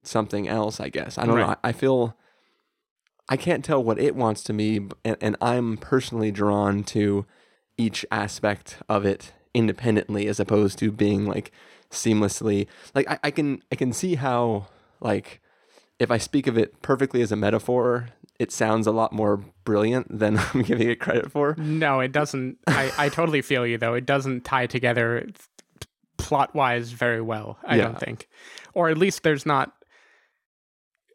something 0.04 0.48
else, 0.48 0.80
I 0.80 0.90
guess. 0.90 1.18
I 1.18 1.26
don't 1.26 1.40
know. 1.40 1.56
I, 1.64 1.70
I 1.70 1.72
feel 1.72 2.16
I 3.28 3.36
can't 3.36 3.66
tell 3.66 3.84
what 3.84 4.00
it 4.00 4.16
wants 4.16 4.44
to 4.44 4.54
me, 4.54 4.88
and, 5.04 5.18
and 5.20 5.36
I'm 5.42 5.78
personally 5.78 6.32
drawn 6.32 6.84
to 6.86 7.26
each 7.78 8.06
aspect 8.12 8.78
of 8.88 9.06
it 9.06 9.34
independently 9.54 10.28
as 10.28 10.40
opposed 10.40 10.78
to 10.80 10.92
being 10.92 11.26
like 11.26 11.52
seamlessly 11.90 12.68
like 12.94 13.10
I, 13.10 13.20
I 13.24 13.32
can 13.32 13.64
I 13.72 13.76
can 13.76 13.94
see 13.94 14.16
how 14.16 14.68
like 15.00 15.42
if 16.00 16.12
I 16.12 16.18
speak 16.18 16.48
of 16.48 16.58
it 16.58 16.82
perfectly 16.82 17.22
as 17.22 17.32
a 17.32 17.36
metaphor, 17.36 18.10
it 18.40 18.52
sounds 18.52 18.86
a 18.88 18.92
lot 18.92 19.12
more 19.14 19.38
brilliant 19.64 20.20
than 20.20 20.38
I'm 20.54 20.62
giving 20.62 20.90
it 20.90 21.00
credit 21.00 21.32
for. 21.32 21.56
No, 21.58 22.00
it 22.00 22.12
doesn't. 22.12 22.58
I, 22.68 22.92
I 22.98 23.10
totally 23.10 23.42
feel 23.42 23.66
you 23.66 23.78
though. 23.78 23.94
It 23.94 24.06
doesn't 24.06 24.44
tie 24.46 24.68
together 24.68 25.28
plot 26.18 26.54
wise 26.56 26.92
very 26.92 27.22
well. 27.22 27.58
I 27.64 27.78
Yeah. 27.78 27.84
don't 27.86 28.00
think, 28.00 28.28
or 28.74 28.90
at 28.90 28.98
least 28.98 29.24
there's 29.24 29.46
not. 29.46 29.74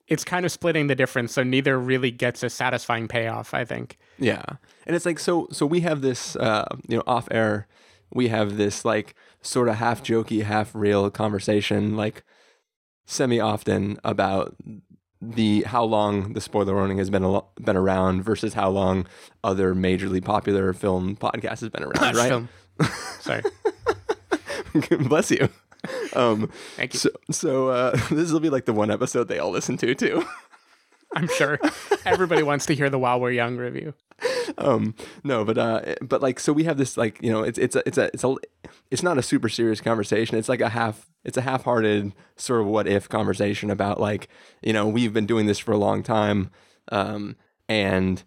It's 0.09 0.25
kind 0.25 0.45
of 0.45 0.53
splitting 0.53 0.89
the 0.89 0.95
difference, 0.95 1.33
so 1.33 1.43
neither 1.43 1.79
really 1.79 2.11
gets 2.11 2.43
a 2.43 2.51
satisfying 2.51 3.09
payoff. 3.09 3.55
I 3.55 3.65
think. 3.65 3.99
Yeah. 4.19 4.43
And 4.87 4.95
it's 4.97 5.07
like 5.07 5.19
so 5.19 5.49
so 5.53 5.65
we 5.65 5.81
have 5.81 6.01
this 6.03 6.37
uh 6.37 6.67
you 6.89 6.97
know 6.97 7.03
off 7.07 7.29
air 7.31 7.67
we 8.13 8.29
have 8.29 8.57
this 8.59 8.85
like 8.85 9.15
sort 9.41 9.69
of 9.69 9.77
half 9.77 10.03
jokey, 10.03 10.43
half 10.43 10.75
real 10.75 11.11
conversation 11.11 11.97
like 11.97 12.25
semi 13.07 13.41
often 13.41 13.99
about 14.05 14.55
the 15.23 15.63
how 15.63 15.85
long 15.85 16.33
the 16.33 16.41
spoiler 16.41 16.75
warning 16.75 16.99
has 16.99 17.09
been 17.09 17.23
al- 17.23 17.51
been 17.61 17.77
around 17.77 18.23
versus 18.25 18.55
how 18.55 18.69
long 18.69 19.07
other 19.45 19.73
majorly 19.75 20.23
popular 20.23 20.73
film 20.73 21.17
podcast 21.17 21.61
has 21.61 21.69
been 21.69 21.85
around, 21.85 22.17
right? 22.17 22.29
Film. 22.29 22.49
Sorry. 23.21 23.43
Bless 25.09 25.31
you. 25.31 25.49
Um 26.15 26.51
Thank 26.77 26.95
you. 26.95 26.99
So 26.99 27.11
so 27.31 27.69
uh 27.69 27.97
this 28.11 28.33
will 28.33 28.41
be 28.41 28.51
like 28.51 28.65
the 28.65 28.73
one 28.73 28.91
episode 28.91 29.29
they 29.29 29.39
all 29.39 29.51
listen 29.51 29.77
to 29.79 29.95
too. 29.95 30.25
I'm 31.15 31.29
sure 31.29 31.61
everybody 32.05 32.43
wants 32.43 32.67
to 32.67 32.75
hear 32.75 32.91
the 32.91 32.99
While 32.99 33.21
We're 33.21 33.31
Young 33.33 33.57
review. 33.57 33.95
um 34.59 34.95
no 35.25 35.45
but 35.45 35.59
uh 35.59 35.95
but 36.01 36.23
like 36.23 36.39
so 36.41 36.53
we 36.53 36.65
have 36.65 36.77
this 36.77 36.97
like 36.97 37.19
you 37.23 37.31
know 37.31 37.43
it's 37.43 37.59
it's 37.59 37.77
a 37.77 37.83
it's 37.87 37.99
a 37.99 38.05
it's 38.13 38.25
a 38.25 38.35
it's 38.91 39.03
not 39.03 39.19
a 39.19 39.23
super 39.23 39.49
serious 39.49 39.81
conversation 39.81 40.39
it's 40.39 40.49
like 40.49 40.61
a 40.61 40.69
half 40.69 41.11
it's 41.25 41.37
a 41.37 41.43
half-hearted 41.43 42.13
sort 42.37 42.61
of 42.61 42.67
what 42.67 42.87
if 42.87 43.09
conversation 43.09 43.71
about 43.71 44.01
like 44.01 44.29
you 44.63 44.73
know 44.73 44.87
we've 44.87 45.13
been 45.13 45.27
doing 45.27 45.47
this 45.47 45.59
for 45.59 45.73
a 45.73 45.79
long 45.79 46.03
time 46.03 46.51
um 46.91 47.37
and 47.69 48.25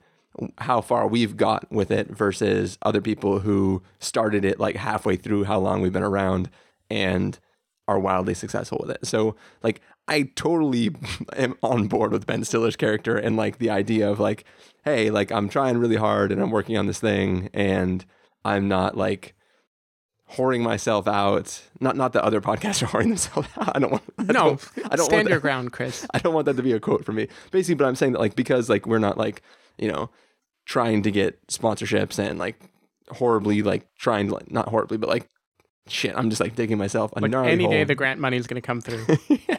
how 0.58 0.82
far 0.82 1.08
we've 1.08 1.38
got 1.38 1.69
with 1.71 1.91
it 1.91 2.10
versus 2.10 2.78
other 2.82 3.01
people 3.01 3.39
who 3.39 3.82
started 3.99 4.43
it 4.43 4.60
like 4.60 4.75
halfway 4.75 5.15
through 5.15 5.45
how 5.45 5.60
long 5.60 5.82
we've 5.82 5.93
been 5.93 6.04
around 6.04 6.49
and 6.89 7.39
are 7.88 7.99
wildly 7.99 8.34
successful 8.34 8.80
with 8.82 8.91
it. 8.91 9.06
So 9.06 9.36
like 9.63 9.82
I 10.08 10.24
totally 10.36 10.96
am 11.36 11.56
on 11.63 11.88
board 11.88 12.12
with 12.12 12.26
Ben 12.26 12.44
Stiller's 12.44 12.76
character 12.76 13.18
and 13.18 13.36
like 13.36 13.58
the 13.58 13.70
idea 13.70 14.10
of 14.10 14.20
like, 14.20 14.46
hey, 14.84 15.10
like 15.10 15.32
I'm 15.32 15.50
trying 15.50 15.78
really 15.78 15.96
hard 15.96 16.32
and 16.32 16.41
I'm 16.41 16.52
working 16.52 16.78
on 16.78 16.86
this 16.86 17.00
thing 17.00 17.50
and 17.54 18.06
I'm 18.44 18.68
not 18.68 18.96
like 18.96 19.34
whoring 20.34 20.62
myself 20.62 21.08
out. 21.08 21.62
Not 21.80 21.96
not 21.96 22.13
that 22.13 22.24
other 22.24 22.41
podcasts 22.41 22.84
are 22.84 22.88
whoring 22.88 23.10
themselves 23.10 23.48
out. 23.58 23.76
I 23.76 23.80
don't 23.80 23.91
want 23.91 24.04
I 24.20 24.24
No, 24.24 24.34
don't, 24.34 24.70
I 24.91 24.96
don't 24.96 25.06
stand 25.06 25.12
want 25.12 25.30
your 25.30 25.38
that- 25.38 25.41
ground, 25.41 25.72
Chris. 25.72 26.06
I 26.13 26.20
don't 26.20 26.34
want 26.34 26.46
that 26.46 26.58
to 26.58 26.63
be 26.63 26.74
a 26.74 26.80
quote 26.80 27.04
for 27.06 27.12
me. 27.13 27.28
Basically, 27.52 27.76
but 27.76 27.86
I'm 27.88 27.96
saying 27.96 28.13
that 28.13 28.20
like 28.20 28.36
because 28.36 28.70
like 28.70 28.86
we're 28.86 29.00
not 29.00 29.18
like, 29.18 29.41
you 29.78 29.91
know, 29.91 30.10
trying 30.65 31.02
to 31.04 31.12
get 31.12 31.46
sponsorships 31.48 32.20
and 32.20 32.38
like 32.39 32.60
horribly 33.10 33.62
like 33.62 33.88
trying 33.98 34.28
to 34.28 34.36
like 34.36 34.52
not 34.52 34.68
horribly, 34.70 34.98
but 34.98 35.10
like 35.10 35.30
shit, 35.88 36.13
I'm 36.15 36.30
just 36.30 36.39
like 36.41 36.56
digging 36.56 36.78
myself 36.78 37.12
a 37.15 37.19
Like 37.21 37.32
gnarly 37.32 37.52
any 37.52 37.67
day, 37.67 37.84
the 37.84 37.95
grant 37.95 38.19
money 38.19 38.38
is 38.38 38.48
going 38.48 38.62
to 38.62 38.65
come 38.65 38.82
through. 38.82 39.06
Yeah, 39.48 39.58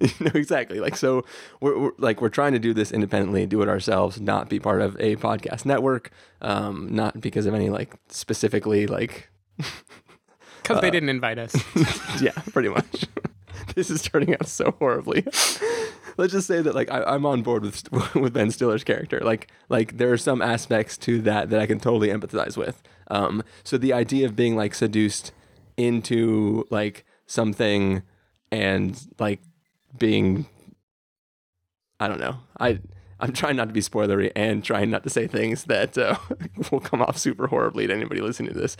no, 0.20 0.30
exactly. 0.34 0.80
Like 0.80 0.96
so, 0.96 1.24
we're, 1.60 1.78
we're 1.78 1.90
like 1.98 2.20
we're 2.20 2.28
trying 2.28 2.52
to 2.52 2.58
do 2.58 2.72
this 2.74 2.90
independently, 2.92 3.46
do 3.46 3.62
it 3.62 3.68
ourselves, 3.68 4.20
not 4.20 4.48
be 4.48 4.58
part 4.60 4.80
of 4.82 4.96
a 5.00 5.16
podcast 5.16 5.64
network, 5.64 6.10
um, 6.42 6.88
not 6.90 7.20
because 7.20 7.46
of 7.46 7.54
any 7.54 7.70
like 7.70 7.94
specifically 8.08 8.86
like 8.86 9.28
Because 10.62 10.80
they 10.80 10.88
Uh, 10.88 10.92
didn't 10.92 11.10
invite 11.10 11.38
us. 11.38 11.54
yeah, 12.22 12.32
pretty 12.52 12.68
much. 12.70 13.04
this 13.74 13.90
is 13.90 14.02
turning 14.02 14.32
out 14.34 14.46
so 14.48 14.74
horribly. 14.78 15.24
Let's 16.16 16.32
just 16.32 16.46
say 16.46 16.62
that 16.62 16.74
like 16.74 16.90
I, 16.90 17.02
I'm 17.02 17.26
on 17.26 17.42
board 17.42 17.62
with 17.64 17.90
with 18.14 18.32
Ben 18.32 18.50
Stiller's 18.50 18.84
character. 18.84 19.20
Like 19.20 19.50
like 19.68 19.96
there 19.98 20.12
are 20.12 20.16
some 20.18 20.40
aspects 20.42 20.96
to 20.98 21.20
that 21.22 21.50
that 21.50 21.60
I 21.60 21.66
can 21.66 21.78
totally 21.80 22.08
empathize 22.08 22.56
with. 22.56 22.82
Um, 23.10 23.42
so 23.62 23.76
the 23.78 23.92
idea 23.92 24.26
of 24.26 24.34
being 24.36 24.56
like 24.56 24.74
seduced 24.74 25.32
into 25.76 26.66
like 26.70 27.04
something 27.26 28.02
and 28.50 29.00
like 29.18 29.40
being 29.98 30.46
I 32.00 32.08
don't 32.08 32.20
know. 32.20 32.38
I 32.58 32.80
I'm 33.20 33.32
trying 33.32 33.56
not 33.56 33.68
to 33.68 33.74
be 33.74 33.80
spoilery 33.80 34.32
and 34.34 34.62
trying 34.62 34.90
not 34.90 35.04
to 35.04 35.10
say 35.10 35.26
things 35.26 35.64
that 35.64 35.96
uh, 35.96 36.16
will 36.70 36.80
come 36.80 37.00
off 37.00 37.16
super 37.16 37.46
horribly 37.46 37.86
to 37.86 37.94
anybody 37.94 38.20
listening 38.20 38.52
to 38.52 38.58
this. 38.58 38.76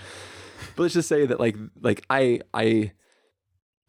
But 0.76 0.82
let's 0.82 0.94
just 0.94 1.08
say 1.08 1.26
that 1.26 1.40
like 1.40 1.56
like 1.80 2.04
I 2.10 2.40
I 2.52 2.92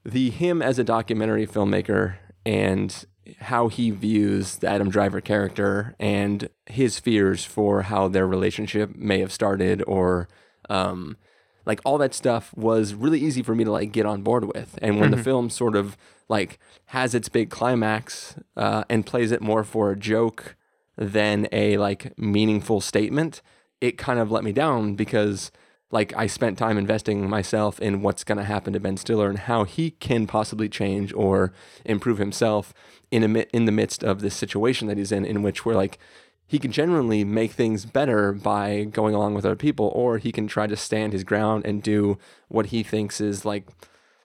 the 0.03 0.29
him 0.29 0.61
as 0.61 0.77
a 0.77 0.83
documentary 0.83 1.47
filmmaker 1.47 2.15
and 2.45 3.05
how 3.39 3.69
he 3.69 3.89
views 3.89 4.57
the 4.57 4.69
Adam 4.69 4.89
Driver 4.89 5.19
character 5.19 5.95
and 5.99 6.47
his 6.67 6.99
fears 6.99 7.43
for 7.43 7.81
how 7.83 8.07
their 8.07 8.27
relationship 8.27 8.95
may 8.95 9.19
have 9.19 9.31
started 9.31 9.83
or 9.87 10.27
um 10.69 11.17
like 11.65 11.79
all 11.83 11.97
that 11.97 12.13
stuff 12.13 12.53
was 12.55 12.93
really 12.93 13.19
easy 13.19 13.41
for 13.43 13.55
me 13.55 13.63
to 13.63 13.71
like 13.71 13.91
get 13.91 14.05
on 14.05 14.21
board 14.21 14.45
with 14.45 14.77
and 14.81 14.99
when 14.99 15.11
the 15.11 15.17
Mhm. 15.17 15.23
film 15.23 15.49
sort 15.49 15.75
of 15.75 15.97
like 16.29 16.59
has 16.87 17.13
its 17.15 17.29
big 17.29 17.49
climax 17.49 18.35
uh, 18.57 18.83
and 18.89 19.05
plays 19.05 19.31
it 19.31 19.41
more 19.41 19.63
for 19.63 19.91
a 19.91 19.95
joke 19.97 20.55
than 20.97 21.47
a 21.51 21.77
like 21.77 22.17
meaningful 22.17 22.81
statement 22.81 23.41
it 23.81 23.97
kind 23.97 24.19
of 24.19 24.31
let 24.31 24.43
me 24.43 24.51
down 24.51 24.95
because 24.95 25.51
like 25.91 26.13
I 26.17 26.27
spent 26.27 26.57
time 26.57 26.77
investing 26.77 27.29
myself 27.29 27.79
in 27.79 28.01
what's 28.01 28.23
going 28.23 28.37
to 28.39 28.43
happen 28.43 28.73
to 28.73 28.79
Ben 28.79 28.97
Stiller 28.97 29.29
and 29.29 29.37
how 29.39 29.63
he 29.65 29.91
can 29.91 30.25
possibly 30.27 30.67
change 30.67 31.13
or 31.13 31.53
improve 31.85 32.17
himself 32.17 32.73
in 33.11 33.35
a, 33.35 33.39
in 33.55 33.65
the 33.65 33.71
midst 33.71 34.03
of 34.03 34.21
this 34.21 34.35
situation 34.35 34.87
that 34.87 34.97
he's 34.97 35.11
in, 35.11 35.25
in 35.25 35.43
which 35.43 35.63
we're 35.63 35.75
like, 35.75 35.99
he 36.47 36.59
can 36.59 36.71
generally 36.71 37.23
make 37.23 37.51
things 37.51 37.85
better 37.85 38.31
by 38.31 38.83
going 38.83 39.15
along 39.15 39.33
with 39.33 39.45
other 39.45 39.55
people, 39.55 39.91
or 39.95 40.17
he 40.17 40.31
can 40.31 40.47
try 40.47 40.67
to 40.67 40.75
stand 40.75 41.13
his 41.13 41.23
ground 41.23 41.65
and 41.65 41.81
do 41.81 42.17
what 42.47 42.67
he 42.67 42.83
thinks 42.83 43.19
is 43.19 43.45
like 43.45 43.67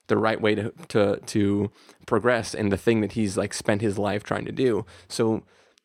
the 0.07 0.17
right 0.17 0.41
way 0.41 0.55
to 0.55 0.71
to 0.89 1.17
to 1.25 1.71
progress 2.05 2.53
and 2.53 2.71
the 2.71 2.77
thing 2.77 3.01
that 3.01 3.13
he's 3.13 3.37
like 3.37 3.53
spent 3.53 3.81
his 3.81 3.97
life 3.97 4.23
trying 4.23 4.45
to 4.45 4.51
do. 4.51 4.85
So 5.07 5.43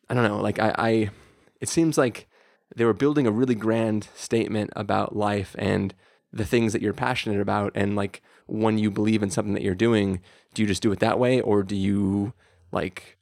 I 0.09 0.13
don't 0.13 0.23
know, 0.23 0.39
like 0.39 0.59
I, 0.59 0.75
I 0.77 1.09
it 1.59 1.69
seems 1.69 1.97
like 1.97 2.27
they 2.75 2.85
were 2.85 2.93
building 2.93 3.25
a 3.25 3.31
really 3.31 3.55
grand 3.55 4.09
statement 4.15 4.71
about 4.75 5.15
life 5.15 5.55
and 5.57 5.93
the 6.31 6.45
things 6.45 6.73
that 6.73 6.81
you're 6.81 6.93
passionate 6.93 7.39
about 7.39 7.71
and 7.73 7.95
like 7.95 8.21
when 8.45 8.77
you 8.77 8.91
believe 8.91 9.23
in 9.23 9.31
something 9.31 9.53
that 9.53 9.63
you're 9.63 9.73
doing 9.73 10.21
do 10.53 10.61
you 10.61 10.67
just 10.67 10.81
do 10.81 10.91
it 10.91 10.99
that 10.99 11.17
way 11.17 11.39
or 11.41 11.63
do 11.63 11.75
you 11.75 12.33
like 12.71 13.17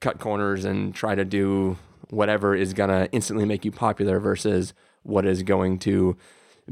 cut 0.00 0.18
corners 0.20 0.64
and 0.64 0.94
try 0.94 1.14
to 1.14 1.24
do 1.24 1.76
whatever 2.10 2.54
is 2.54 2.72
going 2.72 2.90
to 2.90 3.10
instantly 3.12 3.44
make 3.44 3.64
you 3.64 3.70
popular 3.70 4.20
versus 4.20 4.74
what 5.02 5.26
is 5.26 5.42
going 5.42 5.78
to 5.80 6.16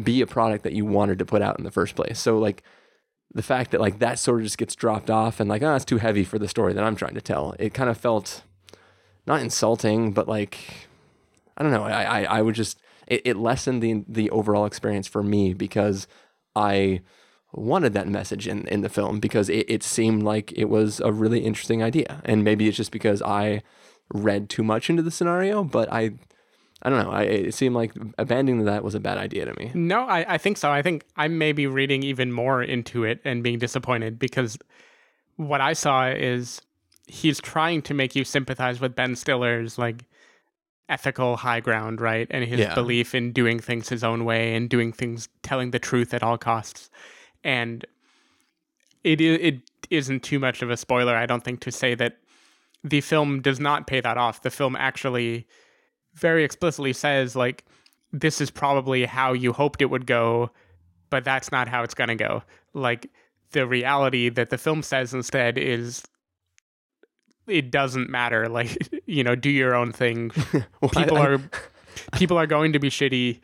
be 0.03 0.21
a 0.21 0.27
product 0.27 0.65
that 0.65 0.73
you 0.73 0.85
wanted 0.85 1.19
to 1.19 1.25
put 1.25 1.43
out 1.43 1.59
in 1.59 1.65
the 1.65 1.71
first 1.71 1.95
place. 1.95 2.19
So 2.19 2.39
like 2.39 2.63
the 3.35 3.43
fact 3.43 3.71
that 3.71 3.81
like 3.81 3.99
that 3.99 4.19
sort 4.19 4.41
of 4.41 4.45
just 4.45 4.59
gets 4.59 4.75
dropped 4.75 5.11
off 5.11 5.41
and 5.41 5.49
like 5.49 5.63
oh 5.63 5.75
it's 5.75 5.85
too 5.85 5.99
heavy 5.99 6.23
for 6.23 6.39
the 6.39 6.49
story 6.49 6.75
that 6.75 6.85
i'm 6.85 6.97
trying 6.97 7.15
to 7.15 7.21
tell. 7.21 7.55
It 7.59 7.75
kind 7.75 7.91
of 7.91 7.97
felt 7.97 8.43
not 9.27 9.41
insulting, 9.41 10.13
but 10.13 10.29
like 10.29 10.89
I 11.57 11.63
don't 11.63 11.73
know. 11.73 11.85
I 11.85 12.03
I, 12.03 12.39
I 12.39 12.43
would 12.43 12.55
just 12.55 12.79
it, 13.07 13.23
it 13.25 13.37
lessened 13.37 13.83
the 13.83 14.05
the 14.09 14.31
overall 14.31 14.67
experience 14.67 15.07
for 15.07 15.23
me 15.23 15.55
because 15.55 16.07
I 16.55 17.01
wanted 17.53 17.93
that 17.95 18.09
message 18.09 18.49
in 18.49 18.67
in 18.69 18.81
the 18.81 18.89
film 18.89 19.21
because 19.21 19.49
it, 19.49 19.67
it 19.69 19.83
seemed 19.83 20.23
like 20.23 20.53
it 20.53 20.67
was 20.67 21.01
a 21.01 21.13
really 21.13 21.41
interesting 21.41 21.83
idea, 21.83 22.23
and 22.25 22.43
maybe 22.45 22.69
it's 22.69 22.77
just 22.77 22.93
because 22.93 23.23
I 23.23 23.63
read 24.13 24.49
too 24.49 24.63
much 24.63 24.89
into 24.91 25.03
the 25.03 25.11
scenario, 25.11 25.65
but 25.65 25.93
I. 25.93 26.13
I 26.85 26.91
don't 26.91 27.05
know. 27.05 27.13
I, 27.13 27.23
it 27.23 27.55
seemed 27.55 27.77
like 27.77 27.93
abandoning 28.19 28.65
that 28.65 28.83
was 28.83 28.97
a 28.97 28.99
bad 28.99 29.17
idea 29.17 29.45
to 29.45 29.55
me. 29.55 29.71
No, 29.73 30.01
I, 30.01 30.35
I 30.35 30.37
think 30.39 30.57
so. 30.59 30.69
I 30.69 30.83
think 30.83 31.05
I 31.17 31.29
may 31.29 31.53
be 31.53 31.69
reading 31.69 32.03
even 32.03 32.33
more 32.33 32.61
into 32.61 33.05
it 33.05 33.21
and 33.25 33.41
being 33.41 33.61
disappointed 33.61 34.19
because 34.19 34.59
what 35.37 35.61
I 35.61 35.75
saw 35.75 36.09
is 36.09 36.61
he's 37.07 37.41
trying 37.41 37.83
to 37.83 37.95
make 37.95 38.17
you 38.17 38.25
sympathize 38.25 38.81
with 38.81 38.97
Ben 38.97 39.15
Stiller's 39.15 39.79
like 39.79 40.07
ethical 40.89 41.37
high 41.37 41.61
ground, 41.61 42.01
right? 42.01 42.27
And 42.33 42.45
his 42.45 42.59
Yeah. 42.59 42.75
belief 42.75 43.15
in 43.15 43.31
doing 43.33 43.61
things 43.61 43.89
his 43.89 44.03
own 44.03 44.25
way 44.25 44.53
and 44.57 44.69
doing 44.69 44.93
things 44.93 45.29
telling 45.45 45.71
the 45.71 45.79
truth 45.79 46.13
at 46.13 46.25
all 46.25 46.37
costs. 46.37 46.91
And 47.45 47.87
it 49.05 49.21
it 49.21 49.61
isn't 49.89 50.25
too 50.25 50.41
much 50.41 50.63
of 50.63 50.71
a 50.71 50.77
spoiler, 50.77 51.15
I 51.15 51.27
don't 51.27 51.45
think, 51.45 51.61
to 51.61 51.71
say 51.71 51.95
that 51.95 52.17
the 52.85 53.01
film 53.01 53.41
does 53.41 53.61
not 53.61 53.87
pay 53.87 54.01
that 54.01 54.17
off. 54.17 54.43
The 54.43 54.51
film 54.51 54.77
actually 54.77 55.47
very 56.15 56.45
explicitly 56.45 56.93
says 56.93 57.37
like 57.37 57.65
this 58.13 58.41
is 58.41 58.51
probably 58.51 59.05
how 59.05 59.33
you 59.33 59.53
hoped 59.53 59.81
it 59.81 59.87
would 59.87 60.07
go, 60.07 60.51
but 61.11 61.25
that's 61.25 61.51
not 61.51 61.69
how 61.69 61.83
it's 61.83 61.95
going 61.95 62.09
to 62.09 62.15
go. 62.15 62.43
Like 62.75 63.11
the 63.53 63.67
reality 63.67 64.29
that 64.29 64.51
the 64.51 64.59
film 64.59 64.83
says 64.83 65.15
instead 65.15 65.57
is 65.57 66.03
it 67.47 67.71
doesn't 67.71 68.09
matter 68.11 68.49
like 68.49 68.77
you 69.07 69.23
know 69.23 69.35
do 69.35 69.51
your 69.51 69.75
own 69.75 69.93
thing 69.93 70.31
people 70.93 71.17
are 71.17 71.41
people 72.13 72.39
are 72.39 72.47
going 72.47 72.73
to 72.73 72.79
be 72.79 72.89
shitty 72.89 73.41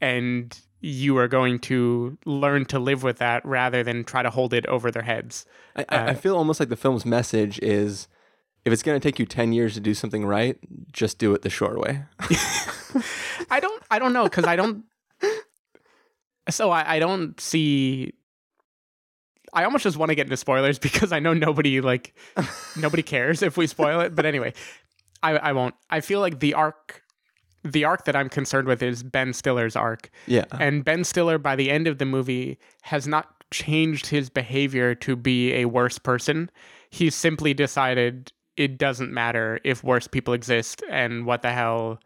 and 0.00 0.60
you 0.82 1.18
are 1.18 1.28
going 1.28 1.58
to 1.58 2.16
learn 2.24 2.64
to 2.64 2.78
live 2.78 3.02
with 3.02 3.18
that 3.18 3.44
rather 3.44 3.82
than 3.82 4.02
try 4.02 4.22
to 4.22 4.30
hold 4.30 4.54
it 4.54 4.64
over 4.66 4.90
their 4.90 5.02
heads 5.02 5.44
I, 5.76 5.84
I 5.88 5.96
I 5.96 6.10
uh, 6.10 6.14
feel 6.14 6.36
almost 6.36 6.60
like 6.60 6.68
the 6.68 6.76
film's 6.76 7.04
message 7.04 7.58
is 7.60 8.08
if 8.64 8.72
it's 8.72 8.82
going 8.82 8.98
to 8.98 9.06
take 9.06 9.18
you 9.18 9.26
10 9.26 9.52
years 9.52 9.74
to 9.74 9.80
do 9.80 9.94
something 9.94 10.24
right, 10.24 10.58
just 10.92 11.18
do 11.18 11.34
it 11.34 11.42
the 11.42 11.50
short 11.50 11.78
way. 11.78 12.02
I 13.50 13.60
don't 13.60 13.82
I 13.90 13.98
don't 13.98 14.12
know 14.12 14.24
because 14.24 14.44
I 14.44 14.56
don't 14.56 14.84
so 16.50 16.70
I, 16.70 16.96
I 16.96 16.98
don't 16.98 17.40
see 17.40 18.12
I 19.52 19.64
almost 19.64 19.84
just 19.84 19.96
want 19.96 20.10
to 20.10 20.14
get 20.14 20.26
into 20.26 20.36
spoilers 20.36 20.78
because 20.78 21.12
I 21.12 21.18
know 21.18 21.32
nobody 21.32 21.80
like 21.80 22.14
nobody 22.76 23.02
cares 23.02 23.42
if 23.42 23.56
we 23.56 23.66
spoil 23.66 24.00
it. 24.00 24.14
But 24.14 24.26
anyway, 24.26 24.52
I 25.22 25.36
I 25.36 25.52
won't. 25.52 25.74
I 25.88 26.00
feel 26.00 26.20
like 26.20 26.40
the 26.40 26.54
arc 26.54 27.02
the 27.62 27.84
arc 27.84 28.04
that 28.04 28.16
I'm 28.16 28.28
concerned 28.28 28.66
with 28.66 28.82
is 28.82 29.02
Ben 29.02 29.32
Stiller's 29.32 29.76
arc. 29.76 30.10
Yeah. 30.26 30.44
And 30.58 30.84
Ben 30.84 31.04
Stiller 31.04 31.38
by 31.38 31.56
the 31.56 31.70
end 31.70 31.86
of 31.86 31.98
the 31.98 32.06
movie 32.06 32.58
has 32.82 33.06
not 33.06 33.44
changed 33.50 34.06
his 34.06 34.30
behavior 34.30 34.94
to 34.94 35.16
be 35.16 35.52
a 35.54 35.66
worse 35.66 35.98
person. 35.98 36.50
He's 36.90 37.14
simply 37.14 37.52
decided 37.52 38.32
it 38.60 38.76
doesn't 38.76 39.10
matter 39.10 39.58
if 39.64 39.82
worse 39.82 40.06
people 40.06 40.34
exist 40.34 40.82
and 40.90 41.24
what 41.24 41.40
the 41.40 41.50
hell 41.50 41.98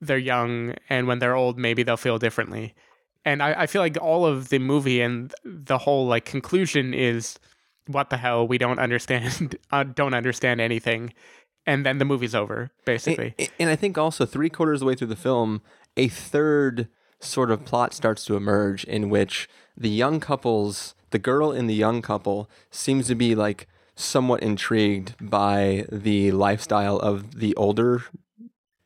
they're 0.00 0.16
young 0.16 0.74
and 0.88 1.06
when 1.06 1.18
they're 1.18 1.36
old 1.36 1.58
maybe 1.58 1.82
they'll 1.82 1.98
feel 1.98 2.18
differently. 2.18 2.74
And 3.26 3.42
I, 3.42 3.52
I 3.52 3.66
feel 3.66 3.82
like 3.82 3.98
all 4.00 4.24
of 4.24 4.48
the 4.48 4.58
movie 4.58 5.02
and 5.02 5.34
the 5.44 5.76
whole 5.76 6.06
like 6.06 6.24
conclusion 6.24 6.94
is 6.94 7.38
what 7.86 8.08
the 8.08 8.16
hell 8.16 8.48
we 8.48 8.56
don't 8.56 8.78
understand 8.78 9.58
uh, 9.72 9.84
don't 9.84 10.14
understand 10.14 10.58
anything. 10.58 11.12
And 11.66 11.84
then 11.84 11.98
the 11.98 12.06
movie's 12.06 12.34
over 12.34 12.70
basically. 12.86 13.34
And, 13.38 13.48
and 13.58 13.68
I 13.68 13.76
think 13.76 13.98
also 13.98 14.24
three 14.24 14.48
quarters 14.48 14.76
of 14.76 14.80
the 14.80 14.86
way 14.86 14.94
through 14.94 15.08
the 15.08 15.16
film, 15.16 15.60
a 15.98 16.08
third 16.08 16.88
sort 17.18 17.50
of 17.50 17.66
plot 17.66 17.92
starts 17.92 18.24
to 18.24 18.36
emerge 18.36 18.84
in 18.84 19.10
which 19.10 19.50
the 19.76 19.90
young 19.90 20.18
couples, 20.18 20.94
the 21.10 21.18
girl 21.18 21.52
and 21.52 21.68
the 21.68 21.74
young 21.74 22.00
couple, 22.00 22.48
seems 22.70 23.06
to 23.08 23.14
be 23.14 23.34
like 23.34 23.68
somewhat 24.00 24.42
intrigued 24.42 25.14
by 25.20 25.84
the 25.90 26.30
lifestyle 26.32 26.98
of 26.98 27.38
the 27.38 27.54
older 27.56 28.02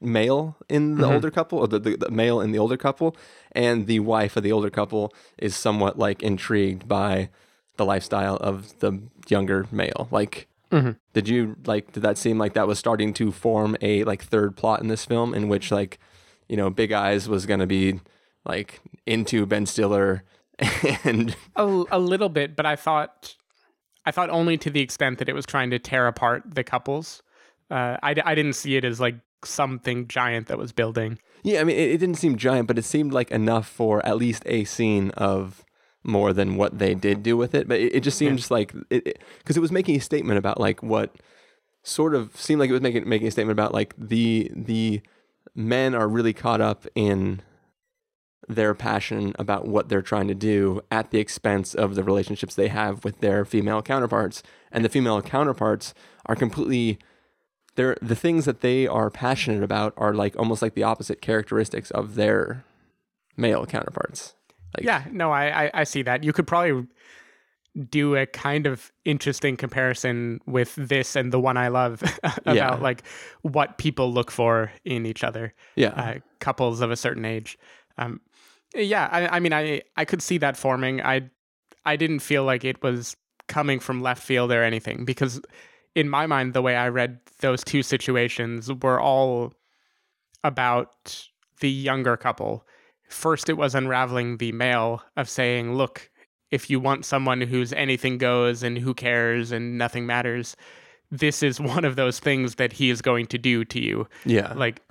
male 0.00 0.56
in 0.68 0.96
the 0.96 1.06
Mhm. 1.06 1.14
older 1.14 1.30
couple, 1.30 1.58
or 1.60 1.68
the, 1.68 1.78
the, 1.78 1.96
the 1.96 2.10
male 2.10 2.40
in 2.40 2.52
the 2.52 2.58
older 2.58 2.76
couple, 2.76 3.16
and 3.52 3.86
the 3.86 4.00
wife 4.00 4.36
of 4.36 4.42
the 4.42 4.52
older 4.52 4.70
couple 4.70 5.12
is 5.38 5.56
somewhat 5.56 5.98
like 5.98 6.22
intrigued 6.22 6.86
by 6.88 7.30
the 7.76 7.84
lifestyle 7.84 8.36
of 8.36 8.78
the 8.80 9.00
younger 9.28 9.66
male. 9.72 10.08
Like, 10.10 10.46
Mhm. 10.70 10.96
did 11.12 11.28
you 11.28 11.56
like? 11.66 11.92
Did 11.92 12.02
that 12.02 12.18
seem 12.18 12.38
like 12.38 12.52
that 12.54 12.66
was 12.66 12.78
starting 12.78 13.12
to 13.14 13.30
form 13.32 13.76
a 13.80 14.04
like 14.04 14.22
third 14.22 14.56
plot 14.56 14.80
in 14.80 14.88
this 14.88 15.04
film, 15.04 15.32
in 15.34 15.48
which 15.48 15.70
like, 15.70 15.98
you 16.48 16.56
know, 16.56 16.68
Big 16.70 16.92
Eyes 16.92 17.28
was 17.28 17.46
gonna 17.46 17.66
be 17.66 18.00
like 18.44 18.80
into 19.06 19.46
Ben 19.46 19.64
Stiller, 19.66 20.22
and 21.04 21.34
a, 21.56 21.84
a 21.90 21.98
little 21.98 22.28
bit 22.28 22.54
but 22.54 22.64
i 22.64 22.76
thought 22.76 23.34
i 24.06 24.10
thought 24.10 24.30
only 24.30 24.56
to 24.58 24.70
the 24.70 24.80
extent 24.80 25.18
that 25.18 25.28
it 25.28 25.34
was 25.34 25.46
trying 25.46 25.70
to 25.70 25.78
tear 25.78 26.06
apart 26.06 26.42
the 26.46 26.64
couples. 26.64 27.22
Uh, 27.70 27.96
I, 28.02 28.14
I 28.24 28.34
didn't 28.34 28.52
see 28.52 28.76
it 28.76 28.84
as 28.84 29.00
like 29.00 29.16
something 29.44 30.06
giant 30.08 30.48
that 30.48 30.58
was 30.58 30.72
building. 30.72 31.18
Yeah, 31.42 31.60
I 31.60 31.64
mean, 31.64 31.76
it, 31.76 31.90
it 31.92 31.98
didn't 31.98 32.16
seem 32.16 32.36
giant, 32.36 32.68
but 32.68 32.78
it 32.78 32.84
seemed 32.84 33.12
like 33.12 33.30
enough 33.30 33.68
for 33.68 34.04
at 34.06 34.16
least 34.16 34.42
a 34.46 34.64
scene 34.64 35.10
of 35.10 35.64
more 36.02 36.32
than 36.32 36.56
what 36.56 36.78
they 36.78 36.94
did 36.94 37.22
do 37.22 37.36
with 37.36 37.54
it. 37.54 37.66
But 37.66 37.80
it, 37.80 37.96
it 37.96 38.00
just 38.00 38.18
seemed 38.18 38.38
just 38.38 38.50
like 38.50 38.74
it 38.90 39.18
because 39.38 39.56
it, 39.56 39.60
was 39.60 39.72
making 39.72 39.96
a 39.96 40.00
statement 40.00 40.38
about 40.38 40.60
like 40.60 40.82
what 40.82 41.16
sort 41.82 42.14
of 42.14 42.36
seemed 42.36 42.60
like 42.60 42.70
it 42.70 42.74
was 42.74 42.82
making 42.82 43.08
making 43.08 43.28
a 43.28 43.30
statement 43.30 43.58
about 43.58 43.72
like 43.72 43.94
the 43.96 44.50
the 44.54 45.00
men 45.54 45.94
are 45.94 46.08
really 46.08 46.32
caught 46.32 46.60
up 46.60 46.86
in 46.94 47.40
their 48.48 48.74
passion 48.74 49.34
about 49.38 49.66
what 49.66 49.88
they're 49.88 50.02
trying 50.02 50.28
to 50.28 50.34
do 50.34 50.80
at 50.90 51.10
the 51.10 51.18
expense 51.18 51.74
of 51.74 51.94
the 51.94 52.04
relationships 52.04 52.54
they 52.54 52.68
have 52.68 53.04
with 53.04 53.20
their 53.20 53.44
female 53.44 53.80
counterparts 53.82 54.42
and 54.70 54.84
the 54.84 54.88
female 54.88 55.22
counterparts 55.22 55.94
are 56.26 56.36
completely 56.36 56.98
they're 57.76 57.96
the 58.02 58.14
things 58.14 58.44
that 58.44 58.60
they 58.60 58.86
are 58.86 59.10
passionate 59.10 59.62
about 59.62 59.94
are 59.96 60.14
like 60.14 60.36
almost 60.38 60.62
like 60.62 60.74
the 60.74 60.82
opposite 60.82 61.20
characteristics 61.20 61.90
of 61.92 62.14
their 62.14 62.64
male 63.36 63.66
counterparts. 63.66 64.34
Like, 64.76 64.84
yeah 64.84 65.04
no 65.10 65.30
I, 65.32 65.64
I 65.66 65.70
i 65.74 65.84
see 65.84 66.02
that 66.02 66.22
you 66.24 66.32
could 66.32 66.46
probably 66.46 66.86
do 67.90 68.14
a 68.14 68.24
kind 68.26 68.66
of 68.68 68.92
interesting 69.04 69.56
comparison 69.56 70.40
with 70.46 70.74
this 70.76 71.16
and 71.16 71.32
the 71.32 71.40
one 71.40 71.56
i 71.56 71.68
love 71.68 72.02
about 72.22 72.54
Yeah. 72.56 72.74
like 72.76 73.02
what 73.42 73.78
people 73.78 74.12
look 74.12 74.30
for 74.30 74.70
in 74.84 75.06
each 75.06 75.24
other 75.24 75.54
Yeah. 75.76 75.88
uh, 75.88 76.14
couples 76.40 76.80
of 76.80 76.90
a 76.90 76.96
certain 76.96 77.24
age 77.24 77.58
um 77.98 78.20
yeah 78.74 79.08
I, 79.10 79.36
I 79.36 79.40
mean 79.40 79.52
i 79.52 79.82
i 79.96 80.04
could 80.04 80.22
see 80.22 80.38
that 80.38 80.56
forming. 80.56 81.00
I 81.00 81.30
i 81.84 81.96
didn't 81.96 82.20
feel 82.20 82.44
like 82.44 82.64
it 82.64 82.82
was 82.82 83.16
coming 83.48 83.80
from 83.80 84.02
left 84.02 84.22
field 84.22 84.52
or 84.52 84.62
anything 84.62 85.04
because 85.04 85.40
in 85.94 86.08
my 86.08 86.26
mind 86.26 86.54
the 86.54 86.62
way 86.62 86.76
i 86.76 86.88
read 86.88 87.20
those 87.40 87.62
two 87.62 87.82
situations 87.82 88.70
were 88.82 89.00
all 89.00 89.52
about 90.42 91.28
the 91.60 91.70
younger 91.70 92.16
couple. 92.16 92.66
First 93.08 93.48
it 93.48 93.54
was 93.54 93.74
unraveling 93.74 94.38
the 94.38 94.52
male 94.52 95.02
of 95.16 95.28
saying 95.28 95.74
look 95.74 96.10
if 96.50 96.68
you 96.70 96.78
want 96.78 97.04
someone 97.04 97.40
who's 97.40 97.72
anything 97.72 98.18
goes 98.18 98.62
and 98.62 98.78
who 98.78 98.94
cares 98.94 99.52
and 99.52 99.78
nothing 99.78 100.06
matters 100.06 100.56
this 101.10 101.42
is 101.42 101.60
one 101.60 101.84
of 101.84 101.96
those 101.96 102.18
things 102.18 102.56
that 102.56 102.72
he 102.72 102.90
is 102.90 103.00
going 103.00 103.26
to 103.26 103.38
do 103.38 103.64
to 103.64 103.80
you. 103.80 104.08
Yeah. 104.24 104.52
like 104.54 104.82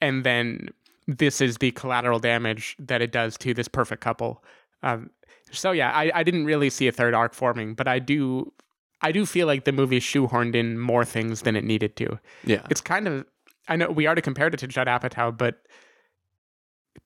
and 0.00 0.24
then 0.24 0.68
this 1.08 1.40
is 1.40 1.56
the 1.56 1.70
collateral 1.72 2.18
damage 2.20 2.76
that 2.78 3.00
it 3.02 3.10
does 3.10 3.36
to 3.38 3.54
this 3.54 3.66
perfect 3.66 4.02
couple 4.02 4.44
um, 4.82 5.10
so 5.50 5.72
yeah 5.72 5.90
I, 5.90 6.12
I 6.14 6.22
didn't 6.22 6.44
really 6.44 6.68
see 6.70 6.86
a 6.86 6.92
third 6.92 7.14
arc 7.14 7.32
forming 7.34 7.72
but 7.74 7.88
i 7.88 7.98
do 7.98 8.52
i 9.00 9.10
do 9.10 9.24
feel 9.26 9.46
like 9.46 9.64
the 9.64 9.72
movie 9.72 10.00
shoehorned 10.00 10.54
in 10.54 10.78
more 10.78 11.04
things 11.06 11.42
than 11.42 11.56
it 11.56 11.64
needed 11.64 11.96
to 11.96 12.18
Yeah. 12.44 12.66
it's 12.70 12.80
kind 12.82 13.08
of 13.08 13.24
i 13.68 13.74
know 13.76 13.90
we 13.90 14.06
already 14.06 14.20
compared 14.22 14.52
it 14.54 14.58
to 14.58 14.66
judd 14.66 14.86
apatow 14.86 15.36
but 15.36 15.56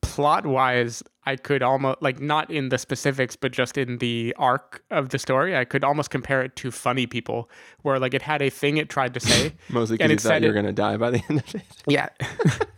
plot 0.01 0.45
wise 0.47 1.03
i 1.27 1.37
could 1.37 1.63
almost 1.63 2.03
like 2.03 2.19
not 2.19 2.51
in 2.51 2.71
the 2.71 2.79
specifics 2.79 3.37
but 3.37 3.53
just 3.53 3.79
in 3.79 3.99
the 3.99 4.35
arc 4.37 4.83
of 4.91 5.11
the 5.11 5.19
story 5.19 5.57
i 5.57 5.65
could 5.65 5.85
almost 5.85 6.11
compare 6.11 6.43
it 6.43 6.57
to 6.57 6.71
funny 6.73 7.07
people 7.07 7.49
where 7.83 7.99
like 8.01 8.13
it 8.15 8.23
had 8.23 8.43
a 8.43 8.51
thing 8.51 8.79
it 8.79 8.89
tried 8.89 9.15
to 9.15 9.21
say 9.21 9.53
Mostly 9.69 9.97
because 9.99 10.11
you 10.11 10.17
thought 10.19 10.43
you 10.43 10.53
were 10.53 10.61
to 10.63 10.73
die 10.73 10.97
by 10.97 11.11
the 11.11 11.23
end 11.31 11.39
of 11.41 11.55
it. 11.55 11.63
yeah. 11.87 12.09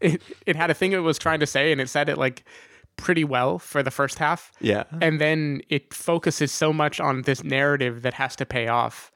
it 0.00 0.22
it 0.46 0.56
had 0.56 0.70
a 0.70 0.74
thing 0.74 0.92
it 0.92 0.98
was 0.98 1.18
trying 1.18 1.40
to 1.40 1.46
say 1.46 1.72
and 1.72 1.80
it 1.80 1.88
said 1.88 2.08
it 2.08 2.18
like 2.18 2.44
pretty 2.96 3.24
well 3.24 3.58
for 3.58 3.82
the 3.82 3.90
first 3.90 4.18
half. 4.18 4.52
Yeah. 4.60 4.84
And 5.00 5.20
then 5.20 5.62
it 5.68 5.94
focuses 5.94 6.52
so 6.52 6.72
much 6.72 7.00
on 7.00 7.22
this 7.22 7.42
narrative 7.42 8.02
that 8.02 8.14
has 8.14 8.36
to 8.36 8.46
pay 8.46 8.68
off 8.68 9.10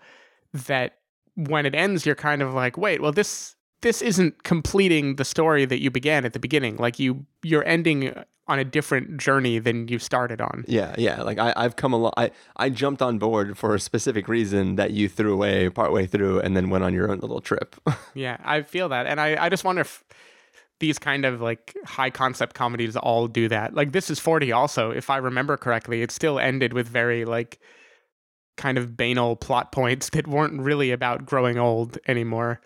that 0.53 0.99
when 1.35 1.67
it 1.67 1.75
ends 1.75 2.07
you're 2.07 2.15
kind 2.15 2.43
of 2.43 2.55
like, 2.55 2.77
"Wait, 2.77 3.03
well 3.03 3.13
this 3.13 3.57
this 3.85 4.01
isn't 4.01 4.43
completing 4.45 5.17
the 5.17 5.25
story 5.25 5.67
that 5.67 5.81
you 5.81 5.91
began 5.91 6.25
at 6.25 6.33
the 6.33 6.39
beginning. 6.41 6.77
Like 6.77 6.99
you 6.99 7.27
you're 7.43 7.67
ending 7.67 8.15
on 8.47 8.59
a 8.59 8.65
different 8.65 9.17
journey 9.19 9.59
than 9.59 9.89
you 9.89 9.99
started 9.99 10.41
on. 10.41 10.65
Yeah, 10.67 10.95
yeah. 10.99 11.23
Like 11.23 11.39
I, 11.39 11.53
I've 11.57 11.77
come 11.77 11.93
along. 11.93 12.13
I, 12.17 12.31
I 12.57 12.69
jumped 12.69 13.01
on 13.01 13.19
board 13.19 13.57
for 13.57 13.75
a 13.75 13.81
specific 13.81 14.29
reason 14.29 14.77
that 14.77 14.91
you 14.91 15.09
threw 15.09 15.33
away 15.33 15.71
partway 15.71 16.07
through, 16.07 16.41
and 16.41 16.57
then 16.57 16.71
went 16.71 16.85
on 16.85 16.93
your 16.93 17.11
own 17.11 17.21
little 17.21 17.41
trip. 17.41 17.77
yeah, 18.15 18.39
I 18.45 18.63
feel 18.63 18.89
that, 18.89 19.07
and 19.07 19.21
I, 19.21 19.37
I 19.45 19.49
just 19.49 19.65
wonder 19.65 19.83
if 19.83 20.05
these 20.85 20.99
kind 20.99 21.25
of 21.25 21.41
like 21.41 21.75
high 21.87 22.11
concept 22.11 22.55
comedies 22.55 22.95
all 22.95 23.27
do 23.27 23.49
that. 23.49 23.73
Like 23.73 23.93
this 23.93 24.11
is 24.11 24.21
forty, 24.21 24.53
also, 24.53 24.91
if 24.91 25.09
I 25.09 25.17
remember 25.17 25.57
correctly, 25.57 26.03
it 26.03 26.11
still 26.11 26.39
ended 26.39 26.75
with 26.75 26.87
very 26.87 27.25
like 27.25 27.59
kind 28.59 28.77
of 28.77 28.99
banal 28.99 29.35
plot 29.35 29.73
points 29.73 30.11
that 30.11 30.29
weren't 30.29 30.61
really 30.61 30.91
about 30.91 31.25
growing 31.25 31.59
old 31.59 31.97
anymore. 32.07 32.61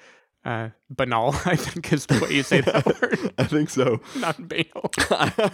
Uh, 0.44 0.70
banal, 0.90 1.28
I 1.44 1.54
think, 1.54 1.92
is 1.92 2.06
the 2.06 2.18
way 2.24 2.34
you 2.34 2.42
say 2.42 2.60
that 2.60 2.86
word. 3.02 3.34
I 3.38 3.44
think 3.44 3.70
so. 3.70 4.00
Not 4.16 4.48
banal. 4.48 4.90
I, 5.10 5.52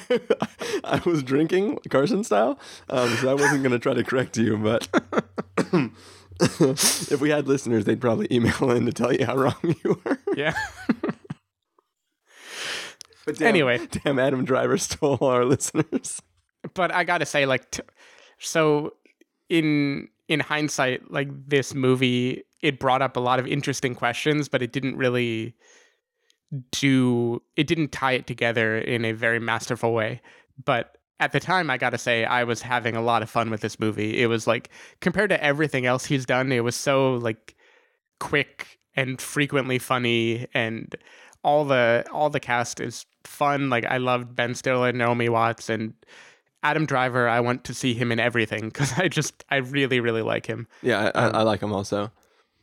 I 0.84 1.02
was 1.04 1.22
drinking 1.22 1.80
Carson 1.90 2.24
style, 2.24 2.58
um, 2.88 3.14
so 3.16 3.30
I 3.30 3.34
wasn't 3.34 3.62
going 3.62 3.72
to 3.72 3.78
try 3.78 3.92
to 3.92 4.04
correct 4.04 4.38
you, 4.38 4.56
but 4.56 4.88
if 6.40 7.20
we 7.20 7.28
had 7.28 7.46
listeners, 7.46 7.84
they'd 7.84 8.00
probably 8.00 8.26
email 8.30 8.70
in 8.70 8.86
to 8.86 8.92
tell 8.92 9.12
you 9.12 9.26
how 9.26 9.36
wrong 9.36 9.76
you 9.84 10.00
were. 10.04 10.18
Yeah. 10.34 10.54
But 13.26 13.38
damn, 13.38 13.48
anyway, 13.48 13.86
damn, 14.04 14.18
Adam 14.18 14.44
Driver 14.44 14.78
stole 14.78 15.18
our 15.22 15.44
listeners. 15.44 16.20
But 16.74 16.92
I 16.92 17.04
gotta 17.04 17.26
say, 17.26 17.46
like, 17.46 17.70
t- 17.70 17.82
so 18.38 18.94
in 19.48 20.08
in 20.28 20.40
hindsight, 20.40 21.10
like 21.10 21.28
this 21.48 21.74
movie, 21.74 22.44
it 22.62 22.78
brought 22.78 23.02
up 23.02 23.16
a 23.16 23.20
lot 23.20 23.38
of 23.38 23.46
interesting 23.46 23.94
questions, 23.94 24.48
but 24.48 24.62
it 24.62 24.72
didn't 24.72 24.96
really 24.96 25.54
do 26.70 27.42
it 27.56 27.66
didn't 27.66 27.90
tie 27.90 28.12
it 28.12 28.26
together 28.26 28.78
in 28.78 29.04
a 29.04 29.12
very 29.12 29.40
masterful 29.40 29.92
way. 29.92 30.20
But 30.64 30.96
at 31.20 31.32
the 31.32 31.40
time, 31.40 31.70
I 31.70 31.78
gotta 31.78 31.98
say, 31.98 32.24
I 32.24 32.44
was 32.44 32.62
having 32.62 32.96
a 32.96 33.02
lot 33.02 33.22
of 33.22 33.30
fun 33.30 33.50
with 33.50 33.60
this 33.60 33.78
movie. 33.78 34.20
It 34.22 34.26
was 34.26 34.46
like 34.46 34.70
compared 35.00 35.30
to 35.30 35.42
everything 35.42 35.86
else 35.86 36.04
he's 36.04 36.26
done, 36.26 36.52
it 36.52 36.64
was 36.64 36.76
so 36.76 37.14
like 37.14 37.54
quick 38.20 38.78
and 38.96 39.20
frequently 39.20 39.78
funny 39.78 40.46
and 40.54 40.94
all 41.42 41.64
the 41.64 42.04
all 42.12 42.30
the 42.30 42.40
cast 42.40 42.80
is 42.80 43.04
fun. 43.26 43.70
Like 43.70 43.84
I 43.84 43.98
loved 43.98 44.34
Ben 44.34 44.54
Stiller, 44.54 44.92
Naomi 44.92 45.28
Watts, 45.28 45.68
and 45.68 45.94
Adam 46.62 46.86
Driver. 46.86 47.28
I 47.28 47.40
want 47.40 47.64
to 47.64 47.74
see 47.74 47.94
him 47.94 48.12
in 48.12 48.20
everything 48.20 48.60
because 48.68 48.98
I 48.98 49.08
just 49.08 49.44
I 49.50 49.56
really 49.56 50.00
really 50.00 50.22
like 50.22 50.46
him. 50.46 50.66
Yeah, 50.82 51.10
I, 51.14 51.26
um, 51.26 51.36
I, 51.36 51.42
like 51.42 51.60
him 51.60 51.72
also. 51.72 52.10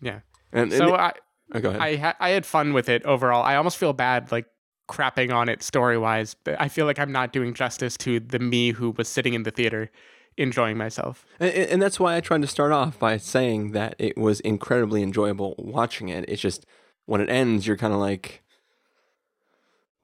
Yeah, 0.01 0.19
and, 0.51 0.71
so 0.71 0.93
and 0.93 0.95
I 0.95 1.13
oh, 1.53 1.59
go 1.59 1.69
ahead. 1.69 1.81
I 1.81 1.95
ha- 1.97 2.17
I 2.19 2.29
had 2.29 2.45
fun 2.45 2.73
with 2.73 2.89
it 2.89 3.03
overall. 3.05 3.43
I 3.43 3.55
almost 3.55 3.77
feel 3.77 3.93
bad 3.93 4.31
like 4.31 4.45
crapping 4.89 5.33
on 5.33 5.47
it 5.47 5.63
story 5.63 5.97
wise, 5.97 6.35
but 6.43 6.59
I 6.59 6.67
feel 6.67 6.85
like 6.85 6.99
I'm 6.99 7.11
not 7.11 7.31
doing 7.31 7.53
justice 7.53 7.95
to 7.97 8.19
the 8.19 8.39
me 8.39 8.71
who 8.71 8.91
was 8.91 9.07
sitting 9.07 9.33
in 9.33 9.43
the 9.43 9.51
theater 9.51 9.89
enjoying 10.37 10.77
myself. 10.77 11.25
And, 11.39 11.53
and 11.53 11.81
that's 11.81 11.99
why 11.99 12.15
I 12.15 12.21
tried 12.21 12.41
to 12.41 12.47
start 12.47 12.71
off 12.71 12.99
by 12.99 13.17
saying 13.17 13.71
that 13.71 13.95
it 13.99 14.17
was 14.17 14.39
incredibly 14.41 15.03
enjoyable 15.03 15.55
watching 15.57 16.09
it. 16.09 16.25
It's 16.27 16.41
just 16.41 16.65
when 17.05 17.21
it 17.21 17.29
ends, 17.29 17.67
you're 17.67 17.77
kind 17.77 17.93
of 17.93 17.99
like, 17.99 18.43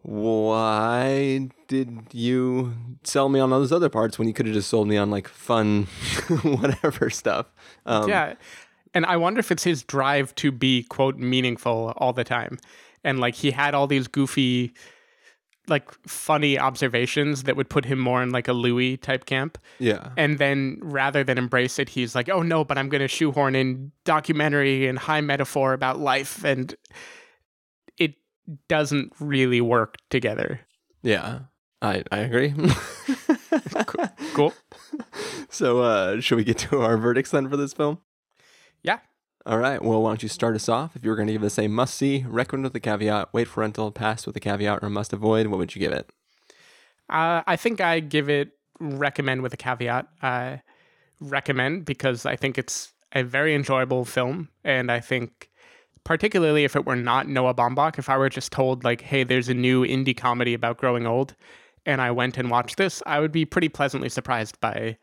why 0.08 1.50
did 1.68 2.00
you 2.14 2.74
sell 3.04 3.28
me 3.28 3.42
on 3.42 3.52
all 3.52 3.60
those 3.60 3.74
other 3.74 3.90
parts 3.90 4.18
when 4.18 4.26
you 4.26 4.34
could 4.34 4.46
have 4.46 4.56
just 4.56 4.70
sold 4.70 4.88
me 4.88 4.96
on 4.96 5.12
like 5.12 5.28
fun, 5.28 5.84
whatever 6.44 7.10
stuff? 7.10 7.48
Um, 7.86 8.08
yeah. 8.08 8.36
And 8.94 9.06
I 9.06 9.18
wonder 9.18 9.42
if 9.42 9.52
it's 9.52 9.66
his 9.66 9.84
drive 9.84 10.34
to 10.36 10.50
be, 10.50 10.84
quote, 10.84 11.18
meaningful 11.18 11.94
all 11.98 12.14
the 12.14 12.24
time. 12.24 12.58
And 13.04 13.20
like 13.20 13.36
he 13.36 13.52
had 13.52 13.76
all 13.76 13.86
these 13.86 14.08
goofy, 14.08 14.72
like 15.68 15.92
funny 16.08 16.58
observations 16.58 17.44
that 17.44 17.58
would 17.58 17.70
put 17.70 17.84
him 17.84 18.00
more 18.00 18.24
in 18.24 18.32
like 18.32 18.48
a 18.48 18.54
Louis 18.54 18.96
type 18.96 19.26
camp. 19.26 19.58
Yeah. 19.78 20.12
And 20.16 20.40
then 20.40 20.80
rather 20.82 21.26
than 21.26 21.38
embrace 21.38 21.80
it, 21.80 21.90
he's 21.90 22.16
like, 22.16 22.30
oh 22.30 22.44
no, 22.44 22.64
but 22.64 22.78
I'm 22.78 22.88
going 22.88 23.02
to 23.02 23.10
shoehorn 23.10 23.56
in 23.56 23.92
documentary 24.06 24.88
and 24.88 24.98
high 24.98 25.20
metaphor 25.20 25.74
about 25.74 26.00
life. 26.00 26.46
And 26.46 26.74
doesn't 28.68 29.14
really 29.20 29.62
work 29.62 29.96
together. 30.10 30.62
Yeah, 31.02 31.40
I 31.82 32.04
I 32.12 32.20
agree. 32.20 32.54
cool. 33.86 34.08
cool. 34.34 34.54
So, 35.50 35.80
uh, 35.80 36.20
should 36.20 36.36
we 36.36 36.44
get 36.44 36.58
to 36.60 36.82
our 36.82 36.98
verdicts 36.98 37.32
then 37.32 37.50
for 37.50 37.56
this 37.56 37.74
film? 37.74 38.00
Yeah. 38.84 39.00
All 39.46 39.58
right. 39.58 39.82
Well, 39.82 40.02
why 40.04 40.10
don't 40.10 40.22
you 40.22 40.30
start 40.30 40.56
us 40.56 40.68
off? 40.68 40.96
If 40.96 41.04
you 41.04 41.10
were 41.10 41.16
going 41.16 41.28
to 41.28 41.34
give 41.34 41.42
this 41.42 41.58
a 41.58 41.68
must 41.68 41.96
see, 41.96 42.26
recommend 42.28 42.66
with 42.66 42.76
a 42.76 42.80
caveat, 42.82 43.30
wait 43.34 43.48
for 43.48 43.62
rental, 43.62 43.92
pass 43.92 44.28
with 44.28 44.36
a 44.36 44.42
caveat, 44.42 44.84
or 44.84 44.90
must 44.90 45.14
avoid, 45.14 45.48
what 45.48 45.58
would 45.58 45.74
you 45.74 45.80
give 45.80 45.94
it? 45.94 46.12
Uh, 47.10 47.42
I 47.48 47.56
think 47.56 47.80
I 47.80 48.02
give 48.02 48.30
it 48.30 48.52
recommend 48.80 49.42
with 49.42 49.54
a 49.54 49.58
caveat. 49.58 50.08
Uh, 50.22 50.58
recommend 51.22 51.86
because 51.86 52.26
I 52.26 52.36
think 52.36 52.58
it's 52.58 52.94
a 53.14 53.24
very 53.24 53.56
enjoyable 53.56 54.06
film, 54.06 54.50
and 54.64 54.92
I 54.92 55.00
think 55.00 55.47
particularly 56.08 56.64
if 56.64 56.74
it 56.74 56.86
were 56.86 56.96
not 56.96 57.28
Noah 57.28 57.54
Baumbach, 57.54 58.00
if 58.00 58.08
I 58.08 58.18
were 58.18 58.30
just 58.30 58.54
told 58.54 58.86
like, 58.86 59.02
"Hey, 59.02 59.26
there's 59.26 59.50
a 59.50 59.54
new 59.54 59.84
indie 59.84 60.16
comedy 60.16 60.54
about 60.54 60.78
growing 60.78 61.06
old," 61.06 61.36
and 61.86 62.02
I 62.02 62.12
went 62.12 62.38
and 62.38 62.50
watched 62.50 62.78
this, 62.78 63.04
I 63.06 63.20
would 63.20 63.34
be 63.34 63.44
pretty 63.44 63.68
pleasantly 63.68 64.08
surprised 64.08 64.58
by 64.62 64.98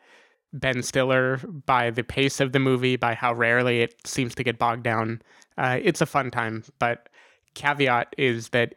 Ben 0.55 0.83
Stiller, 0.83 1.37
by 1.67 1.91
the 1.91 2.05
pace 2.05 2.41
of 2.41 2.53
the 2.53 2.59
movie, 2.59 2.97
by 2.97 3.13
how 3.15 3.35
rarely 3.35 3.83
it 3.83 3.95
seems 4.07 4.35
to 4.37 4.43
get 4.43 4.59
bogged 4.59 4.83
down. 4.83 5.21
Uh, 5.59 5.79
it's 5.83 6.01
a 6.01 6.07
fun 6.07 6.31
time, 6.31 6.65
but 6.79 7.11
caveat 7.53 8.15
is 8.17 8.49
that 8.51 8.77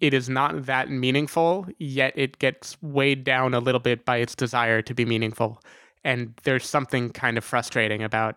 it 0.00 0.14
is 0.14 0.30
not 0.30 0.64
that 0.64 0.90
meaningful, 0.90 1.66
yet 1.78 2.14
it 2.16 2.38
gets 2.38 2.80
weighed 2.80 3.22
down 3.22 3.52
a 3.52 3.60
little 3.60 3.80
bit 3.80 4.06
by 4.06 4.16
its 4.16 4.34
desire 4.34 4.80
to 4.80 4.94
be 4.94 5.04
meaningful. 5.04 5.60
And 6.04 6.32
there's 6.44 6.66
something 6.66 7.10
kind 7.10 7.36
of 7.36 7.44
frustrating 7.44 8.02
about 8.02 8.36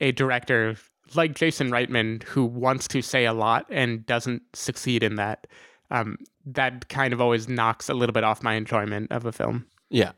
a 0.00 0.10
director 0.10 0.76
like 1.16 1.34
Jason 1.34 1.70
Reitman, 1.70 2.22
who 2.24 2.44
wants 2.44 2.88
to 2.88 3.02
say 3.02 3.24
a 3.24 3.32
lot 3.32 3.66
and 3.70 4.04
doesn't 4.06 4.42
succeed 4.54 5.02
in 5.02 5.16
that, 5.16 5.46
um, 5.90 6.18
that 6.46 6.88
kind 6.88 7.12
of 7.12 7.20
always 7.20 7.48
knocks 7.48 7.88
a 7.88 7.94
little 7.94 8.12
bit 8.12 8.24
off 8.24 8.42
my 8.42 8.54
enjoyment 8.54 9.10
of 9.10 9.24
a 9.24 9.32
film. 9.32 9.66
Yeah, 9.88 10.12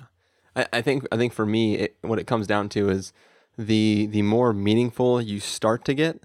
I, 0.55 0.67
I 0.73 0.83
think 0.83 1.07
I 1.11 1.17
think 1.17 1.33
for 1.33 1.47
me, 1.47 1.77
it, 1.77 1.97
what 2.03 2.19
it 2.19 2.27
comes 2.27 2.47
down 2.47 2.69
to 2.71 2.89
is 2.89 3.13
the 3.59 4.07
the 4.07 4.23
more 4.23 4.53
meaningful 4.53 5.21
you 5.21 5.41
start 5.41 5.85
to 5.87 5.95
get, 5.95 6.23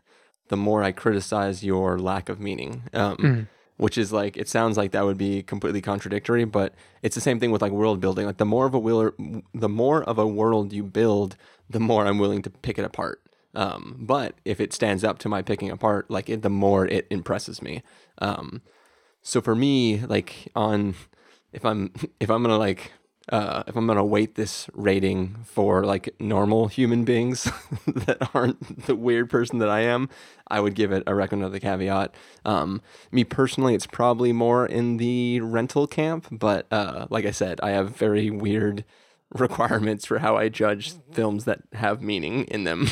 the 0.50 0.58
more 0.58 0.84
I 0.84 0.92
criticize 0.92 1.64
your 1.64 1.98
lack 2.00 2.30
of 2.30 2.40
meaning. 2.40 2.84
Um, 2.94 3.18
mm. 3.18 3.48
Which 3.78 3.96
is 3.96 4.12
like 4.12 4.38
it 4.38 4.50
sounds 4.50 4.76
like 4.76 4.92
that 4.92 5.06
would 5.06 5.20
be 5.20 5.44
completely 5.44 5.82
contradictory, 5.82 6.46
but 6.46 6.74
it's 7.04 7.14
the 7.14 7.22
same 7.22 7.40
thing 7.40 7.52
with 7.52 7.62
like 7.62 7.72
world 7.72 8.00
building. 8.00 8.26
Like 8.26 8.38
the 8.38 8.46
more 8.46 8.66
of 8.66 8.74
a 8.74 8.80
will, 8.80 9.12
the 9.54 9.70
more 9.70 10.04
of 10.04 10.18
a 10.18 10.26
world 10.26 10.74
you 10.74 10.82
build, 10.82 11.36
the 11.70 11.80
more 11.80 12.08
I'm 12.08 12.18
willing 12.18 12.42
to 12.42 12.50
pick 12.50 12.80
it 12.80 12.86
apart. 12.86 13.22
Um, 13.58 13.96
but 14.00 14.36
if 14.46 14.62
it 14.62 14.72
stands 14.72 15.04
up 15.04 15.18
to 15.20 15.30
my 15.30 15.42
picking 15.42 15.72
apart, 15.72 16.12
like 16.12 16.30
it, 16.30 16.44
the 16.44 16.50
more 16.50 16.86
it 16.86 17.08
impresses 17.10 17.60
me. 17.60 17.82
Um, 18.20 18.62
so 19.24 19.42
for 19.42 19.56
me, 19.56 20.00
like 20.02 20.50
on, 20.56 20.94
if 21.52 21.66
I'm 21.66 21.92
if 22.20 22.30
I'm 22.30 22.44
gonna 22.44 22.60
like 22.60 22.92
uh, 23.30 23.64
if 23.66 23.76
I'm 23.76 23.88
gonna 23.88 24.06
weight 24.06 24.36
this 24.36 24.70
rating 24.74 25.38
for 25.44 25.84
like 25.84 26.14
normal 26.20 26.68
human 26.68 27.04
beings 27.04 27.46
that 27.88 28.30
aren't 28.36 28.86
the 28.86 28.96
weird 28.96 29.28
person 29.28 29.58
that 29.58 29.70
I 29.70 29.80
am, 29.80 30.08
I 30.48 30.60
would 30.60 30.76
give 30.76 30.92
it 30.92 31.02
a 31.08 31.16
recommend 31.16 31.52
with 31.52 31.56
a 31.56 31.60
caveat. 31.60 32.14
Um, 32.46 32.84
me 33.12 33.24
personally, 33.24 33.74
it's 33.74 33.88
probably 33.88 34.34
more 34.34 34.68
in 34.68 34.98
the 34.98 35.42
rental 35.42 35.88
camp, 35.88 36.28
but 36.32 36.72
uh, 36.72 37.08
like 37.10 37.26
I 37.26 37.32
said, 37.32 37.60
I 37.64 37.72
have 37.72 37.98
very 37.98 38.30
weird 38.30 38.86
requirements 39.38 40.06
for 40.06 40.20
how 40.20 40.38
I 40.38 40.50
judge 40.50 40.94
films 41.12 41.46
that 41.46 41.62
have 41.74 42.02
meaning 42.02 42.46
in 42.46 42.64
them. 42.64 42.90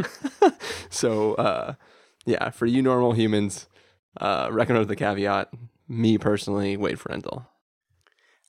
so, 0.90 1.34
uh, 1.34 1.74
yeah, 2.26 2.50
for 2.50 2.66
you 2.66 2.82
normal 2.82 3.12
humans, 3.12 3.68
uh, 4.20 4.48
recommend 4.50 4.80
with 4.80 4.88
the 4.88 4.96
caveat. 4.96 5.50
Me 5.88 6.18
personally, 6.18 6.76
wait 6.76 6.98
for 6.98 7.08
rental. 7.10 7.46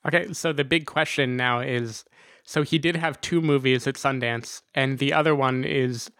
Okay, 0.06 0.32
so 0.32 0.52
the 0.52 0.64
big 0.64 0.86
question 0.86 1.36
now 1.36 1.60
is 1.60 2.04
so 2.42 2.62
he 2.62 2.78
did 2.78 2.96
have 2.96 3.20
two 3.20 3.40
movies 3.40 3.86
at 3.86 3.94
Sundance, 3.94 4.62
and 4.74 4.98
the 4.98 5.12
other 5.12 5.34
one 5.34 5.64
is 5.64 6.10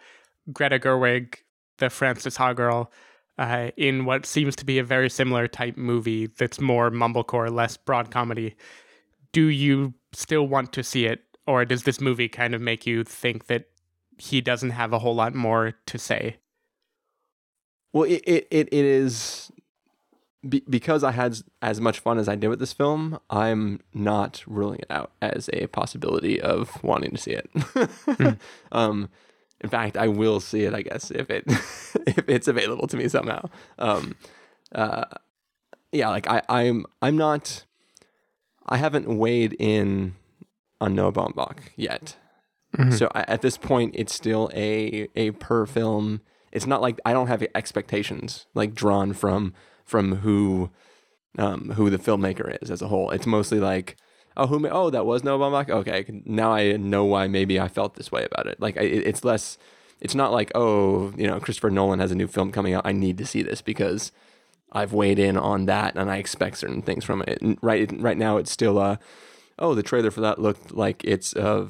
Greta 0.53 0.79
Gerwig, 0.79 1.35
the 1.77 1.89
Frances 1.89 2.37
Ha 2.37 2.53
girl, 2.53 2.91
uh, 3.37 3.71
in 3.75 4.05
what 4.05 4.25
seems 4.25 4.55
to 4.57 4.65
be 4.65 4.77
a 4.77 4.83
very 4.83 5.09
similar 5.09 5.47
type 5.47 5.77
movie 5.77 6.27
that's 6.27 6.61
more 6.61 6.91
mumblecore, 6.91 7.51
less 7.51 7.75
broad 7.77 8.11
comedy. 8.11 8.55
Do 9.31 9.47
you 9.47 9.93
still 10.13 10.47
want 10.47 10.73
to 10.73 10.83
see 10.83 11.05
it, 11.05 11.23
or 11.47 11.65
does 11.65 11.83
this 11.83 12.01
movie 12.01 12.29
kind 12.29 12.53
of 12.53 12.61
make 12.61 12.85
you 12.85 13.03
think 13.03 13.47
that 13.47 13.65
he 14.17 14.41
doesn't 14.41 14.71
have 14.71 14.93
a 14.93 14.99
whole 14.99 15.15
lot 15.15 15.33
more 15.33 15.73
to 15.85 15.97
say? 15.97 16.37
Well, 17.93 18.03
it 18.03 18.21
it, 18.25 18.47
it, 18.51 18.67
it 18.71 18.85
is 18.85 19.51
be, 20.47 20.63
because 20.69 21.03
I 21.03 21.11
had 21.11 21.37
as 21.61 21.79
much 21.79 21.99
fun 21.99 22.17
as 22.17 22.27
I 22.27 22.35
did 22.35 22.47
with 22.47 22.59
this 22.59 22.73
film. 22.73 23.19
I'm 23.29 23.81
not 23.93 24.43
ruling 24.47 24.79
it 24.79 24.87
out 24.89 25.11
as 25.21 25.49
a 25.53 25.67
possibility 25.67 26.41
of 26.41 26.83
wanting 26.83 27.11
to 27.11 27.17
see 27.17 27.31
it. 27.31 27.49
mm. 27.53 28.39
um, 28.71 29.09
in 29.59 29.69
fact, 29.69 29.97
I 29.97 30.07
will 30.07 30.39
see 30.39 30.63
it. 30.63 30.73
I 30.73 30.81
guess 30.81 31.11
if 31.11 31.29
it 31.29 31.43
if 31.47 32.27
it's 32.27 32.47
available 32.47 32.87
to 32.87 32.97
me 32.97 33.07
somehow. 33.07 33.49
Um, 33.77 34.15
uh, 34.73 35.05
yeah, 35.91 36.09
like 36.09 36.27
I 36.27 36.41
I'm 36.49 36.85
I'm 37.01 37.17
not 37.17 37.65
I 38.67 38.77
haven't 38.77 39.07
weighed 39.17 39.55
in 39.59 40.15
on 40.79 40.95
Noah 40.95 41.11
Baumbach 41.11 41.57
yet. 41.75 42.15
Mhm. 42.77 42.97
So 42.97 43.09
I, 43.13 43.25
at 43.27 43.41
this 43.41 43.57
point, 43.57 43.95
it's 43.97 44.13
still 44.13 44.49
a 44.53 45.07
a 45.15 45.31
per 45.31 45.65
film. 45.65 46.21
It's 46.51 46.67
not 46.67 46.81
like 46.81 46.99
I 47.05 47.13
don't 47.13 47.27
have 47.27 47.45
expectations 47.55 48.45
like 48.53 48.73
drawn 48.73 49.13
from 49.13 49.53
from 49.85 50.17
who 50.17 50.69
um, 51.37 51.71
who 51.71 51.89
the 51.89 51.97
filmmaker 51.97 52.57
is 52.61 52.69
as 52.71 52.81
a 52.81 52.87
whole. 52.87 53.09
It's 53.11 53.25
mostly 53.25 53.59
like, 53.59 53.95
oh, 54.35 54.47
who? 54.47 54.67
Oh, 54.67 54.89
that 54.89 55.05
was 55.05 55.23
Noah 55.23 55.39
Baumbach. 55.39 55.69
Okay, 55.69 56.21
now 56.25 56.51
I 56.53 56.73
know 56.73 57.05
why 57.05 57.27
maybe 57.27 57.59
I 57.59 57.67
felt 57.67 57.95
this 57.95 58.11
way 58.11 58.25
about 58.25 58.47
it. 58.47 58.59
Like 58.59 58.77
I, 58.77 58.81
it's 58.81 59.23
less. 59.23 59.57
It's 59.99 60.15
not 60.15 60.31
like 60.31 60.51
oh, 60.55 61.13
you 61.17 61.27
know, 61.27 61.39
Christopher 61.39 61.69
Nolan 61.69 61.99
has 61.99 62.11
a 62.11 62.15
new 62.15 62.27
film 62.27 62.51
coming 62.51 62.73
out. 62.73 62.85
I 62.85 62.91
need 62.91 63.17
to 63.19 63.25
see 63.25 63.41
this 63.43 63.61
because 63.61 64.11
I've 64.71 64.93
weighed 64.93 65.19
in 65.19 65.37
on 65.37 65.65
that 65.65 65.95
and 65.95 66.09
I 66.09 66.17
expect 66.17 66.57
certain 66.57 66.81
things 66.81 67.03
from 67.03 67.21
it. 67.23 67.41
And 67.41 67.57
right 67.61 67.91
right 67.99 68.17
now, 68.17 68.37
it's 68.37 68.51
still 68.51 68.79
uh, 68.79 68.97
oh, 69.59 69.75
the 69.75 69.83
trailer 69.83 70.11
for 70.11 70.21
that 70.21 70.39
looked 70.39 70.73
like 70.73 71.03
it's 71.03 71.33
a 71.35 71.67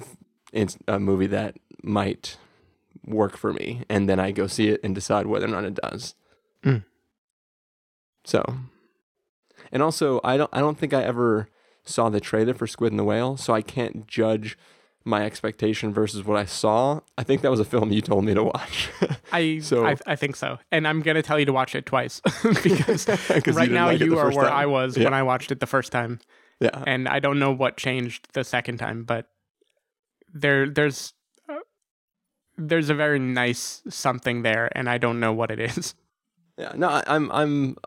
it's 0.54 0.78
a 0.88 1.00
movie 1.00 1.28
that 1.28 1.58
might 1.84 2.38
work 3.06 3.38
for 3.38 3.54
me, 3.54 3.84
and 3.90 4.08
then 4.08 4.20
I 4.20 4.32
go 4.32 4.48
see 4.48 4.70
it 4.70 4.80
and 4.84 4.94
decide 4.94 5.28
whether 5.28 5.46
or 5.46 5.50
not 5.50 5.66
it 5.66 5.76
does. 5.76 6.16
Mm. 6.64 6.86
So, 8.24 8.44
and 9.72 9.82
also, 9.82 10.22
I 10.24 10.38
don't 10.38 10.50
I 10.54 10.60
don't 10.60 10.78
think 10.78 10.94
I 10.94 11.04
ever 11.04 11.50
saw 11.84 12.10
the 12.10 12.20
trailer 12.20 12.54
for 12.54 12.68
Squid 12.68 12.92
and 12.92 13.00
the 13.00 13.04
Whale, 13.04 13.38
so 13.38 13.54
I 13.54 13.62
can't 13.62 14.08
judge 14.08 14.58
my 15.04 15.26
expectation 15.26 15.92
versus 15.94 16.24
what 16.24 16.38
I 16.38 16.46
saw. 16.46 17.00
I 17.18 17.24
think 17.24 17.42
that 17.42 17.50
was 17.52 17.60
a 17.60 17.66
film 17.66 17.92
you 17.92 18.02
told 18.02 18.24
me 18.26 18.34
to 18.34 18.44
watch. 18.44 18.90
I, 19.32 19.60
So- 19.60 19.86
I 19.86 19.96
I 20.06 20.16
think 20.16 20.36
so, 20.36 20.60
and 20.72 20.88
I'm 20.88 21.02
gonna 21.02 21.22
tell 21.24 21.40
you 21.40 21.46
to 21.46 21.54
watch 21.54 21.74
it 21.76 21.86
twice 21.86 22.22
because 22.64 23.08
right 23.08 23.40
didn't 23.46 23.74
now 23.74 23.88
like 23.88 24.00
you 24.00 24.18
are 24.20 24.30
where 24.32 24.46
time. 24.46 24.54
I 24.54 24.66
was 24.66 24.98
Yeah. 24.98 25.06
when 25.06 25.14
I 25.14 25.24
watched 25.24 25.52
it 25.52 25.60
the 25.60 25.68
first 25.68 25.92
time. 25.92 26.20
Yeah. 26.60 26.84
and 26.86 27.08
I 27.08 27.20
don't 27.20 27.40
know 27.40 27.52
what 27.52 27.76
changed 27.78 28.28
the 28.34 28.44
second 28.44 28.78
time, 28.78 29.04
but 29.04 29.26
there 30.32 30.70
there's 30.70 31.14
uh, 31.50 31.56
there's 32.58 32.90
a 32.92 32.94
very 32.94 33.18
nice 33.18 33.82
something 33.90 34.44
there, 34.44 34.70
and 34.78 34.88
I 34.88 35.00
don't 35.00 35.20
know 35.20 35.34
what 35.34 35.50
it 35.52 35.60
is. 35.60 35.96
Yeah, 36.58 36.74
no, 36.76 36.88
I, 36.90 37.04
I'm 37.08 37.32
I'm 37.32 37.78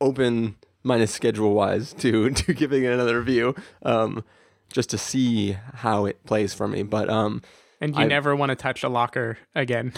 open 0.00 0.56
minus 0.82 1.12
schedule 1.12 1.54
wise 1.54 1.92
to 1.94 2.30
to 2.30 2.52
giving 2.54 2.82
it 2.84 2.92
another 2.92 3.18
review, 3.20 3.54
um, 3.82 4.24
just 4.72 4.90
to 4.90 4.98
see 4.98 5.56
how 5.74 6.06
it 6.06 6.24
plays 6.24 6.54
for 6.54 6.66
me. 6.68 6.82
But 6.82 7.08
um, 7.10 7.42
And 7.80 7.94
you 7.94 8.02
I- 8.02 8.06
never 8.06 8.34
want 8.36 8.50
to 8.50 8.56
touch 8.56 8.82
a 8.82 8.88
locker 8.88 9.38
again. 9.54 9.92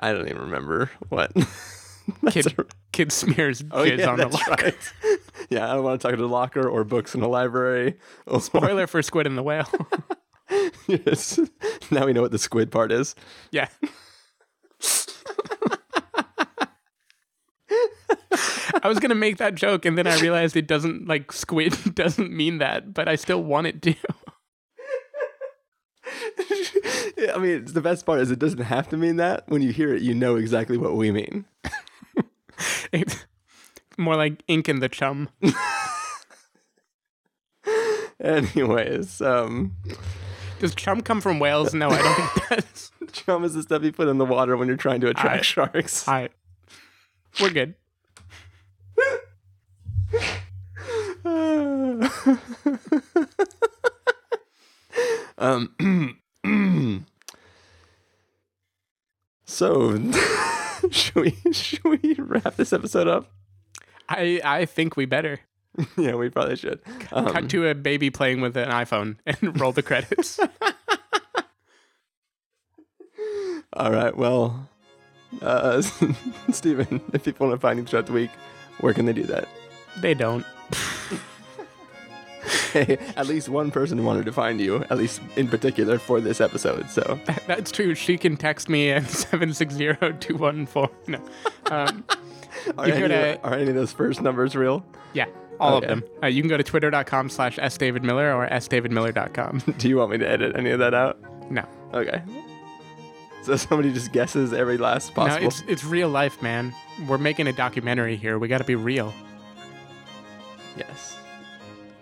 I 0.00 0.12
don't 0.12 0.26
even 0.28 0.42
remember 0.42 0.90
what. 1.08 1.32
Kid, 2.30 2.54
kid 2.92 3.10
smears 3.12 3.64
Oh 3.70 3.82
jizz 3.82 3.98
yeah, 4.00 4.10
on 4.10 4.18
the 4.18 4.28
locker. 4.28 4.62
right. 4.64 4.92
yeah, 5.50 5.70
I 5.70 5.74
don't 5.74 5.84
want 5.84 5.98
to 6.00 6.06
talk 6.06 6.14
to 6.14 6.20
the 6.20 6.28
locker 6.28 6.68
or 6.68 6.84
books 6.84 7.14
in 7.14 7.20
the 7.22 7.28
library. 7.28 7.96
or- 8.26 8.40
Spoiler 8.42 8.86
for 8.86 9.00
Squid 9.00 9.26
and 9.26 9.38
the 9.38 9.42
Whale. 9.42 9.66
yes. 10.86 11.38
Now 11.90 12.04
we 12.04 12.12
know 12.12 12.20
what 12.20 12.30
the 12.30 12.38
squid 12.38 12.70
part 12.70 12.92
is. 12.92 13.14
yeah. 13.50 13.68
I 18.82 18.88
was 18.88 18.98
gonna 18.98 19.14
make 19.14 19.36
that 19.38 19.54
joke, 19.54 19.84
and 19.84 19.96
then 19.96 20.06
I 20.06 20.18
realized 20.20 20.56
it 20.56 20.66
doesn't 20.66 21.06
like 21.06 21.32
squid 21.32 21.76
doesn't 21.94 22.32
mean 22.32 22.58
that, 22.58 22.92
but 22.94 23.08
I 23.08 23.16
still 23.16 23.42
want 23.42 23.66
it 23.68 23.82
to. 23.82 23.94
I 27.34 27.38
mean, 27.38 27.64
the 27.66 27.80
best 27.80 28.04
part 28.04 28.20
is 28.20 28.30
it 28.30 28.38
doesn't 28.38 28.60
have 28.60 28.88
to 28.90 28.96
mean 28.96 29.16
that. 29.16 29.48
When 29.48 29.62
you 29.62 29.72
hear 29.72 29.94
it, 29.94 30.02
you 30.02 30.14
know 30.14 30.36
exactly 30.36 30.76
what 30.76 30.94
we 30.94 31.10
mean. 31.10 31.44
It's 32.92 33.26
more 33.98 34.14
like 34.14 34.44
ink 34.46 34.68
in 34.68 34.78
the 34.78 34.88
chum. 34.88 35.28
Anyways, 38.20 39.20
um, 39.20 39.74
Does 40.60 40.74
chum 40.76 41.00
come 41.00 41.20
from 41.20 41.40
whales? 41.40 41.74
No, 41.74 41.90
I 41.90 42.00
don't 42.00 42.14
think 42.14 42.50
it 42.52 42.64
does. 42.70 42.92
chum 43.12 43.44
is 43.44 43.54
the 43.54 43.62
stuff 43.64 43.82
you 43.82 43.90
put 43.92 44.06
in 44.08 44.18
the 44.18 44.24
water 44.24 44.56
when 44.56 44.68
you're 44.68 44.76
trying 44.76 45.00
to 45.00 45.08
attract 45.08 45.26
Alright. 45.26 45.44
sharks. 45.44 46.06
All 46.06 46.14
right, 46.14 46.32
we're 47.40 47.50
good. 47.50 47.74
Um, 55.38 55.76
so 59.44 59.98
should 60.90 61.14
we 61.14 61.36
should 61.52 61.84
we 61.84 62.14
wrap 62.18 62.56
this 62.56 62.72
episode 62.72 63.08
up? 63.08 63.30
I 64.08 64.40
I 64.44 64.64
think 64.66 64.96
we 64.96 65.06
better 65.06 65.40
yeah, 65.96 66.14
we 66.14 66.30
probably 66.30 66.56
should. 66.56 66.80
Um, 67.12 67.26
cut 67.26 67.48
to 67.50 67.68
a 67.68 67.74
baby 67.74 68.10
playing 68.10 68.40
with 68.40 68.56
an 68.56 68.70
iPhone 68.70 69.16
and 69.26 69.60
roll 69.60 69.72
the 69.72 69.82
credits. 69.82 70.38
All 73.72 73.90
right. 73.90 74.16
Well, 74.16 74.68
uh, 75.42 75.82
Stephen, 76.50 77.00
if 77.12 77.24
people 77.24 77.48
want 77.48 77.58
to 77.58 77.60
find 77.60 77.78
you 77.78 77.84
throughout 77.84 78.06
the 78.06 78.12
week, 78.12 78.30
where 78.80 78.94
can 78.94 79.06
they 79.06 79.12
do 79.12 79.24
that? 79.24 79.48
They 80.00 80.14
don't. 80.14 80.44
Hey, 82.72 82.98
at 83.16 83.26
least 83.26 83.48
one 83.48 83.70
person 83.70 84.04
wanted 84.04 84.26
to 84.26 84.32
find 84.32 84.60
you, 84.60 84.84
at 84.90 84.98
least 84.98 85.20
in 85.36 85.48
particular 85.48 85.98
for 85.98 86.20
this 86.20 86.40
episode. 86.40 86.90
So 86.90 87.18
That's 87.46 87.70
true. 87.72 87.94
She 87.94 88.18
can 88.18 88.36
text 88.36 88.68
me 88.68 88.90
at 88.90 89.06
seven 89.08 89.54
six 89.54 89.74
zero 89.74 90.12
two 90.20 90.36
one 90.36 90.66
four. 90.66 90.90
No, 91.06 91.18
um, 91.70 92.04
are, 92.76 92.86
any, 92.86 93.08
to 93.08 93.40
are 93.42 93.54
any 93.54 93.70
of 93.70 93.74
those 93.76 93.92
first 93.92 94.20
numbers 94.20 94.54
real? 94.56 94.84
yeah, 95.14 95.26
all 95.60 95.76
Okay. 95.76 95.86
of 95.86 96.00
them. 96.00 96.10
Uh, 96.22 96.26
you 96.26 96.42
can 96.42 96.48
go 96.48 96.56
to 96.56 96.64
twitter.com 96.64 97.30
slash 97.30 97.56
sdavidmiller 97.58 98.34
or 98.34 98.48
sdavidmiller.com. 98.48 99.62
Do 99.78 99.88
you 99.88 99.96
want 99.98 100.10
me 100.10 100.18
to 100.18 100.28
edit 100.28 100.56
any 100.56 100.70
of 100.70 100.78
that 100.80 100.94
out? 100.94 101.18
No, 101.50 101.64
Okay. 101.92 102.22
So 103.44 103.56
somebody 103.56 103.92
just 103.92 104.10
guesses 104.12 104.54
every 104.54 104.78
last 104.78 105.12
possible. 105.14 105.42
no, 105.42 105.46
it's 105.46 105.62
it's 105.68 105.84
real 105.84 106.08
life, 106.08 106.40
man. 106.40 106.74
We're 107.06 107.18
making 107.18 107.46
a 107.46 107.52
documentary 107.52 108.16
here. 108.16 108.38
We 108.38 108.48
got 108.48 108.58
to 108.58 108.64
be 108.64 108.74
real. 108.74 109.12
Yes. 110.76 111.16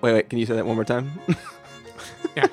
Wait, 0.01 0.13
wait. 0.13 0.29
Can 0.31 0.39
you 0.39 0.47
say 0.47 0.55
that 0.55 0.67
one 0.67 0.77
more 0.77 0.85
time? 0.85 1.13
Yeah. 2.35 2.47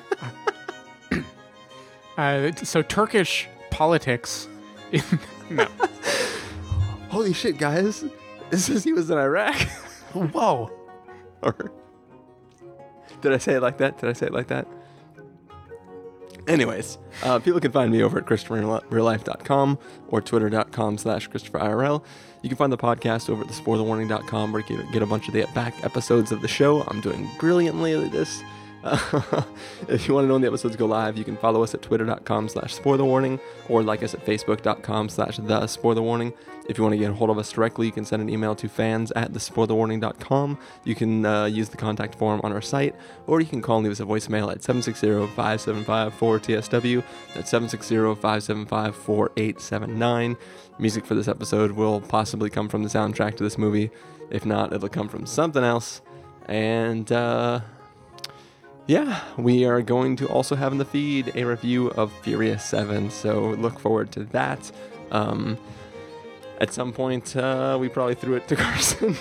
uh, 2.18 2.52
so 2.56 2.82
Turkish 2.82 3.48
politics. 3.70 4.46
no. 5.50 5.66
Holy 7.08 7.32
shit, 7.32 7.56
guys! 7.56 8.04
This 8.50 8.66
says 8.66 8.84
he 8.84 8.92
was 8.92 9.10
in 9.10 9.16
Iraq. 9.16 9.56
Whoa. 10.12 10.70
or 11.42 11.72
did 13.22 13.32
I 13.32 13.38
say 13.38 13.54
it 13.54 13.62
like 13.62 13.78
that? 13.78 13.98
Did 13.98 14.10
I 14.10 14.12
say 14.12 14.26
it 14.26 14.32
like 14.34 14.48
that? 14.48 14.66
Anyways, 16.46 16.98
uh, 17.22 17.38
people 17.38 17.60
can 17.60 17.72
find 17.72 17.92
me 17.92 18.02
over 18.02 18.18
at 18.18 18.26
ChristopherRealLife.com 18.26 19.78
or 20.08 20.20
Twitter.com 20.20 20.98
slash 20.98 21.28
ChristopherIRL. 21.28 22.04
You 22.42 22.48
can 22.48 22.56
find 22.56 22.72
the 22.72 22.78
podcast 22.78 23.28
over 23.28 23.42
at 23.42 23.48
TheSpoilerWarning.com 23.48 24.52
where 24.52 24.62
you 24.62 24.76
can 24.78 24.90
get 24.92 25.02
a 25.02 25.06
bunch 25.06 25.28
of 25.28 25.34
the 25.34 25.46
back 25.54 25.74
episodes 25.84 26.32
of 26.32 26.40
the 26.40 26.48
show. 26.48 26.82
I'm 26.88 27.00
doing 27.00 27.28
brilliantly 27.38 28.08
this. 28.08 28.42
If 29.88 30.08
you 30.08 30.14
want 30.14 30.24
to 30.24 30.28
know 30.28 30.34
when 30.34 30.42
the 30.42 30.48
episodes 30.48 30.76
go 30.76 30.84
live, 30.86 31.16
you 31.18 31.24
can 31.24 31.36
follow 31.36 31.62
us 31.62 31.74
at 31.74 31.82
Twitter.com 31.82 32.48
slash 32.48 32.74
SpoilerWarning 32.76 33.38
or 33.68 33.82
like 33.82 34.02
us 34.02 34.14
at 34.14 34.24
Facebook.com 34.24 35.08
slash 35.08 35.36
The 35.36 35.60
Spoilerwarning. 35.60 36.32
If 36.68 36.78
you 36.78 36.84
want 36.84 36.94
to 36.94 36.98
get 36.98 37.10
a 37.10 37.14
hold 37.14 37.30
of 37.30 37.38
us 37.38 37.52
directly, 37.52 37.86
you 37.86 37.92
can 37.92 38.04
send 38.04 38.22
an 38.22 38.30
email 38.30 38.54
to 38.54 38.68
fans 38.68 39.10
at 39.12 39.32
thespoilerwarning.com. 39.32 40.58
You 40.84 40.94
can 40.94 41.26
uh, 41.26 41.46
use 41.46 41.68
the 41.68 41.76
contact 41.76 42.14
form 42.14 42.40
on 42.44 42.52
our 42.52 42.62
site, 42.62 42.94
or 43.26 43.40
you 43.40 43.46
can 43.46 43.60
call 43.60 43.78
and 43.78 43.84
leave 43.84 43.92
us 43.92 44.00
a 44.00 44.04
voicemail 44.04 44.52
at 44.52 44.60
760-575-4TSW. 44.60 47.02
That's 47.34 47.52
760-575-4879. 47.52 50.36
Music 50.78 51.04
for 51.04 51.14
this 51.14 51.28
episode 51.28 51.72
will 51.72 52.00
possibly 52.00 52.48
come 52.48 52.68
from 52.68 52.82
the 52.82 52.88
soundtrack 52.88 53.36
to 53.36 53.42
this 53.42 53.58
movie. 53.58 53.90
If 54.30 54.46
not, 54.46 54.72
it'll 54.72 54.88
come 54.88 55.08
from 55.08 55.26
something 55.26 55.64
else. 55.64 56.00
And 56.46 57.10
uh, 57.10 57.60
yeah, 58.86 59.20
we 59.36 59.64
are 59.64 59.82
going 59.82 60.16
to 60.16 60.26
also 60.28 60.56
have 60.56 60.72
in 60.72 60.78
the 60.78 60.84
feed 60.84 61.32
a 61.36 61.44
review 61.44 61.88
of 61.92 62.12
Furious 62.22 62.64
7, 62.64 63.10
so 63.10 63.50
look 63.58 63.78
forward 63.78 64.10
to 64.12 64.24
that. 64.24 64.70
Um, 65.10 65.58
at 66.60 66.72
some 66.72 66.92
point, 66.92 67.36
uh, 67.36 67.78
we 67.80 67.88
probably 67.88 68.14
threw 68.14 68.34
it 68.34 68.46
to 68.48 68.56
Carson 68.64 69.16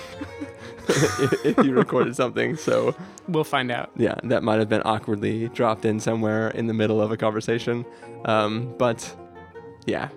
if 0.88 1.46
if 1.46 1.66
you 1.66 1.74
recorded 1.74 2.16
something. 2.16 2.56
So, 2.56 2.96
We'll 3.30 3.44
find 3.44 3.70
out. 3.72 3.92
yeah, 3.96 4.16
that 4.24 4.42
might 4.42 4.58
have 4.60 4.70
been 4.70 4.82
awkwardly 4.86 5.50
dropped 5.50 5.86
in 5.86 6.00
somewhere 6.00 6.50
in 6.50 6.66
the 6.66 6.74
middle 6.74 7.00
of 7.00 7.12
a 7.12 7.18
conversation. 7.18 7.86
Um, 8.26 8.74
but, 8.80 9.16
yeah. 9.86 10.10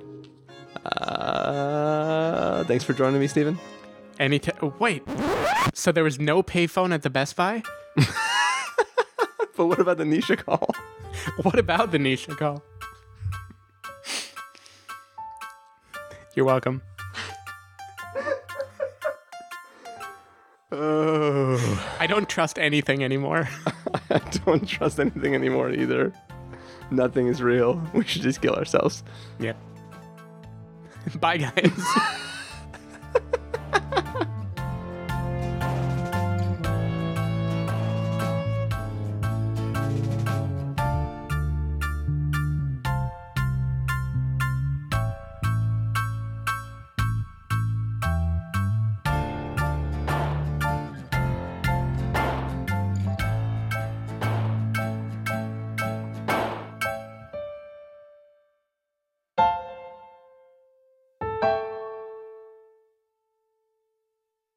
Uh, 0.86 2.64
thanks 2.64 2.84
for 2.84 2.95
joining 2.95 3.20
me, 3.20 3.26
Stephen. 3.28 3.59
Any 4.18 4.38
t- 4.38 4.51
wait. 4.78 5.03
So 5.74 5.93
there 5.93 6.05
was 6.05 6.18
no 6.18 6.43
payphone 6.43 6.93
at 6.95 7.03
the 7.03 7.11
Best 7.11 7.36
Buy? 7.36 7.62
But 9.57 9.66
what 9.66 9.78
about 9.78 9.98
the 9.98 10.05
Nisha 10.05 10.36
call? 10.36 10.68
What 11.42 11.59
about 11.59 11.92
the 11.92 11.98
Nisha 11.98 12.36
call? 12.36 12.62
You're 16.34 16.46
welcome. 16.46 16.80
Oh. 20.72 21.96
I 22.00 22.07
don't 22.07 22.28
trust 22.30 22.59
anything 22.59 23.05
anymore. 23.05 23.46
I 24.11 24.18
don't 24.46 24.66
trust 24.66 24.98
anything 24.98 25.34
anymore 25.34 25.70
either. 25.70 26.14
Nothing 26.90 27.26
is 27.26 27.42
real. 27.42 27.82
We 27.92 28.05
should 28.05 28.22
just 28.22 28.40
kill 28.40 28.55
ourselves. 28.55 29.05
Yeah. 29.38 29.53
Bye, 31.20 31.36
guys. 31.36 32.28